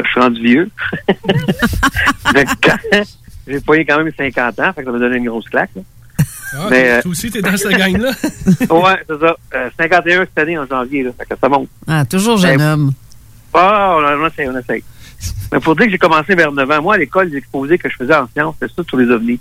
[0.03, 0.71] Je suis rendu vieux.
[3.47, 5.71] J'ai payé quand même 50 ans, fait que ça m'a donné une grosse claque.
[5.75, 5.83] là.
[6.53, 8.11] Ah, Mais, toi- euh, toi aussi, t'es dans cette gang-là?
[8.71, 9.37] ouais, c'est ça.
[9.55, 11.69] Euh, 51 cette année en janvier, là, fait que ça monte.
[11.87, 12.93] Ah, toujours jeune Ben, homme.
[13.55, 14.83] Ah, on, on essaie, on essaie.
[15.53, 17.89] Mais pour dire que j'ai commencé vers 9 ans, moi, à l'école, les exposés que
[17.89, 19.41] je faisais en sciences, c'était ça sur les ovnis.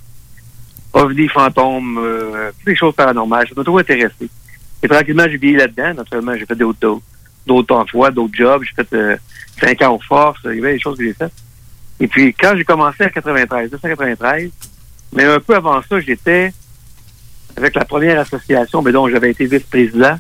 [0.94, 3.48] OVNI, fantômes, euh, toutes les choses paranormales.
[3.48, 4.30] Je m'a toujours intéressé.
[4.82, 5.94] Et tranquillement, j'ai vieilli là-dedans.
[5.96, 7.04] Naturellement, j'ai fait d'autres d'autres-
[7.46, 8.64] d'autres emplois, d'autres jobs.
[8.64, 9.18] J'ai fait euh,
[9.60, 10.40] 5 ans aux forces.
[10.46, 11.32] Il y avait des choses que j'ai faites.
[12.00, 14.50] Et puis, quand j'ai commencé en 93, 1993,
[15.14, 16.54] mais un peu avant ça, j'étais
[17.58, 20.18] avec la première association, mais dont j'avais été vice-président,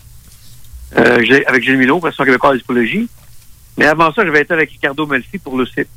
[0.97, 3.07] euh, j'ai- avec Gilles Milot, Association québécoise d'hypologie.
[3.77, 5.87] Mais avant ça, j'avais été avec Ricardo Melfi pour le site.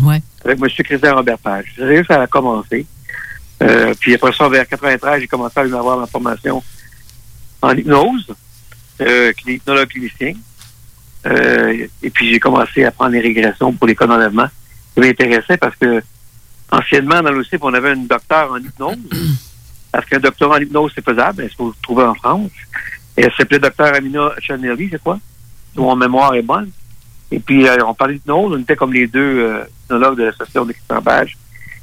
[0.00, 0.22] Ouais.
[0.44, 0.68] Avec M.
[0.84, 1.74] Christian Robert Page.
[1.76, 2.86] Juste ça a commencé.
[3.62, 6.62] Euh, puis après ça, vers 93, j'ai commencé à lui avoir ma formation
[7.62, 8.32] en hypnose,
[9.00, 10.34] euh, hypnologue clinicien.
[11.26, 14.46] Euh, et puis j'ai commencé à prendre les régressions pour les cas d'enlèvement.
[14.94, 16.02] Ça m'intéressait parce que
[16.70, 18.96] anciennement, dans le CIP, on avait un docteur en hypnose.
[19.92, 21.48] Parce qu'un docteur en hypnose, c'est faisable.
[21.50, 22.52] Il faut le trouver en France.
[23.16, 25.18] Et elle s'appelait docteur Amina Chanelli, c'est quoi?
[25.72, 26.70] Si mon mémoire est bonne.
[27.32, 28.52] Et puis, euh, on parlait d'hypnose.
[28.54, 31.36] On était comme les deux euh, hypnologues de l'association de Christian Page.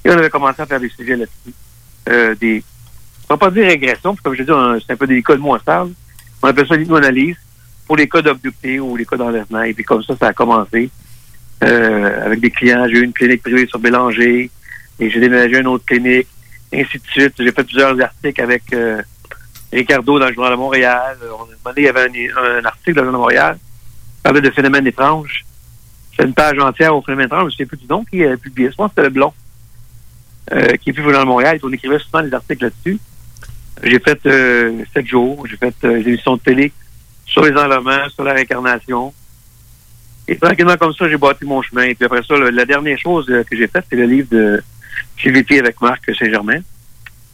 [0.05, 1.53] Et on avait commencé à faire des sujets là-dessus.
[2.07, 2.63] Euh, des,
[3.29, 5.41] on va pas dire régression, parce que comme je dis, c'est un peu délicat de
[5.41, 5.85] moi, ça.
[6.41, 7.35] On appelle ça l'hypnoanalyse
[7.85, 9.63] pour les cas d'abducté ou les cas d'enlèvement.
[9.63, 10.89] Et puis comme ça, ça a commencé
[11.63, 12.87] euh, avec des clients.
[12.87, 14.49] J'ai eu une clinique privée sur Bélanger
[14.99, 16.27] et j'ai déménagé une autre clinique,
[16.73, 17.33] ainsi de suite.
[17.39, 19.01] J'ai fait plusieurs articles avec euh,
[19.71, 21.17] Ricardo dans le Journal de Montréal.
[21.21, 24.41] On a demandé, il y avait un, article dans le Journal de Montréal qui parlait
[24.41, 25.45] de phénomènes étranges.
[26.15, 27.51] C'est une page entière au phénomène étrange.
[27.51, 28.71] Je ne sais plus du nom qui a publié.
[28.71, 29.33] Je pense que c'était le Blond,
[30.51, 31.59] euh, qui est plus dans le Montréal.
[31.63, 32.99] On écrivait souvent des articles là-dessus.
[33.83, 35.45] J'ai fait euh, sept jours.
[35.47, 36.71] J'ai fait euh, des émissions de télé
[37.25, 39.13] sur les enlèvements, sur la réincarnation.
[40.27, 41.83] Et tranquillement comme ça, j'ai bâti mon chemin.
[41.83, 44.27] Et puis après ça, le- la dernière chose euh, que j'ai faite, c'est le livre
[44.31, 44.61] de
[45.21, 46.59] CVT avec Marc Saint-Germain,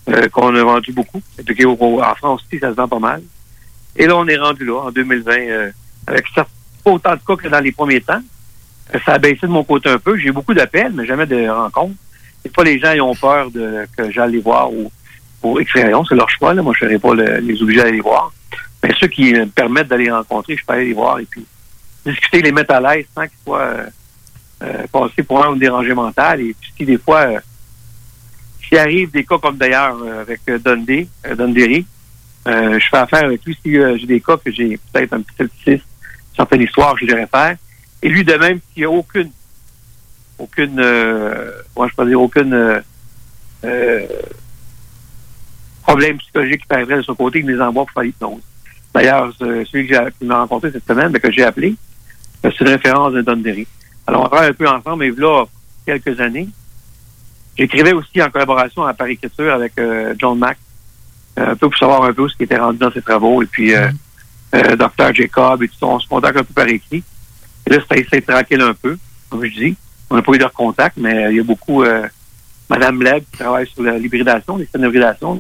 [0.10, 1.22] euh, qu'on a vendu beaucoup.
[1.40, 3.22] Et puis en France aussi, ça se vend pas mal.
[3.96, 5.72] Et là, on est rendu là, en 2020, euh,
[6.08, 6.48] avec pas
[6.92, 8.22] autant de cas que dans les premiers temps.
[9.06, 10.18] Ça a baissé de mon côté un peu.
[10.18, 11.96] J'ai eu beaucoup d'appels, mais jamais de rencontres.
[12.44, 14.92] Des fois, les gens ils ont peur de, que j'aille les voir ou
[15.42, 16.54] pour raison, c'est leur choix.
[16.54, 16.62] Là.
[16.62, 18.32] Moi, je ne serais pas le- les obligés d'aller les voir.
[18.84, 21.46] Mais ceux qui me permettent d'aller rencontrer, je peux aller les voir et puis
[22.06, 23.86] discuter, les mettre à l'aise sans qu'ils soient euh,
[24.64, 26.42] euh, passés pour un ou dérangé mental.
[26.42, 27.40] Et puis si des fois, euh,
[28.62, 31.08] s'il arrive des cas comme d'ailleurs euh, avec Dundee,
[31.38, 31.86] Dundee,
[32.46, 35.86] je fais affaire avec lui si j'ai des cas que j'ai peut-être un petit scepticisme,
[36.36, 37.56] certaines histoires, je les réfère.
[38.02, 39.32] Et lui de même, s'il n'y a aucune,
[40.38, 40.76] aucune,
[41.76, 42.84] moi je peux dire aucune
[45.84, 48.42] problème psychologique qui arriverait de son côté, il me les envoie pour faire l'hypnose.
[48.94, 51.76] D'ailleurs, ce- celui que j'ai rencontré cette semaine, ben, que j'ai appelé,
[52.52, 53.68] c'est une référence de Dundee.
[54.08, 55.46] Alors, on travaille un peu ensemble, mais là,
[55.86, 56.48] quelques années.
[57.58, 60.58] J'écrivais aussi en collaboration à Paris Écriture avec euh, John Mack,
[61.40, 63.42] euh, un peu pour savoir un peu ce qui était rendu dans ses travaux.
[63.44, 63.88] Et puis, euh,
[64.56, 65.14] euh, Dr.
[65.14, 67.04] Jacob et tout ça, on se contacte un peu par écrit.
[67.68, 68.98] Et là, de tranquille un peu,
[69.30, 69.76] comme je dis.
[70.10, 71.84] On n'a pas eu de contact, mais euh, il y a beaucoup...
[71.84, 72.08] Euh,
[72.70, 75.40] Madame Leb qui travaille sur l'hybridation, les d'hybridation.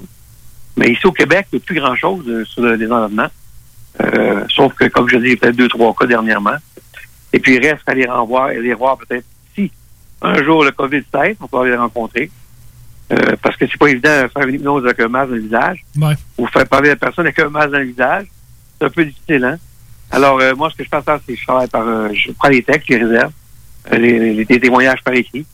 [0.77, 3.29] Mais ici au Québec, il n'y a plus grand-chose euh, sur le- les enlèvements.
[4.01, 6.55] Euh, sauf que, comme je dis, il y a peut-être deux, trois cas dernièrement.
[7.33, 9.71] Et puis, il reste à les renvoyer, à les voir peut-être si
[10.21, 12.29] un jour le COVID cesse, on peut les rencontrer.
[13.11, 15.41] Euh, parce que c'est pas évident de faire une hypnose avec un masque dans le
[15.41, 16.13] visage Ouais.
[16.37, 18.25] ou faire parler à la personne avec un masque dans le visage.
[18.79, 19.57] C'est un peu difficile, hein?
[20.09, 21.87] Alors, euh, moi, ce que je fais faire, c'est que je travaille par...
[21.87, 23.31] euh, je prends les textes, les réserves,
[23.91, 25.45] euh, les, les- les témoignages par écrit.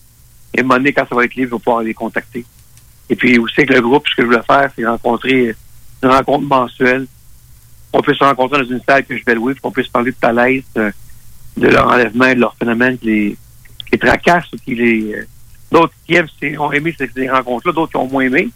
[0.53, 2.45] Et à un moment donné, quand ça va être libre, je vais pouvoir les contacter.
[3.09, 5.55] Et puis aussi avec le groupe, ce que je voulais faire, c'est rencontrer
[6.03, 7.07] une rencontre mensuelle.
[7.93, 10.17] On peut se rencontrer dans une salle que je vais louer, qu'on puisse parler de
[10.77, 10.91] euh,
[11.57, 13.37] de leur enlèvement, et de leur phénomène qui les,
[13.85, 15.13] qui les tracasse ou qui les...
[15.13, 15.25] euh,
[15.71, 16.27] d'autres qui aiment,
[16.59, 18.49] ont aimé ces, ces rencontres-là, d'autres qui ont moins aimé.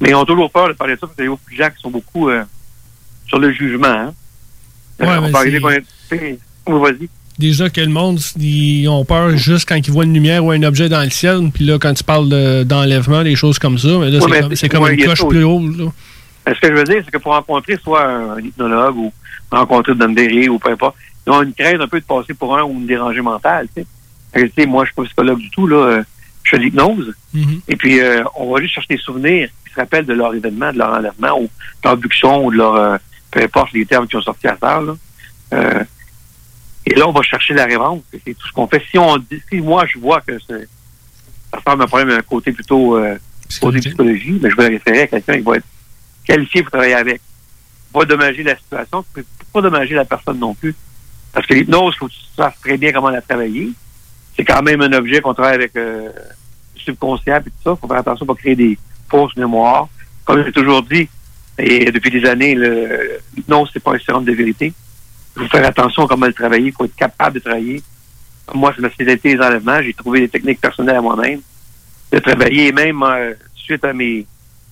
[0.00, 1.56] Mais ils ont toujours peur de parler de ça, parce qu'il y a beaucoup de
[1.56, 2.42] gens qui sont beaucoup euh,
[3.26, 3.86] sur le jugement.
[3.88, 4.14] Hein.
[5.02, 7.08] Euh, Ouais, on est- vas-y.
[7.38, 10.62] Déjà que le monde, ils ont peur juste quand ils voient une lumière ou un
[10.64, 11.50] objet dans le ciel.
[11.54, 14.68] Puis là, quand tu parles de- d'enlèvement, des choses comme ça, mais là, Ouais, c'est
[14.68, 15.92] comme, ouais, une coche plus haute.
[16.46, 19.12] Ce que je veux dire, c'est que pour rencontrer soit un, hypnologue ou
[19.52, 20.96] rencontrer Dundee ou peu importe,
[21.28, 23.68] ils ont une crainte un peu de passer pour un ou une dérangée mentale.
[23.76, 23.84] Tu
[24.56, 24.66] sais.
[24.66, 25.66] Moi, je suis pas psychologue du tout.
[25.66, 25.76] là.
[25.76, 26.02] euh,
[26.42, 27.14] Je fais de l'hypnose.
[27.68, 30.72] Et puis, euh, on va juste chercher des souvenirs qui se rappellent de leur événement,
[30.72, 31.48] de leur enlèvement ou de
[31.84, 32.74] leur abduction ou de leur...
[32.74, 32.96] euh,
[33.30, 34.80] peu importe les termes qui ont sorti à terre.
[34.80, 34.96] Là.
[35.52, 35.84] Euh,
[36.86, 38.00] et là, on va chercher la réponse.
[38.24, 38.82] C'est tout ce qu'on fait.
[38.90, 40.66] Si on dit, si moi, je vois que c'est-
[41.50, 42.96] ça ressemble à un problème, un côté plutôt
[43.60, 45.66] côté psychologie, mais je vais le référer à quelqu'un qui va être
[46.24, 47.20] qualifié pour travailler avec.
[47.92, 49.22] Pas dommager la situation, mais
[49.52, 50.74] pas dommager la personne non plus.
[51.38, 53.70] Parce que l'hypnose, il faut que tu saches très bien comment la travailler.
[54.36, 56.08] C'est quand même un objet qu'on travaille avec euh,
[56.74, 57.70] le subconscient et tout ça.
[57.76, 58.76] Il faut faire attention pour créer des
[59.08, 59.86] fausses mémoires.
[60.24, 61.08] Comme j'ai toujours dit,
[61.56, 62.56] et depuis des années,
[63.36, 64.72] l'hypnose, c'est pas un sérum de vérité.
[65.36, 66.66] Il faut faire attention à comment le travailler.
[66.66, 67.84] Il faut être capable de travailler.
[68.52, 69.80] Moi, c'est ma spécialité, les enlèvements.
[69.80, 71.40] J'ai trouvé des techniques personnelles à moi-même
[72.10, 72.72] de travailler.
[72.72, 74.26] Même euh, suite à mes,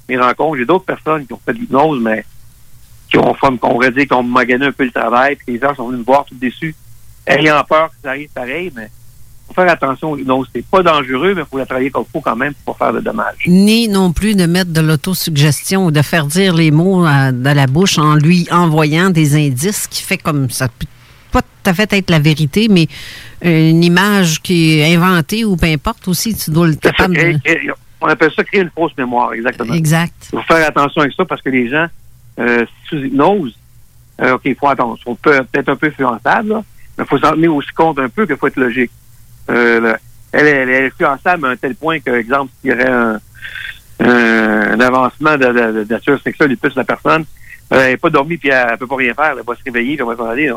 [0.08, 2.24] mes rencontres, j'ai d'autres personnes qui ont fait de l'hypnose, mais
[3.20, 5.86] qui ont, fait- qu'on qui ont magané un peu le travail, puis les gens sont
[5.88, 6.74] venus me voir tout déçus,
[7.26, 8.90] ayant peur que ça arrive pareil, mais
[9.48, 10.48] faut faire attention hypnoses.
[10.54, 12.86] C'est pas dangereux, mais il faut la travailler comme il faut quand même pour pas
[12.86, 13.44] faire de dommages.
[13.46, 17.56] Ni non plus de mettre de l'autosuggestion ou de faire dire les mots à- dans
[17.56, 20.86] la bouche en lui envoyant des indices qui fait comme ça peut
[21.32, 22.86] pas tout à fait être la vérité, mais
[23.42, 27.36] une image qui est inventée ou peu importe aussi, tu dois le capable de...
[28.00, 29.74] on appelle ça créer une fausse mémoire, exactement.
[29.74, 30.14] Exact.
[30.32, 31.88] Il faut faire attention avec ça parce que les gens, euh,
[32.88, 33.56] sous hypnose,
[34.20, 34.96] euh, OK, il faut attendre.
[34.98, 36.62] Ils sont peu- peut-être un peu influençables, là,
[36.96, 38.90] mais il faut s'en tenir aussi compte un peu qu'il faut être logique.
[39.50, 39.96] Euh, le-
[40.32, 43.20] elle, elle est influençable à un tel point que, exemple, s'il y aurait un,
[44.00, 47.24] un, avancement de, de, de sexuelle et plus la personne,
[47.72, 49.62] euh, elle n'est pas dormi puis elle ne peut pas rien faire, elle va se
[49.64, 50.48] réveiller, elle va s'en aller.
[50.48, 50.56] là.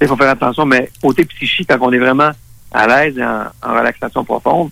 [0.00, 2.30] Il faut faire attention, mais côté psychique, quand on est vraiment
[2.72, 4.70] à l'aise et en, en relaxation profonde,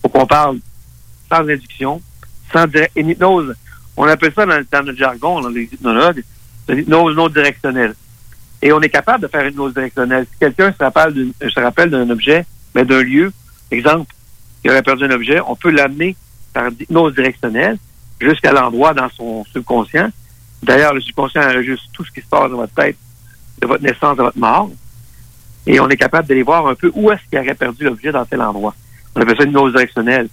[0.00, 0.58] faut qu'on parle
[1.30, 2.00] sans induction,
[2.52, 3.54] sans dire une hypnose.
[3.96, 6.22] On appelle ça dans, dans notre jargon, dans les hypnologues,
[6.68, 7.94] l'hypnose non directionnelle.
[8.62, 10.26] Et on est capable de faire une hypnose directionnelle.
[10.32, 12.44] Si quelqu'un se rappelle d'une- se rappelle d'un objet,
[12.74, 13.32] mais d'un lieu,
[13.70, 14.12] exemple,
[14.64, 16.16] il aurait perdu un objet, on peut l'amener
[16.52, 17.76] par hypnose directionnelle
[18.20, 20.08] jusqu'à l'endroit dans son subconscient.
[20.62, 22.96] D'ailleurs, le subconscient enregistre tout ce qui se passe dans votre tête,
[23.60, 24.70] de votre naissance à votre mort.
[25.66, 28.24] Et on est capable d'aller voir un peu où est-ce qu'il aurait perdu l'objet dans
[28.24, 28.74] tel endroit.
[29.14, 30.28] On appelle ça une hypnose directionnelle.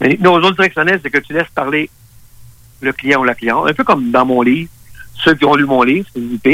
[0.00, 1.90] Mais l'hypnose directionnelle, c'est que tu laisses parler
[2.80, 4.70] le client ou la cliente, un peu comme dans mon livre.
[5.14, 6.46] Ceux qui ont lu mon livre, c'est l'IP.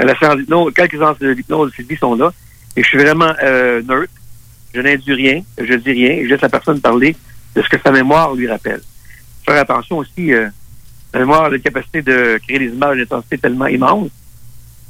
[0.00, 2.32] Euh, La séance d'hypnose, quelques séances de l'hypnose de Sylvie sont là.
[2.76, 4.12] Et je suis vraiment euh, neutre.
[4.74, 7.14] Je n'induis rien, je dis rien, je laisse la personne parler
[7.54, 8.80] de ce que sa mémoire lui rappelle.
[9.44, 10.48] Faire attention aussi, euh,
[11.12, 14.08] la mémoire a la capacité de créer des images d'intensité tellement immenses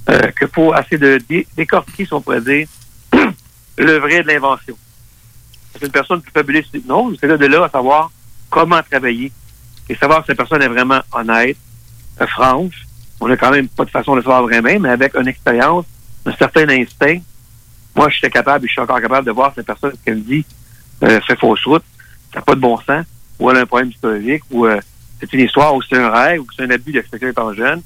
[0.09, 2.69] euh, que pour essayer de dé- décortiquer, si on pourrait dire,
[3.79, 4.77] le vrai de l'invention.
[5.73, 8.13] Parce qu'une personne peut fabuler sur l'hypnose, c'est là de là à savoir
[8.51, 9.33] comment travailler
[9.89, 11.57] et savoir si la personne est vraiment honnête,
[12.21, 12.87] euh, franche.
[13.21, 15.85] On n'a quand même pas de façon de le savoir vraiment, mais avec une expérience,
[16.27, 17.19] un certain instinct,
[17.95, 20.17] moi, je suis capable et je suis encore capable de voir si la personne qu'elle
[20.17, 20.45] me dit
[21.03, 21.85] euh, fait fausse route,
[22.33, 23.05] ça n'a pas de bon sens,
[23.39, 24.81] ou elle a un problème psychologique, ou euh,
[25.21, 27.83] c'est une histoire, ou c'est un rêve, ou c'est un abus d'expectation étant jeune.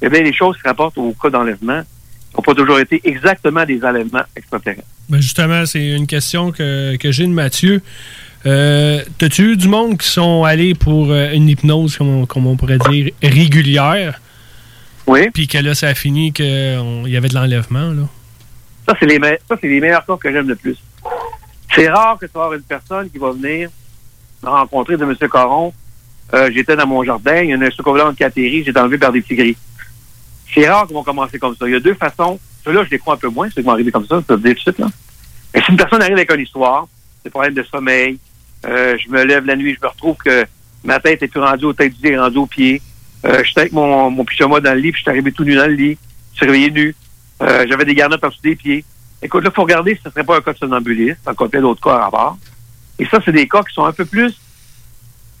[0.00, 1.82] Eh bien, les choses qui rapportent au cas d'enlèvement
[2.34, 4.86] n'ont pas toujours été exactement des enlèvements extraterrestres.
[5.08, 7.80] Ben justement, c'est une question que, que j'ai de Mathieu.
[8.48, 12.46] Euh, T'as-tu eu du monde qui sont allés pour euh, une hypnose, comme on, comme
[12.46, 14.20] on pourrait dire, régulière?
[15.06, 15.28] Oui.
[15.30, 18.02] Puis que là, ça a fini qu'il y avait de l'enlèvement, là.
[18.88, 20.76] Ça, c'est les, me- ça, c'est les meilleurs cas que j'aime le plus.
[21.74, 23.68] C'est rare que tu vas avoir une personne qui va venir
[24.42, 25.14] me rencontrer de M.
[25.30, 25.72] Caron.
[26.34, 28.80] Euh, j'étais dans mon jardin, il y a une soucoupe qui a atterri, j'ai été
[28.80, 29.56] enlevé par des petits gris.
[30.54, 31.66] C'est rare qu'ils vont commencer comme ça.
[31.66, 32.38] Il y a deux façons.
[32.64, 34.36] Ceux-là, je les crois un peu moins, ceux qui vont arriver comme ça, je peux
[34.38, 34.78] dire tout de suite.
[34.78, 34.86] Là.
[35.54, 36.86] Mais si une personne arrive avec une histoire,
[37.24, 38.18] des problèmes de sommeil,
[38.66, 40.46] euh, je me lève la nuit, je me retrouve que
[40.84, 42.82] ma tête est plus rendue aux têtes du rendue aux pieds.
[43.24, 45.54] Euh, j'étais avec mon, mon pyjama dans le lit, puis je suis arrivé tout nu
[45.54, 45.98] dans le lit.
[46.32, 46.94] Je suis réveillé nu.
[47.42, 48.84] Euh, J'avais des garnottes en dessous des pieds.
[49.20, 51.60] Écoute, là, il faut regarder si ce serait pas un cas de somnambulisme, en complet
[51.60, 52.38] d'autres cas à rapport.
[52.98, 54.36] Et ça, c'est des cas qui sont un peu plus,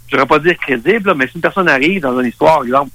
[0.08, 2.90] je ne pas dire crédibles, là, mais si une personne arrive dans une histoire, exemple,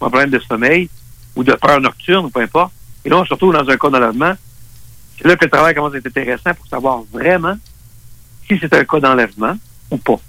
[0.00, 0.88] un problème de sommeil
[1.34, 2.72] ou de peur nocturne, ou peu importe,
[3.04, 4.34] et là, on se retrouve dans un cas d'enlèvement,
[5.16, 7.56] c'est là que le travail commence à être intéressant pour savoir vraiment
[8.46, 9.56] si c'est un cas d'enlèvement
[9.90, 10.20] ou pas.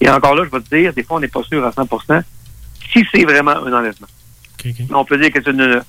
[0.00, 2.22] Et encore là, je vais te dire, des fois, on n'est pas sûr à 100%
[2.92, 4.06] si c'est vraiment un enlèvement.
[4.92, 5.82] On peut dire que c'est une,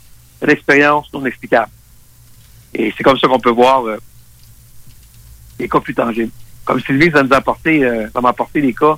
[0.44, 1.72] une expérience non explicable.
[2.73, 3.98] Et c'est comme ça qu'on peut voir euh,
[5.60, 6.31] les cas plus tangibles.
[6.64, 8.98] Comme Sylvie, ça nous a apporté, euh, ça m'a apporté des cas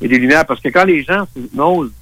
[0.00, 1.92] et des lumières, parce que quand les gens hypnose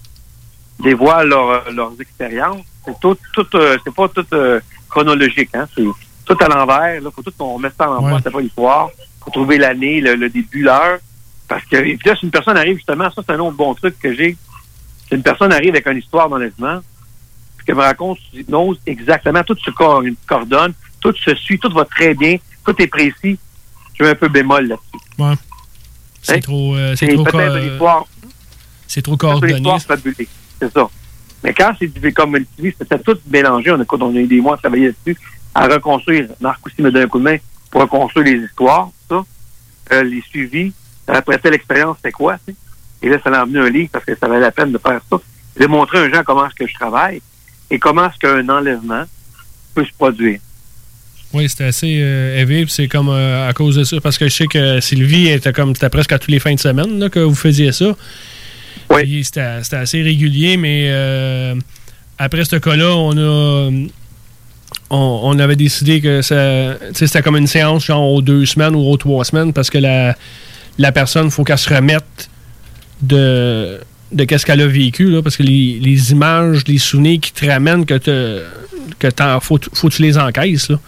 [0.78, 5.68] dévoilent leur, euh, leurs expériences, c'est tout, tout euh, c'est pas tout euh, chronologique, hein,
[5.74, 5.84] c'est
[6.24, 7.00] tout à l'envers.
[7.00, 8.90] Là, faut tout qu'on mette ça à l'envers, c'est pas l'histoire.
[9.22, 10.98] Faut trouver l'année, le, le début, l'heure.
[11.50, 13.74] Parce que, et puis là, si une personne arrive, justement, ça, c'est un autre bon
[13.74, 14.36] truc que j'ai.
[15.08, 16.78] Si une personne arrive avec une histoire d'enlèvement,
[17.56, 21.72] puis qu'elle me raconte sous hypnose exactement, tout se cor- coordonne, tout se suit, tout
[21.72, 23.36] va très bien, tout est précis,
[23.98, 25.04] je mets un peu bémol là-dessus.
[25.18, 25.34] Ouais.
[26.22, 26.40] C'est Hein?
[26.40, 28.06] trop, euh, c'est trop, peut-être co- une histoire,
[28.86, 29.50] c'est trop coordonné.
[30.60, 30.88] C'est ça.
[31.42, 33.72] Mais quand c'est du comme une TV, c'était tout mélangé.
[33.72, 35.18] On a, on a eu des mois à travailler là-dessus,
[35.54, 36.28] à reconstruire.
[36.40, 37.38] Marc aussi me donne un coup de main
[37.72, 39.24] pour reconstruire les histoires, ça.
[39.92, 40.72] Euh, les suivis.
[41.12, 42.36] Après telle expérience, c'est quoi?
[43.02, 45.00] Et là, ça l'a amené un livre parce que ça valait la peine de faire
[45.10, 45.16] ça.
[45.58, 47.20] De montrer aux gens comment est-ce que je travaille
[47.70, 49.04] et comment est-ce qu'un enlèvement
[49.74, 50.40] peut se produire.
[51.32, 54.34] Oui, c'était assez euh, puis c'est comme euh, à cause de ça, parce que je
[54.34, 57.20] sais que Sylvie était comme, c'était presque à tous les fins de semaine là, que
[57.20, 57.94] vous faisiez ça.
[58.90, 59.22] Oui.
[59.22, 61.54] C'était c'était assez régulier, mais euh,
[62.18, 63.70] après ce cas-là, on a.
[64.92, 68.90] On, on avait décidé que ça, c'était comme une séance genre aux deux semaines ou
[68.90, 70.16] aux trois semaines parce que la,
[70.80, 72.30] la personne, il faut qu'elle se remette
[73.02, 73.78] de,
[74.12, 77.44] de qu'est-ce qu'elle a vécu, là, parce que les, les images, les souvenirs qui te
[77.44, 78.42] ramènent, que, te,
[78.98, 79.08] que
[79.42, 80.70] faut, faut que tu les encaisses.
[80.70, 80.78] Là.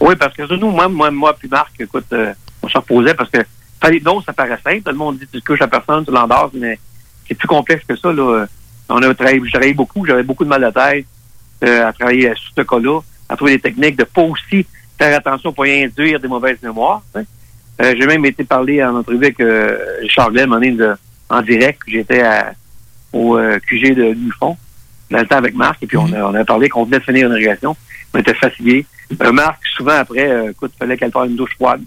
[0.00, 3.30] Oui, parce que nous, moi, moi, moi puis Marc, écoute, euh, on s'en reposait parce
[3.30, 3.38] que
[3.80, 4.82] faire l'hypnose, ça paraît simple.
[4.82, 6.78] Tout le monde dit tu couches la personne, tu l'endors, mais
[7.26, 8.12] c'est plus complexe que ça.
[8.12, 8.44] Là.
[8.90, 11.06] On a travaillé, j'ai travaillé beaucoup, j'avais beaucoup de mal de tête
[11.64, 13.00] euh, à travailler sur ce cas-là,
[13.30, 14.66] à trouver des techniques de pas aussi
[14.98, 17.02] faire attention pour induire des mauvaises mémoires.
[17.80, 20.94] Euh, j'ai même été parler en entrevue avec euh, Richard de-
[21.30, 21.80] en direct.
[21.86, 22.22] J'étais
[23.12, 24.56] au euh, QG de Nufon,
[25.10, 27.04] dans le temps avec Marc, et puis on, a, on a parlé qu'on venait de
[27.04, 27.76] finir une irrigation.
[28.14, 28.84] On était fatigués.
[29.22, 31.82] Euh, Marc, souvent après, écoute, il fallait qu'elle fasse une douche froide.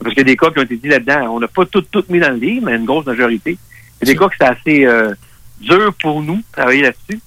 [0.00, 1.34] Parce qu'il y a des cas qui ont été dit là-dedans.
[1.36, 3.56] On n'a pas tout, tout mis dans le livre, mais une grosse majorité.
[4.02, 4.46] Il y a des cas qui c'est
[4.86, 5.06] assez
[5.60, 7.20] dur pour nous, travailler là-dessus,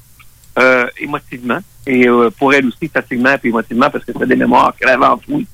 [1.00, 1.60] émotivement.
[1.86, 2.08] Et
[2.40, 5.46] pour elle aussi, facilement puis émotivement, parce que c'est des mémoires qu'elle avait enfouies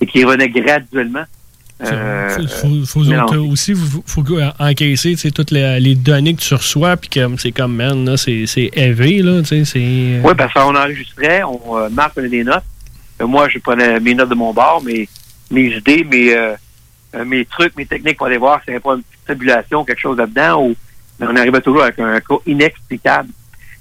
[0.00, 1.24] et qui revenaient graduellement.
[1.82, 4.24] Euh, Il faut, faut aussi faut, faut
[4.58, 8.70] encaisser toutes les, les données que tu reçois, puis que c'est comme, man, là, c'est
[8.72, 10.20] élevé, là, c'est...
[10.24, 12.64] Oui, parce qu'on enregistrait, on euh, prenait des notes.
[13.20, 15.08] Euh, moi, je prenais mes notes de mon bord, mes,
[15.50, 16.54] mes idées, mes, euh,
[17.14, 19.84] euh, mes trucs, mes techniques pour aller voir s'il n'y avait pas une petite tribulation,
[19.84, 20.74] quelque chose là-dedans, ou
[21.18, 23.30] mais on arrivait toujours avec un cas inexplicable.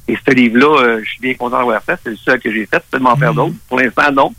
[0.07, 1.99] Et ce livre-là, euh, je suis bien content d'avoir fait.
[2.03, 2.81] C'est le seul que j'ai fait.
[2.93, 3.55] De m'en faire d'autres.
[3.67, 4.34] Pour l'instant, non.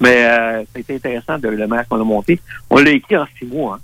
[0.00, 2.40] Mais euh, ça a été intéressant de le masque qu'on a monté.
[2.70, 3.76] On l'a écrit en six mois.
[3.76, 3.80] Hein.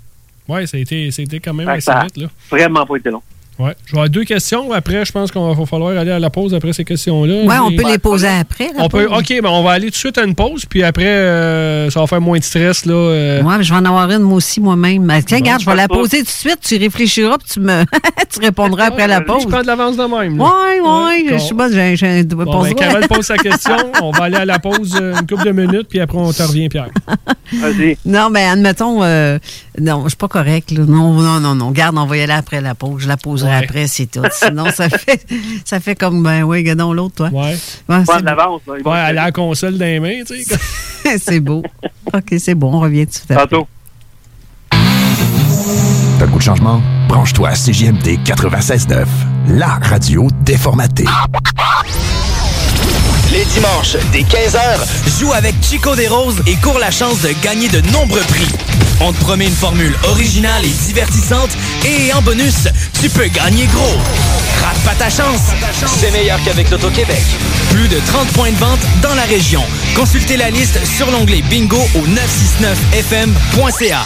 [0.48, 2.16] Oui, ça a été, ça a été quand même assez vite.
[2.18, 2.28] Là.
[2.50, 3.22] vraiment pas été long.
[3.58, 3.74] Ouais.
[3.86, 4.72] Je vais avoir deux questions.
[4.72, 7.44] Après, je pense qu'on va falloir aller à la pause après ces questions-là.
[7.44, 8.70] Ouais, on peut les poser après.
[8.76, 9.06] la On peut.
[9.06, 12.00] OK, ben on va aller tout de suite à une pause, puis après, euh, ça
[12.00, 12.84] va faire moins de stress.
[12.84, 13.42] Là, euh.
[13.42, 15.06] Mais je vais en avoir une, moi aussi, moi-même.
[15.06, 16.58] Ben, Tiens, Bon, regarde, je vais la poser tout de suite.
[16.62, 17.84] Tu réfléchiras, puis tu me
[18.32, 19.42] tu répondras après la pause.
[19.44, 20.36] Je prends de l'avance de même.
[20.38, 20.44] là.
[20.44, 23.76] Ouais, ouais, je suis pas, j'ai, j'ai, Bon, ben, Carole pose sa question.
[24.02, 26.42] On va aller à la pause euh, une couple de minutes, puis après, on te
[26.42, 26.88] revient, Pierre.
[27.52, 27.96] Vas-y.
[28.04, 29.38] Non, mais admettons, euh,
[29.80, 30.70] non, je suis pas correct.
[30.70, 30.84] Là.
[30.86, 31.70] Non, non, non, non.
[31.72, 33.02] Garde, on va y aller après la pause.
[33.02, 33.64] Je la poserai Ouais.
[33.64, 34.22] après, c'est tout.
[34.30, 35.26] Sinon, ça fait,
[35.64, 37.28] ça fait comme, ben oui, gadon l'autre, toi.
[37.32, 37.58] Ouais.
[37.86, 38.60] Pas c'est, de l'avance.
[38.68, 41.18] Ouais, aller à la console dans les mains, tu sais.
[41.18, 41.62] c'est beau.
[42.12, 43.30] OK, c'est bon, on revient tout de suite.
[43.32, 43.46] après.
[43.48, 43.66] Tantôt.
[46.18, 46.80] T'as le goût de changement?
[47.08, 49.04] Branche-toi à CJMD 96.9,
[49.48, 51.04] la radio déformatée.
[53.32, 57.68] Les dimanches, dès 15h, joue avec Chico des Roses et cours la chance de gagner
[57.68, 58.48] de nombreux prix.
[59.00, 61.50] On te promet une formule originale et divertissante
[61.84, 62.68] et en bonus,
[63.00, 63.98] tu peux gagner gros.
[64.62, 65.42] Rate pas ta chance.
[65.86, 67.22] C'est meilleur qu'avec l'Auto-Québec.
[67.70, 69.62] Plus de 30 points de vente dans la région.
[69.96, 74.04] Consultez la liste sur l'onglet bingo au 969fm.ca.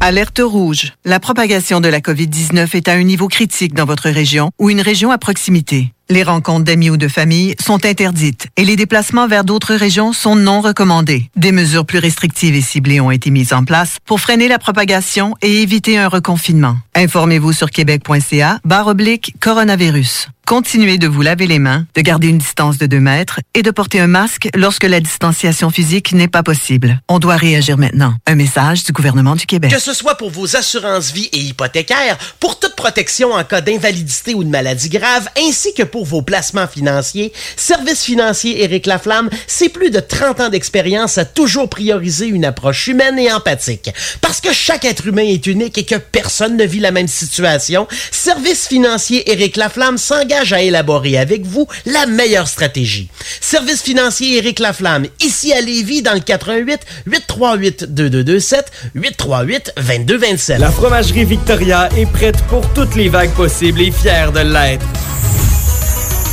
[0.00, 0.94] Alerte rouge.
[1.04, 4.80] La propagation de la COVID-19 est à un niveau critique dans votre région ou une
[4.80, 5.92] région à proximité.
[6.10, 10.34] Les rencontres d'amis ou de famille sont interdites et les déplacements vers d'autres régions sont
[10.34, 11.30] non recommandés.
[11.36, 15.36] Des mesures plus restrictives et ciblées ont été mises en place pour freiner la propagation
[15.40, 16.76] et éviter un reconfinement.
[16.96, 20.26] Informez-vous sur québec.ca barre oblique coronavirus.
[20.50, 23.70] Continuez de vous laver les mains, de garder une distance de 2 mètres et de
[23.70, 27.00] porter un masque lorsque la distanciation physique n'est pas possible.
[27.08, 28.14] On doit réagir maintenant.
[28.26, 29.70] Un message du gouvernement du Québec.
[29.70, 34.34] Que ce soit pour vos assurances vie et hypothécaires, pour toute protection en cas d'invalidité
[34.34, 39.90] ou de maladie grave, ainsi que vos placements financiers, Service financier Éric Laflamme, c'est plus
[39.90, 43.90] de 30 ans d'expérience à toujours prioriser une approche humaine et empathique.
[44.20, 47.86] Parce que chaque être humain est unique et que personne ne vit la même situation,
[48.10, 53.08] Service financier Éric Laflamme s'engage à élaborer avec vous la meilleure stratégie.
[53.40, 60.58] Service financier Éric Laflamme, ici à Lévis, dans le 88 838 2227 838 2227.
[60.58, 64.86] La fromagerie Victoria est prête pour toutes les vagues possibles et fière de l'être.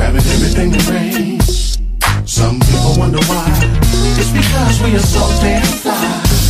[0.00, 1.78] Grabbing everything that rains.
[2.24, 3.44] Some people wonder why.
[4.16, 6.49] It's because we are so damn fly.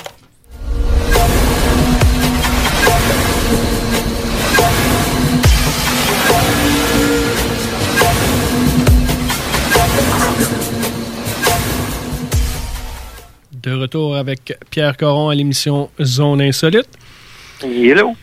[13.61, 16.87] De retour avec Pierre Coron à l'émission Zone Insolite.
[17.61, 18.15] Hello.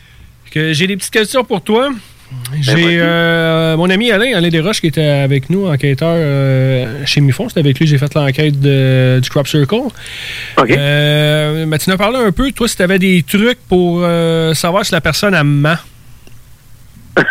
[0.53, 1.91] J'ai des petites questions pour toi.
[2.29, 7.21] Ben, J'ai euh, mon ami Alain, Alain Desroches, qui était avec nous, enquêteur euh, chez
[7.21, 7.47] Mifon.
[7.47, 9.83] C'était avec lui que j'ai fait l'enquête du Crop Circle.
[10.57, 14.01] Euh, ben, tu nous as parlé un peu, toi, si tu avais des trucs pour
[14.55, 15.77] savoir si la personne a ment.
[17.15, 17.23] Ça,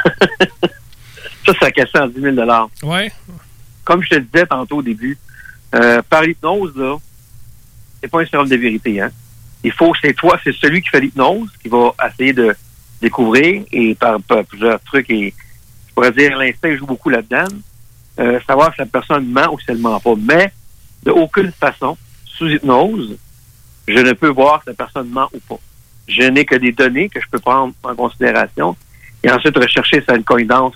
[1.46, 2.36] c'est la question à 10 000
[2.84, 3.12] Ouais.
[3.84, 5.18] Comme je te disais tantôt au début,
[6.08, 6.96] par l'hypnose, là,
[8.00, 9.00] c'est pas un sérum de vérité.
[9.00, 9.10] Hein?
[9.64, 12.54] Il faut, c'est toi, c'est celui qui fait l'hypnose qui va essayer de
[13.00, 15.34] découvrir et par, par plusieurs trucs et
[15.88, 17.48] je pourrais dire l'instinct joue beaucoup là-dedans.
[18.20, 20.14] euh, savoir si la personne ment ou si elle ment pas.
[20.18, 20.52] Mais
[21.04, 23.16] de aucune façon, sous hypnose,
[23.86, 25.60] je ne peux voir si la personne ment ou pas.
[26.06, 28.76] Je n'ai que des données que je peux prendre en considération
[29.22, 30.74] et ensuite rechercher si ça a une coïncidence,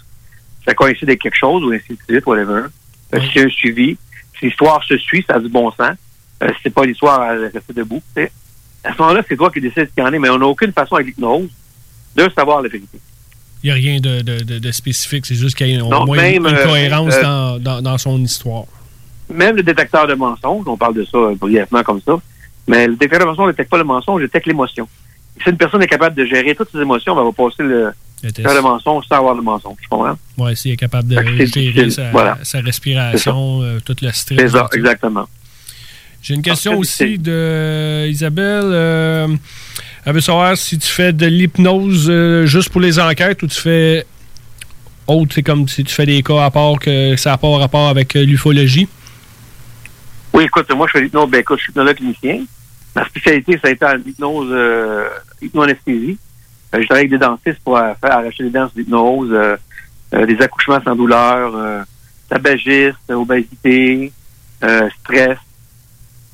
[0.58, 2.64] si ça coïncide avec quelque chose ou ainsi de suite, whatever.
[3.12, 3.96] Si y a un suivi,
[4.38, 5.96] si l'histoire se suit, ça a du bon sens.
[6.42, 8.02] Euh, c'est pas l'histoire à rester debout.
[8.84, 10.46] À ce moment-là, c'est toi qui décides ce qu'il y en est, mais on n'a
[10.46, 11.48] aucune façon avec l'hypnose
[12.16, 12.98] de savoir la vérité.
[13.62, 15.88] Il n'y a rien de, de- de- de spécifique, c'est juste qu'il y a au
[16.04, 18.64] moins une, même, une euh, cohérence euh, dans, dans- dans son histoire.
[19.32, 22.16] même le détecteur de mensonges, on parle de ça euh, brièvement comme ça,
[22.66, 24.88] mais le détecteur de mensonges ne détecte pas le mensonge, il détecte l'émotion.
[25.44, 27.92] Si une personne est capable de gérer toutes ses émotions, ben, elle va passer le,
[28.34, 29.76] faire le mensonge sans avoir le mensonge.
[29.80, 30.18] Tu comprends?
[30.38, 32.38] Ouais, s'il est capable de gérer sa, Voilà.
[32.42, 34.38] sa respiration, euh, tout le stress.
[34.40, 35.28] C'est ça, exactement.
[36.22, 38.70] J'ai une question aussi de Isabelle.
[38.72, 39.28] Euh,
[40.04, 43.60] elle veut savoir si tu fais de l'hypnose euh, juste pour les enquêtes ou tu
[43.60, 44.06] fais
[45.08, 47.88] autre, c'est comme si tu fais des cas à part que ça n'a pas rapport
[47.88, 48.88] avec euh, l'ufologie?
[50.32, 51.28] Oui, écoute, moi, je fais l'hypnose.
[51.28, 52.44] Ben, écoute, je suis hypnologue clinicien.
[52.94, 55.08] Ma spécialité, ça a été en hypnose, euh,
[55.40, 56.18] hypnoanesthésie.
[56.72, 59.58] Je travaille avec des dentistes pour faire arracher les dents sur l'hypnose,
[60.10, 61.84] des accouchements sans douleur,
[62.30, 64.10] tabagisme, obésité,
[65.00, 65.38] stress,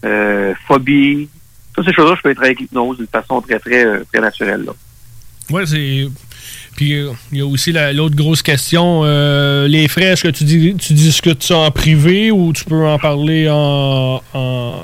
[0.05, 1.29] euh, phobie.
[1.75, 4.65] Toutes ces choses-là, je peux travailler avec l'hypnose d'une façon très, très, euh, très naturelle.
[4.65, 4.73] Là.
[5.51, 6.09] Ouais, c'est.
[6.77, 9.03] Puis euh, il y a aussi la- l'autre grosse question.
[9.05, 12.87] euh, les frais, est-ce que tu, dis, tu discutes ça en privé ou tu peux
[12.87, 14.21] en parler en.
[14.35, 14.75] en-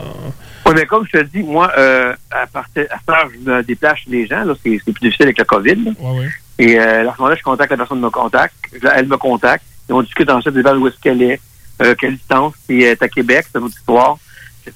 [0.67, 3.99] Oui, mais comme je te dis, moi, euh, à partir à faire, je me déplace
[3.99, 5.75] chez les gens, là, c'est plus difficile avec le COVID.
[5.85, 5.91] là.
[6.01, 6.29] Ouais, ouais.
[6.59, 8.55] Et à ce moment-là, je contacte la personne me contacte,
[8.97, 11.41] elle me contacte, et on discute ensuite de où est-ce qu'elle est,
[11.99, 14.17] quelle distance, si elle est à Québec, c'est autre histoire.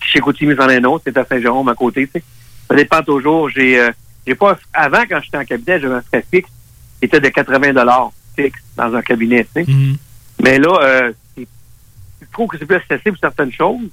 [0.00, 2.24] Chez Coutimi, c'en est un autre, c'est à Saint-Jérôme à côté, tu sais.
[2.68, 3.48] Ça dépend toujours.
[3.48, 3.90] J'ai euh,
[4.26, 6.50] j'ai pas avant, quand j'étais en cabinet, j'avais un frais fixe
[6.98, 9.64] qui était de 80 fixe dans un cabinet, sais.
[10.42, 13.88] Mais là, euh, je trouve que c'est plus accessible pour certaines choses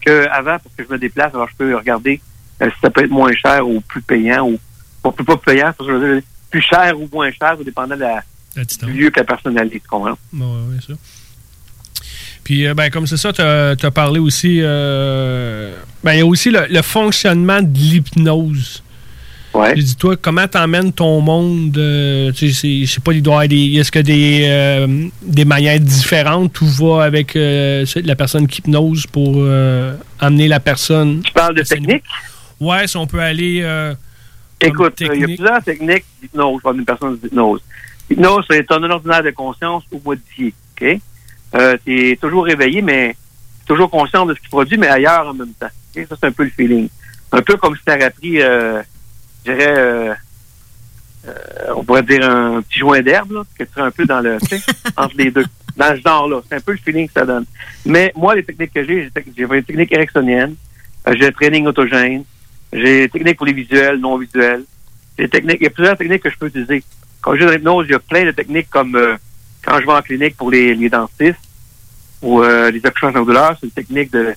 [0.00, 2.20] qu'avant, parce que je me déplace, alors je peux regarder
[2.60, 4.58] euh, si ça peut être moins cher ou plus payant, ou
[5.04, 7.64] ou plus pas payant, parce que je veux dire, plus cher ou moins cher, tout
[7.64, 8.22] dépendant de la,
[8.82, 10.18] du lieu que la personne allait, tu comprends?
[10.32, 10.94] Ouais, ouais, ça.
[12.44, 14.58] Puis, euh, ben, comme c'est ça, tu as, parlé aussi.
[14.60, 18.82] euh, ben, il y a aussi le, le fonctionnement de l'hypnose.
[19.54, 19.74] Ouais.
[19.74, 23.36] Dis-toi, comment t'emmènes ton monde euh, tu sais, c'est- je sais pas, il doit y
[23.36, 23.78] avoir des.
[23.78, 29.06] Est-ce que des, euh, des manières différentes tu vas avec euh, la personne qui hypnose
[29.06, 29.46] pour
[30.18, 31.22] amener la personne?
[31.22, 32.02] Tu parles de technique?
[32.60, 33.64] Ouais, si on peut aller.
[34.60, 35.36] Écoute, il y a technique.
[35.36, 37.60] plusieurs techniques d'hypnose une personne d'hypnose.
[38.10, 40.52] L'hypnose, c'est un ordinaire de conscience ou modifié.
[40.80, 41.00] OK?
[41.54, 43.16] Euh, tu es toujours réveillé, mais
[43.66, 45.68] toujours conscient de ce qui produit, mais ailleurs en même temps.
[45.94, 46.88] Ça, c'est un peu le feeling.
[47.32, 48.82] Un peu comme si tu avais appris, euh,
[49.44, 50.14] je dirais, euh,
[51.26, 51.32] euh,
[51.76, 54.38] on pourrait dire un petit joint d'herbe, là, que tu serais un peu dans le,
[54.96, 55.44] entre les deux.
[55.76, 56.40] Dans ce genre-là.
[56.48, 57.46] C'est un peu le feeling que ça donne.
[57.84, 60.54] Mais moi, les techniques que j'ai, j'ai une technique ericksonienne,
[61.12, 62.24] j'ai un training autogène,
[62.72, 64.64] j'ai des techniques pour les visuels, non visuels.
[65.18, 66.82] Des techniques, il y a plusieurs techniques que je peux utiliser.
[67.20, 69.16] Quand j'ai de l'hypnose, il y a plein de techniques comme euh,
[69.64, 71.38] quand je vais en clinique pour les, dentistes
[72.22, 74.34] ou euh, les accouchements sans douleur, c'est une technique de,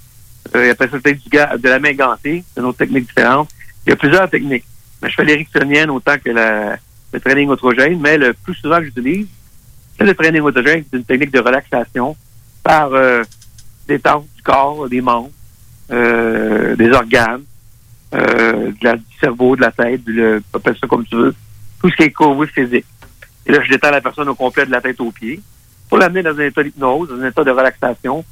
[0.56, 3.50] euh, de la main gantée, c'est une autre technique différente.
[3.86, 4.66] Il y a plusieurs techniques.
[5.02, 6.78] Mais je fais l'éricksonienne autant que la,
[7.14, 9.28] le training autogène, mais le plus souvent que j'utilise,
[9.98, 12.16] c'est le training autogène, c'est une technique de relaxation
[12.64, 13.24] par euh,
[13.88, 15.32] détente du corps, des membres,
[15.92, 17.44] euh, des organes,
[18.12, 21.36] du cerveau, de la tête, du, le, ça comme tu veux,
[21.82, 22.86] tout ce qui est courbé physique.
[23.48, 25.40] Et là, je détends la personne au complet de la tête aux pieds
[25.90, 28.26] pour l'amener dans un état d'hypnose, dans un état de relaxation,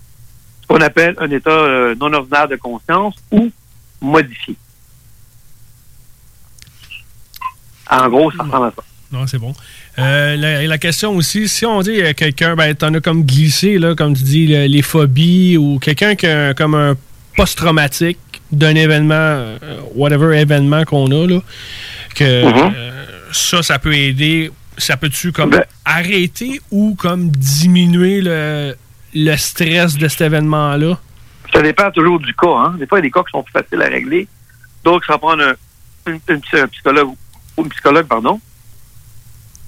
[0.62, 3.50] ce qu'on appelle un état euh, non ordinaire de conscience ou
[4.02, 4.56] modifié.
[7.90, 8.84] En gros, ça ressemble à ça.
[9.12, 9.54] Non, c'est bon.
[10.00, 13.78] Euh, la, la question aussi, si on dit euh, quelqu'un, ben, t'en as comme glissé,
[13.78, 16.96] là, comme tu dis, le- les phobies, ou quelqu'un qui a comme un
[17.38, 18.18] post-traumatique
[18.52, 19.58] d'un événement, euh,
[19.94, 21.40] whatever événement qu'on a, là,
[22.16, 22.74] que Mhm.
[22.76, 24.52] euh, ça, ça peut aider.
[24.78, 28.76] Ça peut-tu comme Ben- arrêter ou comme diminuer le,
[29.14, 31.00] le stress de cet événement-là?
[31.54, 32.48] Ça dépend toujours du cas.
[32.48, 32.76] Hein.
[32.78, 34.28] Des fois, il y a des cas qui sont plus faciles à régler.
[34.84, 35.44] D'autres, ça va prendre
[36.08, 37.10] un, psychologue
[37.58, 38.40] ou une psychologue, pardon.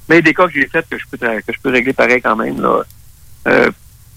[0.10, 1.70] Mais il y a des cas que j'ai fait que je peux que je peux
[1.70, 2.62] régler pareil quand même.
[2.62, 2.84] Là.
[3.48, 3.72] Euh,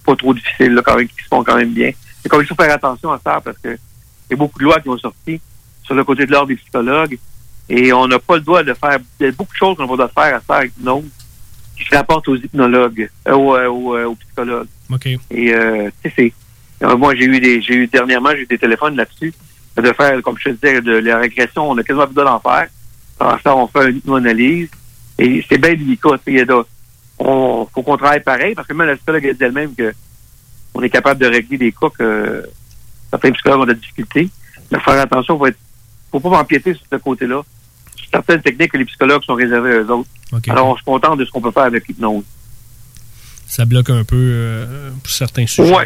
[0.04, 1.92] pas trop difficile, là, quand même, qui se font quand même bien.
[2.24, 4.64] Et comme il faut faire attention à ça parce que il y a beaucoup de
[4.64, 5.40] lois qui ont sorti
[5.82, 7.18] sur le côté de l'ordre des psychologues.
[7.72, 8.98] Et on n'a pas le droit de faire.
[9.20, 11.04] Il y a beaucoup de choses qu'on va devoir faire à faire avec l'hypnose
[11.78, 14.66] qui se rapportent aux hypnologues, euh, aux, euh, aux, euh, aux psychologues.
[14.92, 15.06] OK.
[15.06, 16.14] Et euh, tu sais,
[16.80, 16.84] c'est.
[16.86, 17.62] euh, moi, j'ai eu des.
[17.62, 19.32] J'ai eu dernièrement, j'ai eu des téléphones là-dessus.
[19.76, 22.40] De faire, comme je te disais, de la régression, on a quasiment plus de d'en
[22.40, 22.66] faire.
[23.20, 24.68] Alors ça, on fait une hypnoanalyse.
[25.18, 26.18] Et c'est bien délicat.
[26.26, 26.52] tu sais, Il
[27.18, 29.92] on faut qu'on travaille pareil, parce que même la psychologue elle dit elle-même que
[30.74, 32.44] on est capable de régler des cas que
[33.10, 34.28] certains psychologues ont de la difficulté.
[34.70, 35.58] Mais faire attention, faut être,
[36.10, 37.42] faut pas empiéter sur ce côté-là.
[38.12, 40.08] Certaines techniques que les psychologues sont réservées aux autres.
[40.52, 42.24] Alors, on se contente de ce qu'on peut faire avec l'hypnose.
[43.46, 45.72] Ça bloque un peu euh, pour certains sujets.
[45.74, 45.82] Oui,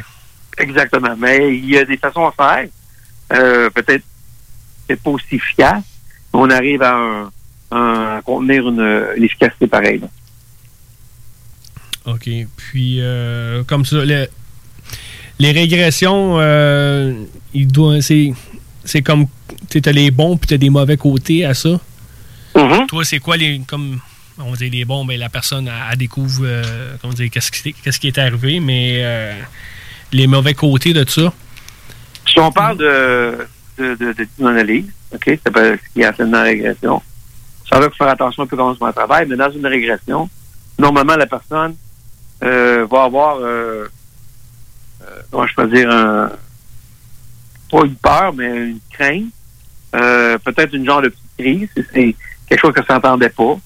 [0.59, 1.15] exactement.
[1.19, 2.69] Mais il y a des façons à faire.
[3.33, 4.05] Euh, peut-être
[4.89, 5.83] c'est pas aussi efficace,
[6.33, 7.31] mais on arrive à, un,
[7.71, 8.81] un- à contenir une,
[9.17, 10.01] une efficacité pareille.
[10.01, 10.09] là.
[12.07, 12.29] OK.
[12.57, 14.29] Puis, euh, comme ça, le-
[15.39, 16.39] les régressions,
[17.55, 19.27] il doit, c'est comme,
[19.71, 21.81] tu as les bons puis tu as des mauvais côtés à ça?
[22.55, 24.01] Toi, c'est quoi les, comme,
[24.39, 27.73] on dire les bons, ben, la personne, elle, elle découvre, euh, comment dire, qu'est-ce qui,
[27.73, 29.35] qu'est-ce qui est arrivé, mais euh,
[30.13, 31.33] les mauvais côtés de ça?
[32.27, 33.47] Si on parle de,
[33.79, 37.03] de, de, de analyse, OK, c'est pas ce qui est dans la régression.
[37.69, 40.29] Ça va faire attention un peu comment on travaille, mais dans une régression,
[40.79, 41.75] normalement, la personne
[42.43, 43.39] euh, va avoir,
[45.31, 46.31] comment je peux dire, un,
[47.71, 49.31] pas une peur, mais une crainte,
[49.93, 52.15] peut-être une genre de petite crise, c'est
[52.49, 53.57] quelque chose que ça s'entendait pas.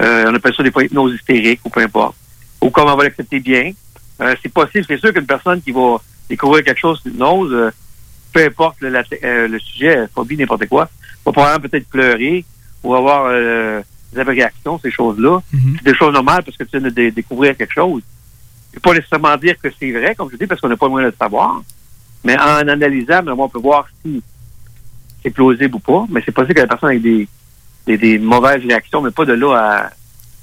[0.00, 2.16] Euh, on appelle ça des fois hypnose hystérique ou peu importe.
[2.60, 3.72] Ou comme on va l'accepter bien.
[4.20, 5.96] Euh, c'est possible, c'est sûr qu'une personne qui va
[6.28, 7.70] découvrir quelque chose d'hypnose, euh,
[8.32, 10.88] peu importe le, la- euh, le sujet, phobie, n'importe quoi,
[11.24, 12.44] va probablement peut-être pleurer
[12.82, 13.30] ou avoir
[14.12, 15.40] des réactions, ces choses-là.
[15.78, 18.02] C'est des choses normales parce que tu viens de dé- découvrir quelque chose.
[18.72, 20.90] C'est pas nécessairement dire que c'est vrai, comme je dis, parce qu'on n'a pas le
[20.90, 21.62] moyen de le savoir.
[22.24, 24.22] Mais en analysant, on peut voir si
[25.22, 26.04] c'est plausible ou pas.
[26.10, 27.28] Mais c'est possible que la personne ait des,
[27.88, 29.90] des, des mauvaises réactions, mais pas de là à.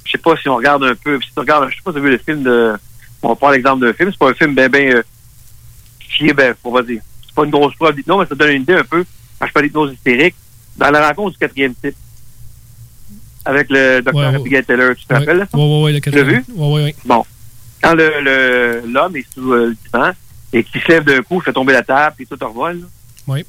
[0.03, 1.19] Je sais pas si on regarde un peu.
[1.21, 2.73] Si tu regardes, je sais pas si tu as vu le film de.
[3.23, 4.11] On prend l'exemple d'un film.
[4.11, 4.95] C'est pas un film bien, bien.
[4.97, 5.03] Euh,
[5.99, 7.01] fié, ben, on va dire.
[7.25, 9.03] C'est pas une grosse preuve d'hypnose, mais ça donne une idée un peu.
[9.39, 10.35] Quand je parle d'hypnose hystérique,
[10.77, 11.95] dans la rencontre du quatrième type,
[13.45, 14.35] avec le docteur Ouais.
[14.37, 15.19] Abigail Taylor, tu te Ouais.
[15.19, 15.37] rappelles?
[15.37, 15.47] là?
[15.53, 16.43] Ouais, ouais, ouais, le Tu l'as vu?
[16.55, 16.95] Ouais, ouais, ouais.
[17.05, 17.23] Bon.
[17.81, 20.11] Quand le le- l'homme est sous euh, le divan
[20.53, 22.81] et qu'il se lève d'un coup, fait tomber la table et tout revole,
[23.27, 23.45] Oui.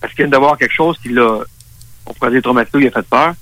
[0.00, 1.40] parce qu'il vient d'avoir quelque chose qui l'a,
[2.08, 3.34] on pourrait dire traumatisé, il a fait peur.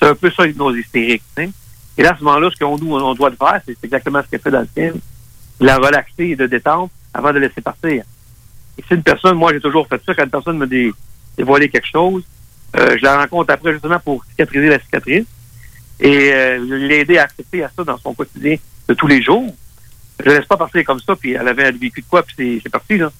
[0.00, 1.22] C'est un peu ça l'hypnose hystérique.
[1.36, 1.50] tu sais.
[1.98, 4.40] Et là, à ce moment-là, ce qu'on on doit le faire, c'est exactement ce qu'elle
[4.40, 5.00] fait dans le film.
[5.60, 8.02] La relaxer et de détendre avant de laisser partir.
[8.78, 10.92] Et si une personne, moi j'ai toujours fait ça, quand une personne me dé,
[11.38, 12.22] dévoilé quelque chose,
[12.76, 15.24] euh, je la rencontre après justement pour cicatriser la cicatrice
[15.98, 18.56] et euh, l'aider à accepter à ça dans son quotidien
[18.86, 19.54] de tous les jours.
[20.22, 22.68] Je ne laisse pas partir comme ça, puis elle avait vécu de quoi, puis c'est-
[22.70, 23.10] parti, là.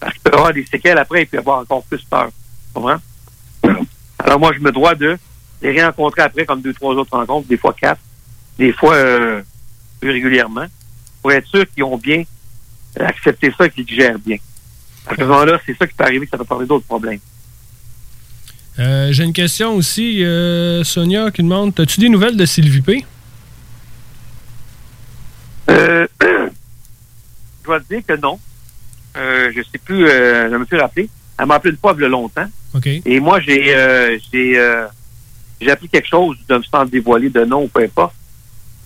[0.00, 2.30] Parce qu'il peut y avoir des séquelles après, et puis avoir encore plus peur.
[2.74, 2.98] Comprends?
[4.18, 5.16] Alors moi, je me dois de
[5.62, 8.00] les rérencontrer après, comme deux, trois autres rencontres, des fois quatre,
[8.58, 9.42] des fois euh,
[10.00, 10.66] plus régulièrement,
[11.22, 12.24] pour être sûr qu'ils ont bien
[12.98, 14.36] accepté ça et qu'ils gèrent bien.
[15.06, 17.20] À ce moment-là, c'est ça qui peut arriver, que ça peut parler d'autres problèmes.
[18.78, 23.04] Euh, J'ai une question aussi, euh, Sonia, qui demande As-tu des nouvelles de Sylvie P?
[25.70, 28.38] Euh, je dois te dire que non.
[29.16, 31.08] Euh, je sais plus, euh, je ne me suis rappelé.
[31.38, 32.48] Elle m'a appelé une fois il y a longtemps.
[33.04, 34.86] Et moi, j'ai euh, j'ai euh,
[35.60, 38.14] j'ai appris quelque chose de me sans dévoiler de nom ou peu importe,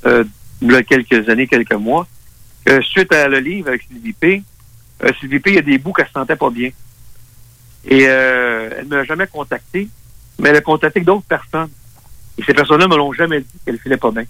[0.07, 0.25] euh,
[0.61, 2.07] il y a quelques années, quelques mois,
[2.65, 4.43] que suite à le livre avec Sylvie P,
[5.03, 6.71] euh, Sylvie P, il y a des bouts qu'elle se sentait pas bien.
[7.85, 9.89] Et euh, elle ne m'a jamais contacté,
[10.39, 11.71] mais elle a contacté d'autres personnes.
[12.39, 14.25] Et ces personnes-là me l'ont jamais dit qu'elle filait pas bien.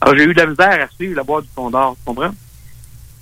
[0.00, 2.34] Alors, j'ai eu de la misère à suivre la boîte du fond d'or, tu comprends?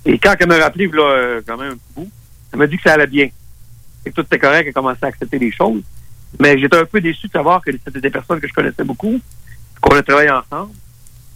[0.03, 2.09] Et quand elle m'a rappelé, là, euh, quand même un petit bout,
[2.51, 3.29] elle m'a dit que ça allait bien.
[4.05, 5.81] Et que tout était correct, elle commençait à accepter les choses.
[6.39, 9.19] Mais j'étais un peu déçu de savoir que c'était des personnes que je connaissais beaucoup,
[9.79, 10.73] qu'on a travaillé ensemble.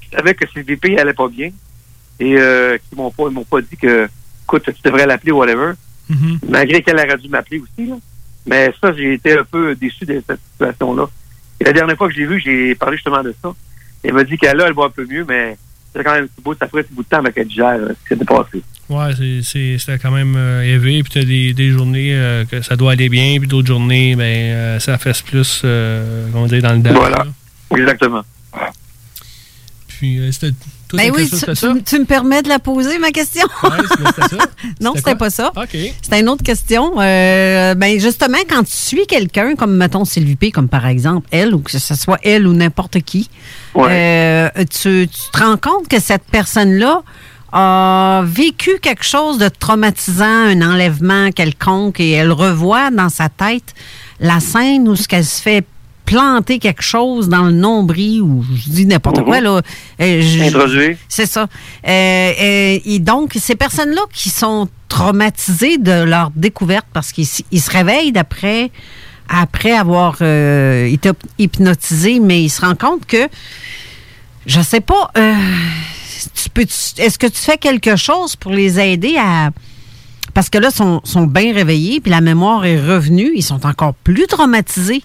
[0.02, 1.52] Je savais que ces VP allait pas bien.
[2.20, 4.08] Et euh, qui m'ont pas, ils m'ont pas dit que,
[4.44, 5.74] écoute, tu devrais l'appeler ou whatever.
[6.48, 7.96] Malgré qu'elle aurait dû m'appeler aussi, là.
[8.46, 11.08] Mais ça, j'ai été un peu déçu de cette situation-là.
[11.60, 13.54] Et la dernière fois que j'ai vu, j'ai parlé justement de ça.
[14.04, 15.58] Elle m'a dit qu'elle là, elle va un peu mieux, mais
[15.94, 17.90] c'est quand même bout, ça ferait un petit bout de temps avec qu'elle gère euh,
[17.90, 18.62] ce qui s'était passé.
[18.90, 21.02] Ouais, c'est- c'est- c'était quand même euh, élevé.
[21.04, 24.24] Puis t'as des, des journées euh, que ça doit aller bien, puis d'autres journées, ben,
[24.24, 26.94] euh, ça fesse plus, euh, comment dire, dans le dash.
[26.94, 27.18] Voilà.
[27.18, 27.78] là.
[27.78, 28.22] Exactement.
[29.88, 30.52] Puis, euh, c'était.
[30.90, 31.74] toi, Ben oui, tu, c'était ça?
[31.74, 33.48] tu- tu me permets de la poser, ma question?
[33.64, 35.16] non, C'était c'était quoi?
[35.16, 35.52] pas ça.
[35.56, 35.70] OK.
[36.02, 37.00] C'était une autre question.
[37.00, 41.56] Euh, ben justement, quand tu suis quelqu'un, comme mettons Sylvie P, comme par exemple elle,
[41.56, 43.30] ou que ce soit elle ou n'importe qui,
[43.78, 47.02] euh, tu, tu te rends compte que cette personne-là
[47.52, 53.74] a vécu quelque chose de traumatisant, un enlèvement quelconque, et elle revoit dans sa tête
[54.20, 55.66] la scène où ce qu'elle se fait
[56.06, 59.62] planter quelque chose dans le nombril ou je dis n'importe quoi là.
[60.00, 60.98] Euh, Introduit.
[61.10, 61.48] c'est ça.
[61.88, 67.72] Euh, euh, et donc, ces personnes-là qui sont traumatisées de leur découverte parce qu'ils se
[67.72, 68.70] réveillent d'après
[69.28, 73.28] après avoir euh, été hyp- hypnotisés, mais ils se rendent compte que,
[74.46, 75.10] je sais pas,
[76.34, 79.52] tu peux, est-ce que tu fais quelque chose pour les aider à...
[80.34, 83.66] Parce que là, ils sont, sont bien réveillés, puis la mémoire est revenue, ils sont
[83.66, 85.04] encore plus traumatisés.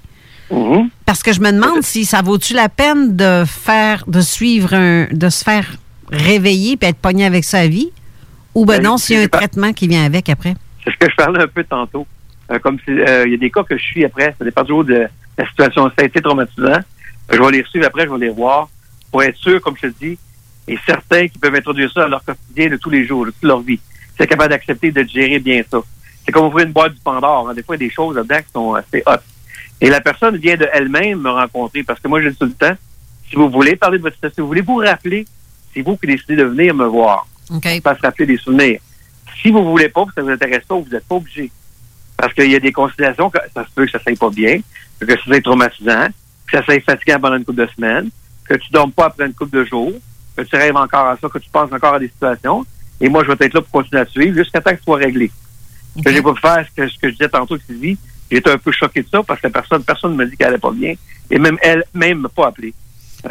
[1.07, 5.07] Parce que je me demande si ça vaut-tu la peine de faire, de suivre un,
[5.11, 5.67] de se faire
[6.11, 7.91] réveiller puis être pogné avec sa vie,
[8.55, 10.55] ou ben Ben, non, s'il y a un traitement qui vient avec après?
[10.85, 12.07] C'est ce que je parlais un peu tantôt.
[12.51, 14.63] Euh, comme si, euh, il y a des cas que je suis après, ça dépend
[14.63, 15.07] toujours de
[15.39, 15.87] la situation.
[15.91, 16.81] Ça a été traumatisant.
[17.31, 18.69] Je vais les suivre après, je vais les voir
[19.13, 20.19] pour être sûr, comme je te dis,
[20.71, 23.43] et certains qui peuvent introduire ça à leur quotidien de tous les jours, de toute
[23.43, 23.81] leur vie.
[24.21, 25.81] es capable d'accepter de gérer bien ça.
[26.25, 27.49] C'est comme ouvrir une boîte du Pandore.
[27.49, 27.55] hein.
[27.55, 29.17] Des fois, il y a des choses là-dedans qui sont assez hot.
[29.81, 32.53] Et la personne vient de elle-même me rencontrer parce que moi, je dis tout le
[32.53, 32.77] temps,
[33.29, 35.27] si vous voulez parler de votre situation, si vous voulez vous rappeler,
[35.75, 37.27] c'est vous qui décidez de venir me voir.
[37.53, 37.81] OK.
[37.83, 38.79] Pas se rappeler des souvenirs.
[39.43, 41.51] Si vous voulez pas, que ça vous intéresse pas, vous n'êtes pas obligé.
[42.17, 44.61] Parce qu'il y a des considérations que ça se peut que ça ne pas bien,
[45.01, 46.09] que ça soit traumatisant,
[46.47, 48.11] que ça soit fatigant pendant une couple de semaines,
[48.45, 49.95] que tu ne dormes pas après une couple de jours,
[50.45, 52.65] que tu rêves encore à ça, que tu penses encore à des situations.
[53.01, 54.85] Et moi, je vais être là pour continuer à te suivre jusqu'à temps que ce
[54.85, 55.31] soit réglé.
[55.97, 57.97] Ce que j'ai pas pu faire, ce que, ce que je disais tantôt, Sylvie,
[58.31, 60.59] j'étais un peu choqué de ça parce que personne personne ne m'a dit qu'elle allait
[60.59, 60.95] pas bien.
[61.31, 62.75] Et même elle, même m'a pas appelé.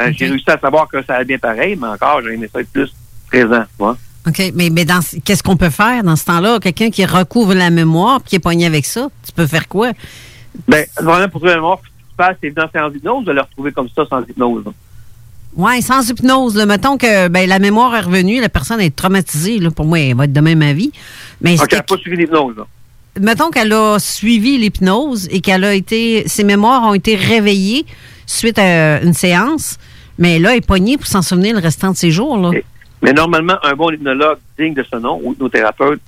[0.00, 2.60] Euh, J'ai réussi à savoir que ça allait bien pareil, mais encore, j'ai aimé ça
[2.60, 2.92] être plus
[3.28, 3.96] présent, tu vois.
[4.26, 6.58] OK, mais, mais dans ce- qu'est-ce qu'on peut faire dans ce temps-là?
[6.60, 9.92] Quelqu'un qui recouvre la mémoire qui est pogné avec ça, tu peux faire quoi?
[10.68, 13.32] Ben, vraiment, pour trouver la mémoire, ce qui se passe, c'est dans en hypnose, de
[13.32, 14.64] le retrouver comme ça sans hypnose.
[15.56, 16.56] Oui, sans hypnose.
[16.56, 16.64] là.
[16.66, 19.58] mettons que ben, la mémoire est revenue, la personne est traumatisée.
[19.58, 20.92] Là, pour moi, elle va être de même avis.
[21.40, 22.54] Mais c'est- elle n'a pas suivi l'hypnose,
[23.18, 27.84] mettons qu'elle a suivi l'hypnose et qu'elle a été, ses mémoires ont été réveillées
[28.26, 29.78] suite à une séance,
[30.18, 32.36] mais là, elle est pognée pour s'en souvenir le restant de ses jours.
[32.38, 32.50] Là.
[33.02, 36.00] Mais normalement, un bon hypnologue digne de ce nom, ou hypnothérapeute,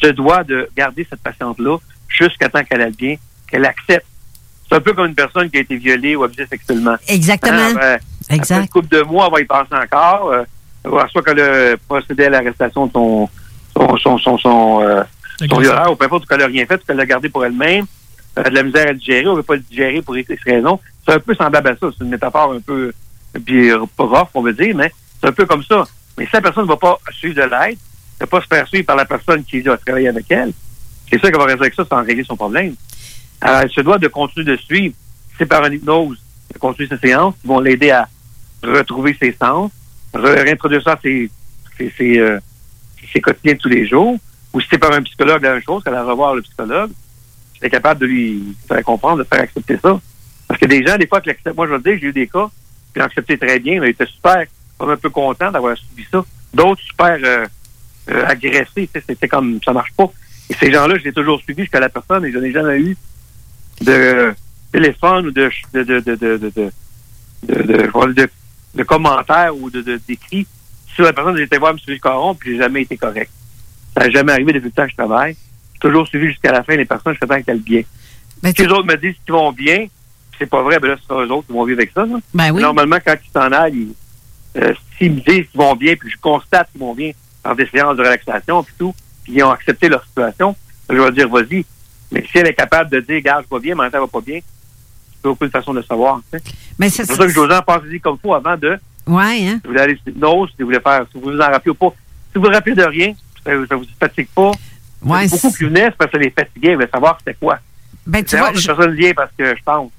[0.00, 1.76] se doit de garder cette patiente-là
[2.08, 3.16] jusqu'à temps qu'elle aille bien,
[3.50, 4.06] qu'elle accepte.
[4.68, 6.94] C'est un peu comme une personne qui a été violée ou abusée sexuellement.
[7.08, 7.56] Exactement.
[7.58, 7.98] Hein, ben,
[8.30, 8.54] Exact.
[8.54, 10.32] Après une couple de mois, elle va y passer encore.
[10.32, 13.28] Euh, soit qu'elle a procédé à l'arrestation de son,
[13.76, 15.02] son, son, son, son, euh,
[15.48, 17.86] son violeur, ou peu importe, qu'elle n'a rien fait, ou qu'elle l'a gardé pour elle-même.
[18.36, 20.16] Elle a de la misère à le digérer, on ne veut pas le digérer pour
[20.16, 20.78] X raisons.
[21.06, 21.88] C'est un peu semblable à ça.
[21.96, 22.92] C'est une métaphore un peu
[23.44, 25.86] puis, euh, rough, on veut dire, mais c'est un peu comme ça.
[26.16, 27.78] Mais si la personne ne va pas suivre de l'aide,
[28.20, 30.52] ne va pas se faire suivre par la personne qui a travaillé avec elle,
[31.10, 32.74] c'est ça qu'elle va rester avec ça sans régler son problème.
[33.40, 34.94] Alors, elle se doit de continuer de suivre.
[35.36, 36.18] C'est par une hypnose,
[36.52, 38.08] de continuer ses séances qui vont l'aider à
[38.62, 39.70] retrouver ses sens,
[40.14, 41.30] réintroduire ça à ses,
[41.76, 42.38] ses, euh,
[43.12, 44.18] ses, quotidiens de tous les jours,
[44.52, 46.90] ou si c'est par un psychologue la même chose, qu'elle revoir le psychologue,
[47.60, 50.00] c'est capable de lui faire comprendre, de faire accepter ça.
[50.46, 52.48] Parce que des gens, des fois, que moi je veux dire, j'ai eu des cas,
[52.92, 54.44] puis accepté très bien, mais ils étaient super,
[54.78, 56.24] comme un peu contents d'avoir subi ça.
[56.54, 57.46] D'autres super euh,
[58.10, 60.10] euh agressés, c'était comme ça marche pas.
[60.48, 62.80] Et ces gens-là, je les ai toujours suivis jusqu'à la personne et je n'ai jamais
[62.80, 62.96] eu
[63.82, 64.32] de
[64.72, 66.52] téléphone ou de de de de de, de,
[67.42, 68.28] de, de
[68.78, 70.46] de- commentaires ou de, de, d'écrits
[70.94, 71.36] sur la personne.
[71.36, 71.98] J'ai été voir M.
[72.02, 73.30] Caron, puis j'ai jamais été correct.
[73.96, 75.36] Ça n'a jamais arrivé depuis le temps que je travaille.
[75.74, 77.82] J'ai toujours suivi jusqu'à la fin les personnes jusqu'à temps qu'elles bien.
[78.42, 79.86] Ben, si les autres me disent qu'ils vont bien,
[80.38, 82.06] c'est pas vrai, ben là, ce sera eux autres qui vont vivre avec ça.
[82.06, 82.16] là.
[82.34, 82.62] Ben oui.
[82.62, 83.88] Normalement, quand ils s'en aillent,
[84.54, 87.10] ils- euh, s'ils me disent qu'ils vont bien, puis je constate qu'ils vont bien
[87.42, 88.94] par des séances de relaxation, puis tout,
[89.24, 90.54] puis ils ont accepté leur situation,
[90.88, 91.64] je vais dire, vas-y.
[92.10, 94.20] Mais si elle est capable de dire, regarde, je vais bien, même temps, va pas
[94.20, 94.38] bien,
[95.24, 96.20] aucune façon de le savoir.
[96.78, 99.58] Mais C'est pour ça que je vous en pensez comme faut avant de, Ouais, hein?
[99.60, 101.70] si vous voulez aller sur l'hypnose, si vous voulez faire, si vous vous en rappelez
[101.70, 101.88] ou pas.
[102.32, 103.12] Si vous vous rappelez de rien,
[103.44, 104.52] ça, ça vous fatigue pas.
[105.02, 107.58] Ouais, beaucoup qui venaient, c'est parce que ça les fatiguait, ils voulaient savoir c'était quoi.
[108.06, 109.90] Ben, tu vois, je- personne vient parce que je pense.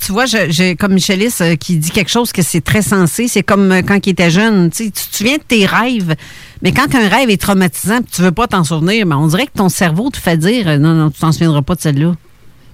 [0.00, 3.28] tu vois, j'ai comme Michelis euh, qui dit quelque chose que c'est très sensé.
[3.28, 4.70] C'est comme euh, quand il était jeune.
[4.70, 6.14] Tu te souviens de tes rêves,
[6.62, 9.52] mais quand un rêve est traumatisant tu veux pas t'en souvenir, ben, on dirait que
[9.56, 12.14] ton cerveau te fait dire euh, non, non, tu t'en souviendras pas de celle-là.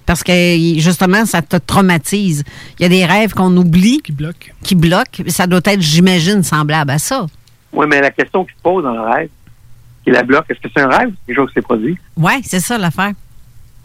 [0.06, 2.44] Parce que justement, ça te traumatise.
[2.78, 4.00] Il y a des rêves qu'on oublie.
[4.02, 4.52] Qui bloquent.
[4.62, 5.24] Qui bloquent.
[5.28, 7.26] Ça doit être, j'imagine, semblable à ça.
[7.72, 9.28] Oui, mais la question qui se pose dans le rêve,
[10.04, 11.98] qui la bloque, est-ce que c'est un rêve ou quelque chose qui s'est produit?
[12.16, 13.12] Ouais, c'est ça l'affaire.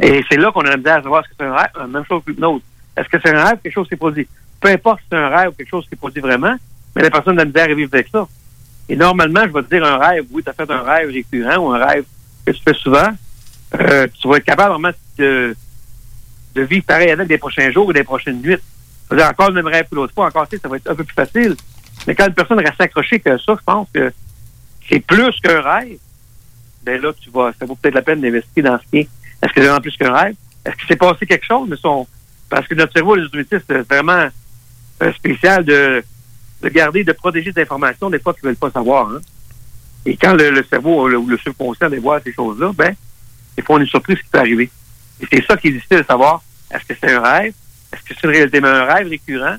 [0.02, 1.88] Et c'est là qu'on a la misère à savoir est-ce que c'est un rêve, euh,
[1.88, 2.62] même chose que l'hypnose.
[2.96, 4.28] Est-ce que c'est un rêve ou quelque chose qui s'est produit?
[4.60, 6.56] Peu importe si c'est un rêve ou quelque chose qui s'est produit vraiment,
[6.96, 8.28] mais la personne a de la misère à vivre avec ça.
[8.88, 11.58] Et normalement, je vais te dire un rêve, oui, tu as fait un rêve récurrent
[11.58, 12.06] ou un rêve
[12.46, 13.10] que tu fais souvent,
[13.80, 15.56] euh, tu vas être capable vraiment de,
[16.60, 18.58] de vivre pareil avec des prochains jours ou des prochaines nuits.
[19.08, 21.14] C'est-à-dire encore le même rêve que l'autre fois, encore, ça va être un peu plus
[21.14, 21.56] facile.
[22.06, 24.12] Mais quand une personne reste accrochée que ça, je pense que
[24.88, 25.98] c'est plus qu'un rêve,
[26.84, 29.10] ben là, tu vas, ça vaut peut-être la peine d'investiguer dans ce qui est.
[29.42, 30.36] Est-ce que c'est vraiment plus qu'un rêve?
[30.66, 31.68] Est-ce qu'il s'est passé quelque chose?
[31.70, 32.08] Mais son,
[32.50, 34.28] parce que notre cerveau, les auditistes, c'est vraiment
[35.16, 36.04] spécial de,
[36.62, 39.10] de garder, de protéger des informations, des fois, qu'ils ne veulent pas savoir.
[39.10, 39.20] Hein.
[40.06, 42.96] Et quand le, cerveau ou le subconscient dévoile ces choses-là, ben,
[43.56, 44.70] des fois, on est surpris ce qui peut arriver.
[45.22, 46.42] Et c'est ça qui est difficile de savoir.
[46.72, 47.54] Est-ce que c'est un rêve?
[47.92, 48.62] Est-ce que c'est une réalité?
[48.62, 49.58] Mais un rêve récurrent,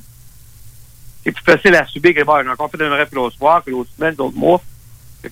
[1.24, 3.70] c'est plus facile à subir que bon, j'ai encore fait un rêve l'autre soir, que
[3.70, 4.62] l'autre semaine, l'autre mois.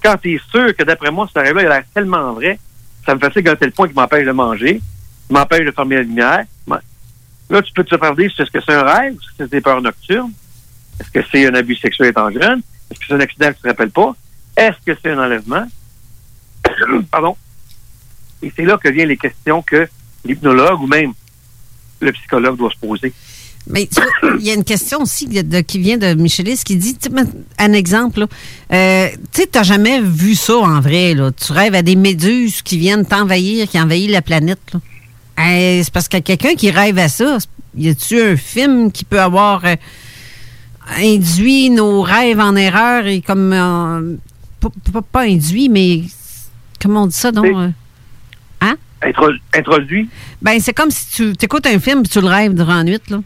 [0.03, 2.59] Quand tu es sûr que d'après moi, ce rêve-là, il a l'air tellement vrai,
[3.07, 4.81] ça me fatigue à tel point qu'il m'empêche de manger,
[5.31, 6.45] m'empêche de fermer la lumière.
[7.51, 9.61] Là, tu peux te demander si est-ce que c'est un rêve, est-ce que c'est des
[9.63, 10.33] peurs nocturnes,
[11.01, 12.61] est-ce que c'est un abus sexuel étant jeune,
[12.91, 14.15] est-ce que c'est un accident que tu ne te rappelles pas,
[14.57, 15.67] est-ce que c'est un enlèvement?
[17.11, 17.37] Pardon.
[18.43, 19.89] Et c'est là que viennent les questions que
[20.25, 21.15] l'hypnologue ou même
[22.01, 23.13] le psychologue doit se poser.
[23.71, 26.61] Mais tu vois, il y a une question aussi de- de- qui vient de Michelis
[26.65, 26.97] qui dit,
[27.59, 28.27] un exemple,
[28.73, 31.31] euh, tu sais, t'as jamais vu ça en vrai, là.
[31.33, 34.81] Tu rêves à des méduses qui viennent t'envahir, qui envahissent la planète, là.
[35.41, 37.39] Euh, c'est parce qu'il y a quelqu'un qui rêve à ça.
[37.77, 39.77] Y a-tu un film qui peut avoir euh,
[40.99, 43.53] induit nos rêves en erreur et comme...
[43.53, 44.17] euh,
[44.61, 46.03] pas, pas- pas induit, mais...
[46.81, 47.47] Comment on dit ça, donc?
[49.55, 50.09] Introduit?
[50.43, 53.01] Ben, c'est comme si tu écoutes un film et tu le rêves durant la nuit,
[53.11, 53.19] là.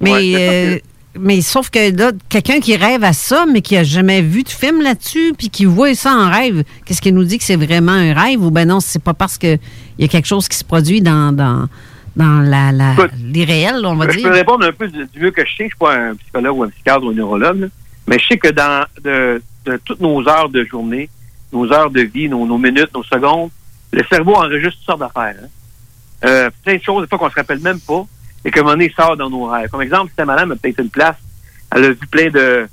[0.00, 0.78] Mais, Ouais, euh,
[1.18, 4.48] mais sauf que là, quelqu'un qui rêve à ça, mais qui a jamais vu de
[4.48, 7.92] film là-dessus, puis qui voit ça en rêve, qu'est-ce qui nous dit que c'est vraiment
[7.92, 9.58] un rêve ou ben non, c'est pas parce qu'il
[9.98, 11.68] y a quelque chose qui se produit dans, dans,
[12.16, 12.94] dans la,
[13.34, 14.28] réels, on va je dire?
[14.28, 15.64] peux répondre un peu du, du mieux que je sais.
[15.64, 17.66] Je suis pas un psychologue ou un psychiatre ou un neurologue, là.
[18.08, 21.08] mais je sais que dans de, de toutes nos heures de journée,
[21.52, 23.50] nos heures de vie, nos, nos minutes, nos secondes,
[23.92, 25.36] le cerveau enregistre toutes sortes d'affaires.
[25.42, 25.48] hein.
[26.24, 28.04] Euh, plein de choses, des fois qu'on se rappelle même pas,
[28.44, 29.70] et qu'à un moment donné, sort dans nos rêves.
[29.70, 31.16] Comme exemple, ta madame a peut-être une place,
[31.74, 32.68] elle a vu plein de...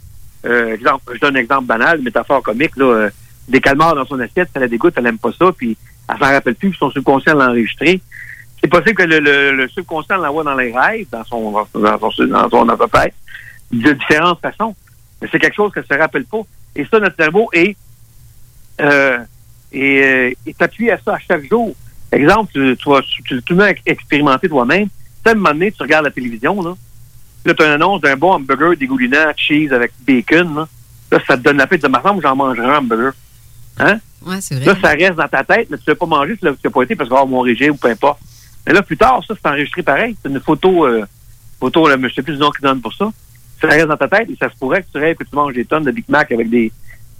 [0.45, 3.09] Euh, exemple, je donne un exemple banal, une métaphore comique, là, euh,
[3.47, 5.75] des calmars dans son assiette, ça la dégoûte, elle aime pas ça, puis
[6.07, 8.01] elle s'en rappelle plus, puis son subconscient l'a enregistré.
[8.61, 11.79] C'est possible que le, le, le subconscient l'envoie dans les rêves, dans son dans son,
[11.79, 12.65] dans son, dans son
[13.71, 14.75] de différentes façons.
[15.21, 16.41] Mais c'est quelque chose qu'elle se rappelle pas.
[16.75, 17.75] Et ça, notre cerveau est,
[18.81, 19.19] euh,
[19.75, 21.75] euh, est appuyé à ça à chaque jour.
[22.11, 24.87] Exemple, tu, tu vas tu, tu, tu l'as expérimenté toi-même.
[25.23, 26.75] Tu un moment donné, tu regardes la télévision, là.
[27.45, 30.67] Là, tu as une annonce d'un bon hamburger dégoulinant, cheese avec bacon, là.
[31.11, 33.13] Là, ça te donne la paix de ma où j'en mangerai un hamburger.
[33.79, 33.99] Hein?
[34.25, 34.65] Ouais, c'est vrai.
[34.65, 36.83] Là, ça reste dans ta tête, mais tu ne l'as pas mangé, tu l'as pas
[36.83, 38.19] été parce que oh, mon régime ou peu importe.
[38.67, 40.15] Mais là, plus tard, ça, c'est enregistré pareil.
[40.21, 41.05] C'est une photo, euh,
[41.59, 43.11] photo, là, je sais plus le nom qui donne pour ça.
[43.61, 45.53] Ça reste dans ta tête et ça se pourrait que tu rêves que tu manges
[45.53, 46.71] des tonnes de Big Mac avec des,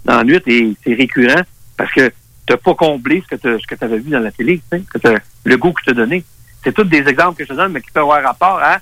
[0.04, 1.42] dans la nuit et c'est récurrent
[1.76, 2.12] parce que
[2.50, 5.72] tu n'as pas comblé ce que tu avais vu dans la télé, t'as- le goût
[5.72, 6.24] que tu t'ai donné.
[6.64, 8.78] C'est tous des exemples que je te donne, mais qui peuvent avoir rapport à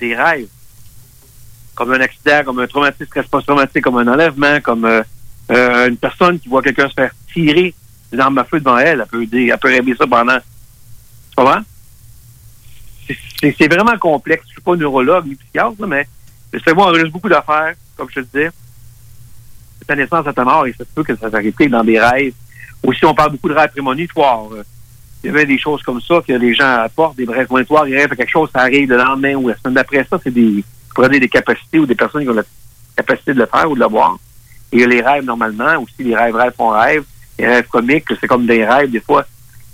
[0.00, 0.48] des rêves.
[1.76, 5.02] Comme un accident, comme un traumatisme post-traumatique, comme un enlèvement, comme euh,
[5.52, 7.72] euh, une personne qui voit quelqu'un se faire tirer
[8.10, 10.38] des armes à feu devant elle, elle peut, elle peut rêver ça pendant.
[11.36, 11.62] Comprends?
[13.40, 14.42] C'est- vraiment complexe.
[14.48, 16.08] Je suis pas neurologue ni psychiatre, là, mais
[16.52, 18.50] le cerveau enregistre beaucoup d'affaires, comme je te disais.
[19.80, 22.34] De ta naissance à ta mort, ça se peut que ça s'arrête dans des rêves.
[22.84, 24.52] Aussi, on parle beaucoup de rêves prémonitoires.
[24.52, 24.62] Euh,
[25.22, 27.96] Il y avait des choses comme ça que les gens apportent, des rêves prémonitoires, ils
[27.96, 30.62] rêvent à quelque chose, ça arrive le lendemain ou la semaine d'après ça, c'est des,
[30.94, 32.44] donner des capacités ou des personnes qui ont la
[32.94, 34.18] capacité de le faire ou de le voir.
[34.70, 37.04] Et il y a les rêves normalement, aussi les rêves, rêves font rêve,
[37.38, 39.26] les rêves comiques, c'est comme des rêves, des fois,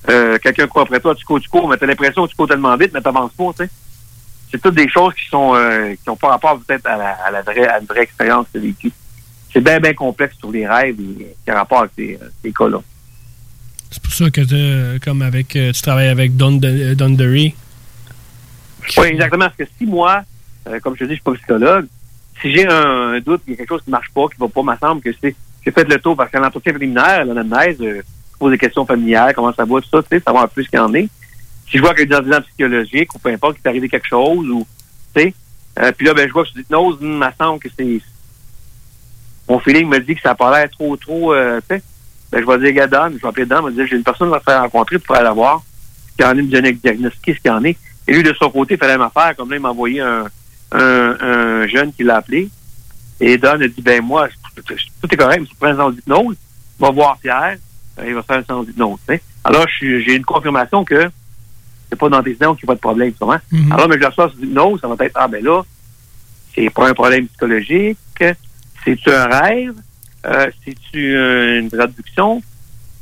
[0.08, 2.48] euh, quelqu'un court après toi, tu cours, tu cours, mais t'as l'impression que tu cours
[2.48, 3.70] tellement vite, mais t'avances pas, tu sais.
[4.50, 7.68] C'est toutes des choses qui sont euh, qui ont pas rapport peut-être à la, vraie
[7.68, 8.90] à une vraie expérience vécue.
[9.52, 12.80] C'est bien, bien complexe sur les rêves et qui a rapport avec ces, ces cas-là.
[13.90, 17.54] C'est pour ça que comme avec, euh, tu travailles avec Don, Derry.
[18.96, 19.46] Oui, exactement.
[19.46, 20.22] Parce que si moi,
[20.68, 21.86] euh, comme je te dis, je suis pas psychologue,
[22.40, 24.62] si j'ai un, doute, il y a quelque chose qui marche pas, qui va pas,
[24.62, 25.34] m'assemble que c'est,
[25.64, 28.02] j'ai fait le tour parce qu'à l'entretien préliminaire, l'anamnèse, euh,
[28.38, 30.68] pose des questions familières, comment ça va, tout ça, tu sais, savoir un peu ce
[30.68, 31.08] qu'il en est.
[31.68, 33.88] Si je vois qu'il y a des antécédents psychologiques ou peu importe, qu'il est arrivé
[33.88, 34.66] quelque chose ou,
[35.14, 35.34] tu sais,
[35.78, 38.00] euh, puis là, ben, je vois que je dis, hypnose, il m'assemble que c'est,
[39.48, 41.82] mon feeling me dit que ça a pas l'air trop, trop, euh, tu sais,
[42.31, 44.02] ben, je vais dire, gars, Dan, je vais appeler Dan, je vais dire, j'ai une
[44.02, 45.62] personne te faire rencontrer pour aller la voir,
[46.11, 47.77] ce qu'il y en est, me donner un diagnostic, ce qu'il y en est.
[48.07, 50.27] Et lui, de son côté, il fallait m'affaire, comme là, il m'a envoyé un,
[50.73, 52.48] un, un jeune qui l'a appelé.
[53.20, 55.94] Et Don a dit, ben moi, tout est correct, mais si tu prends un séance
[55.94, 56.36] d'hypnose,
[56.78, 57.57] va voir Pierre,
[57.98, 58.98] euh, il va faire un séance d'hypnose.
[59.44, 61.11] Alors, j'ai une confirmation que
[61.89, 63.12] c'est pas d'antécédent qu'il n'y a pas de problème?
[63.51, 63.73] Mhm.
[63.73, 65.62] Alors, mais je le reçois sur l'hypnose, ça va être, ah ben là,
[66.55, 67.98] c'est pas un problème psychologique,
[68.85, 69.74] c'est-tu un rêve,
[70.26, 71.16] euh, c'est-tu
[71.59, 72.42] une traduction?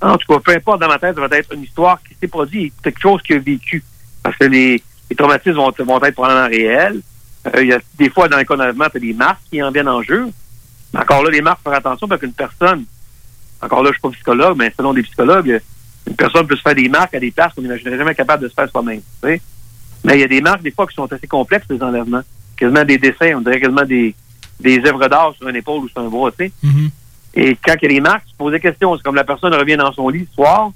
[0.01, 2.28] En tout cas, peu importe, dans ma tête, ça va être une histoire qui s'est
[2.28, 3.82] produite, quelque chose qu'il a vécu.
[4.23, 4.82] Parce que les,
[5.16, 7.01] traumatismes vont, être probablement réels.
[7.47, 9.70] Euh, il y a des fois, dans les cas tu as des marques qui en
[9.70, 10.28] viennent en jeu.
[10.93, 12.85] Mais encore là, les marques, faire attention parce qu'une personne,
[13.61, 15.61] encore là, je suis pas psychologue, mais selon des psychologues,
[16.07, 18.49] une personne peut se faire des marques à des places qu'on n'imaginerait jamais capable de
[18.49, 19.01] se faire soi-même.
[19.23, 19.40] Mais
[20.05, 22.23] il y a des marques, des fois, qui sont assez complexes, les enlèvements.
[22.57, 24.15] Quasiment des dessins, on dirait quasiment des,
[24.61, 26.53] des œuvres d'art sur une épaule ou sur un bras, tu sais.
[27.35, 28.97] Et quand il y a des marques, tu poses des questions.
[28.97, 30.71] C'est comme la personne revient dans son lit le soir,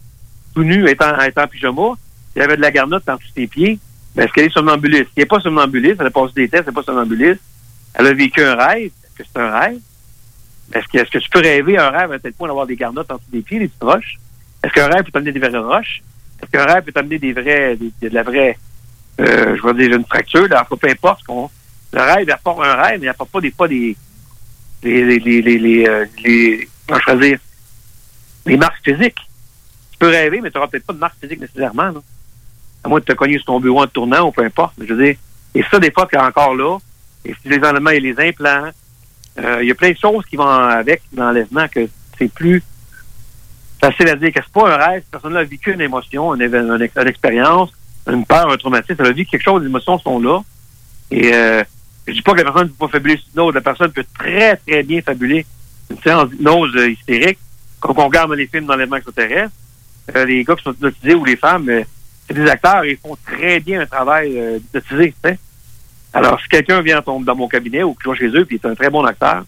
[0.54, 1.82] tout nu, étant, étant en pyjama,
[2.36, 3.78] il y avait de la garnotte dans tous ses pieds.
[4.14, 5.04] Ben, est-ce qu'elle est somnambuliste?
[5.06, 7.40] Si elle n'est pas somnambuliste, elle a passé des tests, elle n'est pas somnambuliste.
[7.94, 8.90] Elle a vécu un rêve.
[9.04, 9.78] Est-ce que c'est un rêve?
[10.74, 13.10] Est-ce que, est-ce que tu peux rêver un rêve à tel point d'avoir des garnottes
[13.10, 14.18] en dessous des pieds, des petites roches?
[14.62, 16.02] Est-ce qu'un rêve peut t'amener des vraies roches?
[16.42, 18.58] Est-ce qu'un rêve peut t'amener des vrais, des- de la vraie,
[19.20, 20.46] euh, je veux dire, une fracture?
[20.48, 21.24] Là, peu importe.
[21.24, 21.50] qu'on-
[21.94, 23.94] le rêve, apporte un rêve, mais il apporte pas des fois des,
[24.82, 26.06] les, les, les, les, euh,
[27.16, 27.38] dire,
[28.46, 29.20] les marques physiques.
[29.92, 31.92] Tu peux rêver, mais tu n'auras peut-être pas de marque physique nécessairement.
[32.84, 34.74] À moins de te cogner sur ton bureau en tournant ou peu importe.
[34.80, 35.16] Je veux dire,
[35.54, 36.78] et ça, des fois, que encore là,
[37.24, 38.70] Et si les enlèvements et les implants,
[39.38, 41.88] euh, il y a plein de choses qui vont avec l'enlèvement que
[42.18, 42.62] c'est plus
[43.80, 45.02] facile à dire que c'est pas un rêve.
[45.02, 47.70] Cette personne-là a vécu une émotion, une, une expérience,
[48.10, 48.96] une peur, un traumatisme.
[48.98, 50.40] Elle a vécu quelque chose, les émotions sont là.
[51.10, 51.62] Et euh,
[52.06, 53.54] je dis pas que la personne ne peut pas fabuler une autre.
[53.54, 55.46] La personne peut très, très bien fabuler
[55.90, 57.38] une séance d'hypnose euh, hystérique.
[57.80, 59.54] Quand on regarde les films d'enlèvement extraterrestre,
[60.16, 61.82] euh, les gars qui sont hypnotisés ou les femmes, euh,
[62.26, 65.14] c'est des acteurs, ils font très bien un travail euh, hypnotisé.
[66.12, 68.66] Alors, si quelqu'un vient dans, dans mon cabinet ou qui va chez eux puis est
[68.66, 69.44] un très bon acteur,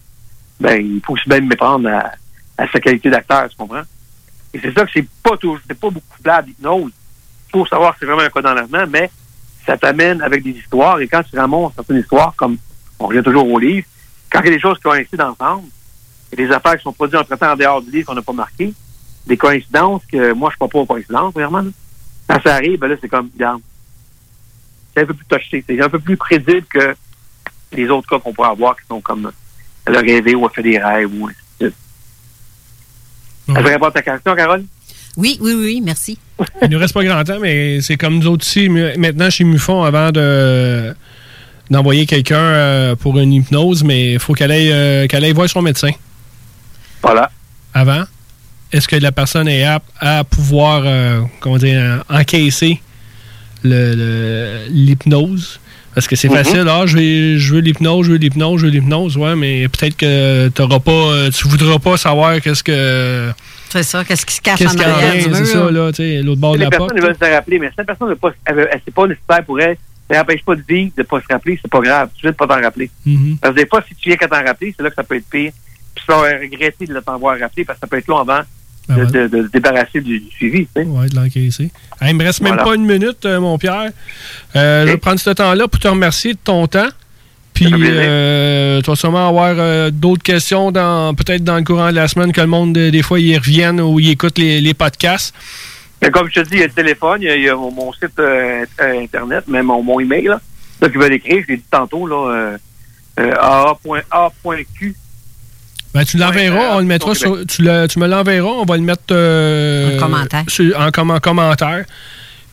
[0.59, 3.83] ben, il faut aussi bien méprendre à, sa qualité d'acteur, tu comprends?
[4.53, 6.91] Et c'est ça que c'est pas toujours, c'est pas beaucoup plat d'hypnose.
[7.49, 9.11] Il faut savoir que c'est vraiment un cas d'enlèvement, mais
[9.65, 10.99] ça t'amène avec des histoires.
[10.99, 12.57] Et quand tu ramasses certaines histoires, comme
[12.99, 13.85] on revient toujours au livre,
[14.29, 15.67] quand il y a des choses qui coïncident ensemble,
[16.31, 18.15] il y a des affaires qui sont produites entre temps en dehors du livre qu'on
[18.15, 18.73] n'a pas marqué,
[19.25, 21.61] des coïncidences que moi je ne crois pas aux coïncidences, vraiment.
[21.61, 21.69] là.
[22.27, 23.61] Quand ça arrive, ben là, c'est comme, regarde,
[24.93, 26.95] c'est un peu plus touché, c'est un peu plus crédible que
[27.73, 29.31] les autres cas qu'on pourrait avoir qui sont comme
[29.85, 31.77] elle a rêvé ou a fait des rêves ou ainsi de suite.
[33.47, 34.65] Que je réponds à ta question, Carole?
[35.17, 36.17] Oui, oui, oui, merci.
[36.61, 39.83] Il nous reste pas grand temps, mais c'est comme nous autres ici, maintenant chez Mufon,
[39.83, 40.93] avant de
[41.69, 45.49] d'envoyer quelqu'un euh, pour une hypnose, mais il faut qu'elle aille, euh, qu'elle aille voir
[45.49, 45.89] son médecin.
[47.01, 47.31] Voilà.
[47.73, 48.03] Avant.
[48.71, 52.81] Est-ce que la personne est apte à pouvoir, euh, comment dire, encaisser
[53.63, 55.59] l'hypnose?
[55.95, 56.35] Parce que c'est Mhm.
[56.35, 59.67] facile, ah, je, vais- je veux l'hypnose, je veux l'hypnose, je veux l'hypnose, ouais, mais
[59.69, 63.31] peut-être que t'auras pas, euh, tu voudras pas savoir qu'est-ce que.
[63.69, 66.39] C'est ça, qu'est-ce qui se cache Qu'est-ce en arrière c'est ça, là, tu sais, l'autre
[66.41, 66.97] bord de les la personnes porte.
[66.99, 69.43] elles veulent se rappeler, mais si la personne n'est pas, elle, elle- c'est pas nécessaire
[69.45, 69.77] pour elle,
[70.09, 72.09] ça n'empêche pas de vivre, de ne pas se rappeler, c'est pas grave.
[72.15, 72.89] Tu viens de pas t'en rappeler.
[73.05, 73.37] Mhm.
[73.41, 75.15] Parce que des fois, si tu viens qu'à t'en rappeler, c'est là que ça peut
[75.15, 75.51] être pire.
[75.95, 78.41] Puis tu vas regretter de le t'avoir rappelé parce que ça peut être long avant
[78.87, 79.11] Ben de, ouais.
[79.11, 80.67] de- de se débarrasser du, du suivi.
[80.75, 80.87] tu sais.
[80.87, 81.71] Ouais, de l'encaisser.
[82.01, 83.89] Hey, il me reste même pas une minute, euh, mon Pierre.
[84.55, 86.89] Euh, Je vais prendre ce temps-là pour te remercier de ton temps.
[87.53, 92.07] Puis, euh, tu vas sûrement avoir d'autres questions, dans peut-être dans le courant de la
[92.09, 95.33] semaine, que le monde, des fois, y revienne ou y écoute les, les podcasts.
[96.01, 97.49] Mais comme je te dis, il y a le téléphone, il y a, il y
[97.49, 98.19] a mon, site
[98.77, 100.25] Internet, même mon, mon email.
[100.25, 100.41] Là.
[100.81, 102.57] Ceux qui veulent écrire, je l'ai dit tantôt, là,
[103.17, 104.95] aa.a.q.
[105.95, 107.37] Ben, tu l'enverras, on le mettra au sur.
[107.47, 110.43] Tu, le- tu me l'enverras, on va le mettre euh, En commentaire.
[110.49, 111.85] sur- en, com- en commentaire.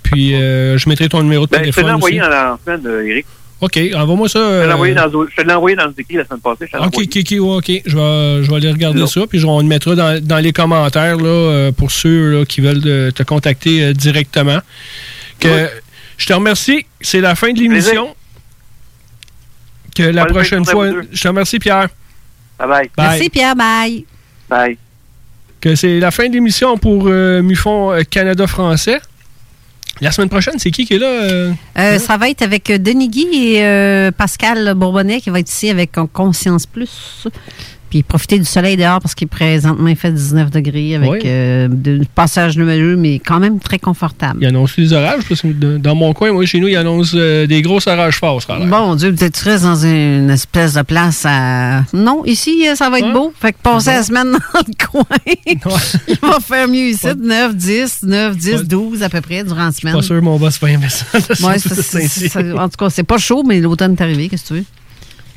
[0.05, 1.87] Puis, euh, je mettrai ton numéro de Ben, je te téléphone.
[1.87, 2.31] l'ai envoyé aussi.
[2.31, 3.27] dans la semaine, euh, Eric.
[3.61, 4.39] OK, envoie-moi ça.
[4.39, 6.67] Je euh, envoyé dans, je te l'ai envoyé dans le écrit la semaine passée.
[6.73, 6.87] je OK.
[6.97, 7.83] OK, OK.
[7.87, 10.53] Je vais, je vais aller regarder ça, puis je- on le mettra dans, dans les
[10.53, 14.59] commentaires là, euh, pour ceux là, qui veulent euh, te contacter euh, directement.
[15.41, 15.69] Que,
[16.17, 16.87] Je te remercie.
[17.01, 18.15] C'est la fin de l'émission.
[19.97, 20.89] Que la prochaine fois.
[21.13, 21.89] Je te remercie, Pierre.
[22.59, 22.91] Bye bye.
[22.97, 23.07] Bye.
[23.09, 23.57] Merci, Pierre.
[23.57, 24.05] Bye.
[24.49, 24.79] Bye.
[25.61, 29.01] Que c'est la fin de l'émission pour euh, Mufon euh, Canada français.
[30.01, 31.07] La semaine prochaine, c'est qui qui est là?
[31.07, 31.53] euh?
[31.79, 33.27] Euh, Ça va être avec Denis Guy
[33.57, 37.27] et euh, Pascal Bourbonnais qui va être ici avec Conscience Plus.
[37.93, 41.19] Puis profiter du soleil dehors parce qu'il présentement il fait 19 degrés avec Oui.
[41.27, 44.39] euh, du passage nuageux, mais quand même très confortable.
[44.41, 47.13] Il annonce des orages, parce que de- dans mon coin, moi, chez nous, il annonce
[47.15, 48.41] euh, des gros orages forts.
[48.67, 51.85] Bon Dieu, peut-être tu restes dans une espèce de place à.
[51.93, 53.31] Non, ici, euh, ça va être beau.
[53.39, 55.05] Fait que passer la semaine dans le coin.
[56.09, 57.09] Il va faire mieux ici.
[57.15, 59.95] 9, 10, 9, 10, 12 à peu près durant la semaine.
[59.95, 61.05] Pas sûr, mon boss va aimer ça.
[61.47, 61.57] Ouais,
[62.59, 64.31] en tout cas, c'est pas chaud, mais l'automne est arrivé.
[64.31, 64.65] Qu'est-ce que tu veux?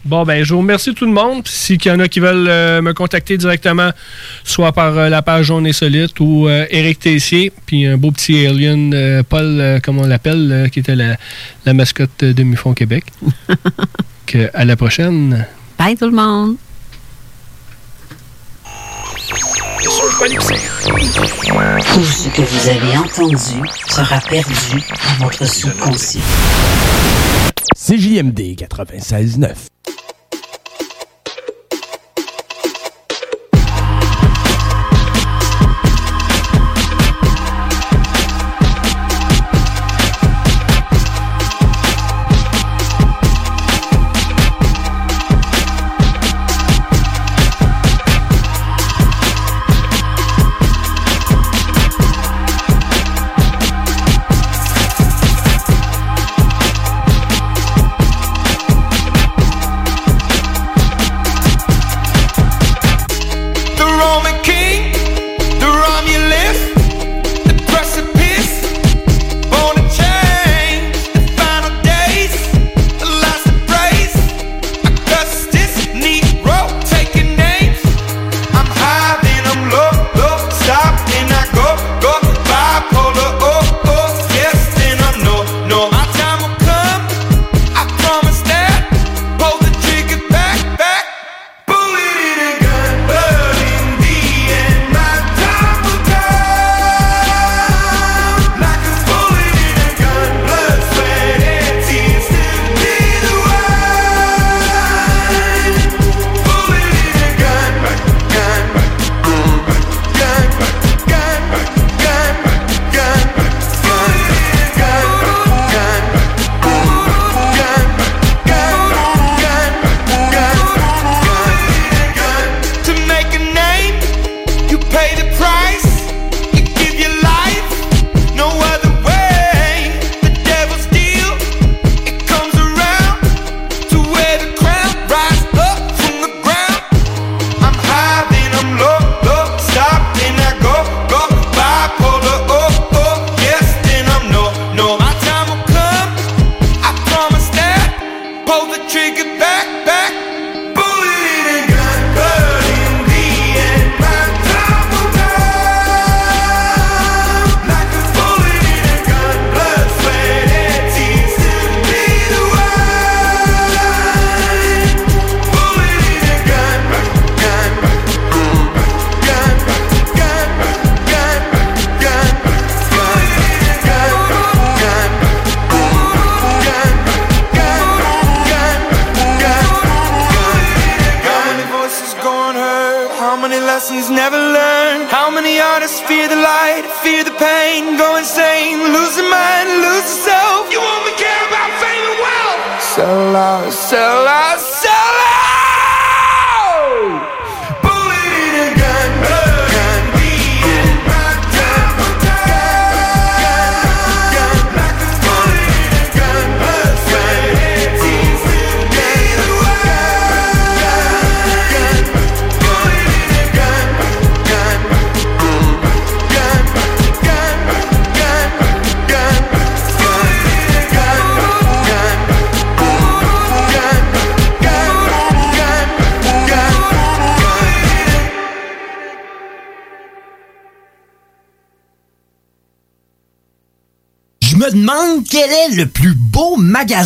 [0.06, 1.44] Bon, ben, je vous remercie tout le monde.
[1.44, 3.90] Puis S'il y en a qui veulent euh, me contacter directement,
[4.44, 8.46] soit par euh, la page Jaune Insolite ou euh, Eric Tessier, puis un beau petit
[8.46, 11.18] alien, euh, Paul, euh, comme on l'appelle, euh, qui était la,
[11.66, 13.06] la mascotte de Mufon Québec.
[14.28, 15.48] que, à la prochaine.
[15.80, 16.56] Bye tout le monde.
[21.94, 24.84] Tout ce que vous avez entendu sera perdu
[25.20, 26.22] dans votre subconscient.
[27.76, 29.75] CJMD 96.9.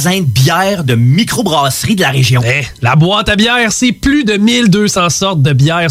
[0.05, 2.41] de bière de microbrasserie de la région.
[2.41, 5.89] Hey, la boîte à bière, c'est plus de 1200 sortes de bières